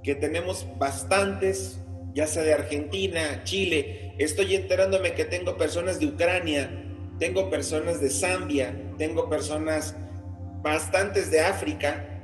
que 0.05 0.15
tenemos 0.15 0.65
bastantes, 0.79 1.81
ya 2.19 2.27
sea 2.27 2.43
de 2.43 2.53
Argentina, 2.53 3.45
Chile. 3.45 4.13
Estoy 4.19 4.57
enterándome 4.57 5.13
que 5.13 5.25
tengo 5.25 5.57
personas 5.57 6.01
de 6.01 6.07
Ucrania, 6.07 6.69
tengo 7.21 7.49
personas 7.49 8.01
de 8.01 8.11
Zambia, 8.11 8.75
tengo 8.99 9.29
personas 9.29 9.95
bastantes 10.61 11.31
de 11.31 11.39
África, 11.39 12.19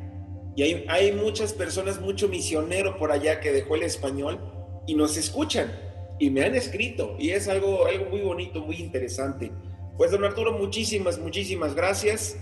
y 0.57 0.65
hay, 0.89 1.13
muchas 1.13 1.53
personas, 1.53 2.01
mucho 2.01 2.27
misionero 2.27 2.97
por 2.97 3.13
allá 3.13 3.39
que 3.39 3.53
dejó 3.53 3.77
el 3.77 3.85
español 3.85 4.41
y 4.89 4.97
nos 4.97 5.17
escuchan 5.17 5.73
y 6.19 6.29
me 6.29 6.43
han 6.45 6.57
escrito 6.57 7.15
y 7.21 7.31
es 7.31 7.47
algo, 7.47 7.87
algo 7.87 8.07
muy 8.07 8.21
bonito, 8.21 8.63
muy 8.63 8.77
interesante. 8.77 9.53
Pues 9.97 10.11
don 10.11 10.25
Arturo, 10.25 10.59
muchísimas, 10.59 11.21
muchísimas 11.21 11.77
gracias. 11.77 12.37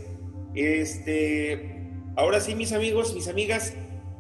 Este, 0.55 1.91
ahora 2.17 2.41
sí, 2.41 2.55
mis 2.55 2.73
amigos, 2.73 3.15
mis 3.15 3.29
amigas, 3.29 3.75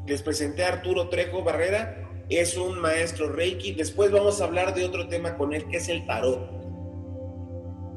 les 0.07 0.20
presenté 0.20 0.64
a 0.64 0.68
Arturo 0.68 1.09
Trejo 1.09 1.43
Barrera, 1.43 2.02
es 2.39 2.57
un 2.57 2.78
maestro 2.78 3.28
Reiki. 3.28 3.72
Después 3.72 4.11
vamos 4.11 4.41
a 4.41 4.45
hablar 4.45 4.74
de 4.74 4.85
otro 4.85 5.09
tema 5.09 5.37
con 5.37 5.53
él, 5.53 5.68
que 5.68 5.78
es 5.78 5.89
el 5.89 6.07
tarot. 6.07 6.62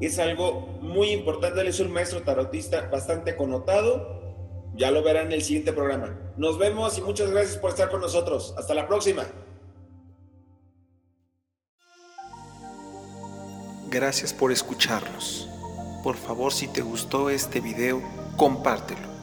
Es 0.00 0.18
algo 0.18 0.78
muy 0.80 1.10
importante, 1.10 1.60
él 1.60 1.68
es 1.68 1.80
un 1.80 1.90
maestro 1.90 2.22
tarotista 2.22 2.88
bastante 2.88 3.36
connotado. 3.36 4.16
Ya 4.74 4.90
lo 4.90 5.02
verán 5.02 5.26
en 5.26 5.32
el 5.32 5.42
siguiente 5.42 5.72
programa. 5.72 6.34
Nos 6.36 6.58
vemos 6.58 6.98
y 6.98 7.00
muchas 7.00 7.30
gracias 7.30 7.56
por 7.56 7.70
estar 7.70 7.90
con 7.90 8.00
nosotros. 8.00 8.54
Hasta 8.58 8.74
la 8.74 8.86
próxima. 8.86 9.24
Gracias 13.88 14.34
por 14.34 14.52
escucharnos. 14.52 15.48
Por 16.02 16.16
favor, 16.16 16.52
si 16.52 16.68
te 16.68 16.82
gustó 16.82 17.30
este 17.30 17.60
video, 17.60 18.02
compártelo. 18.36 19.15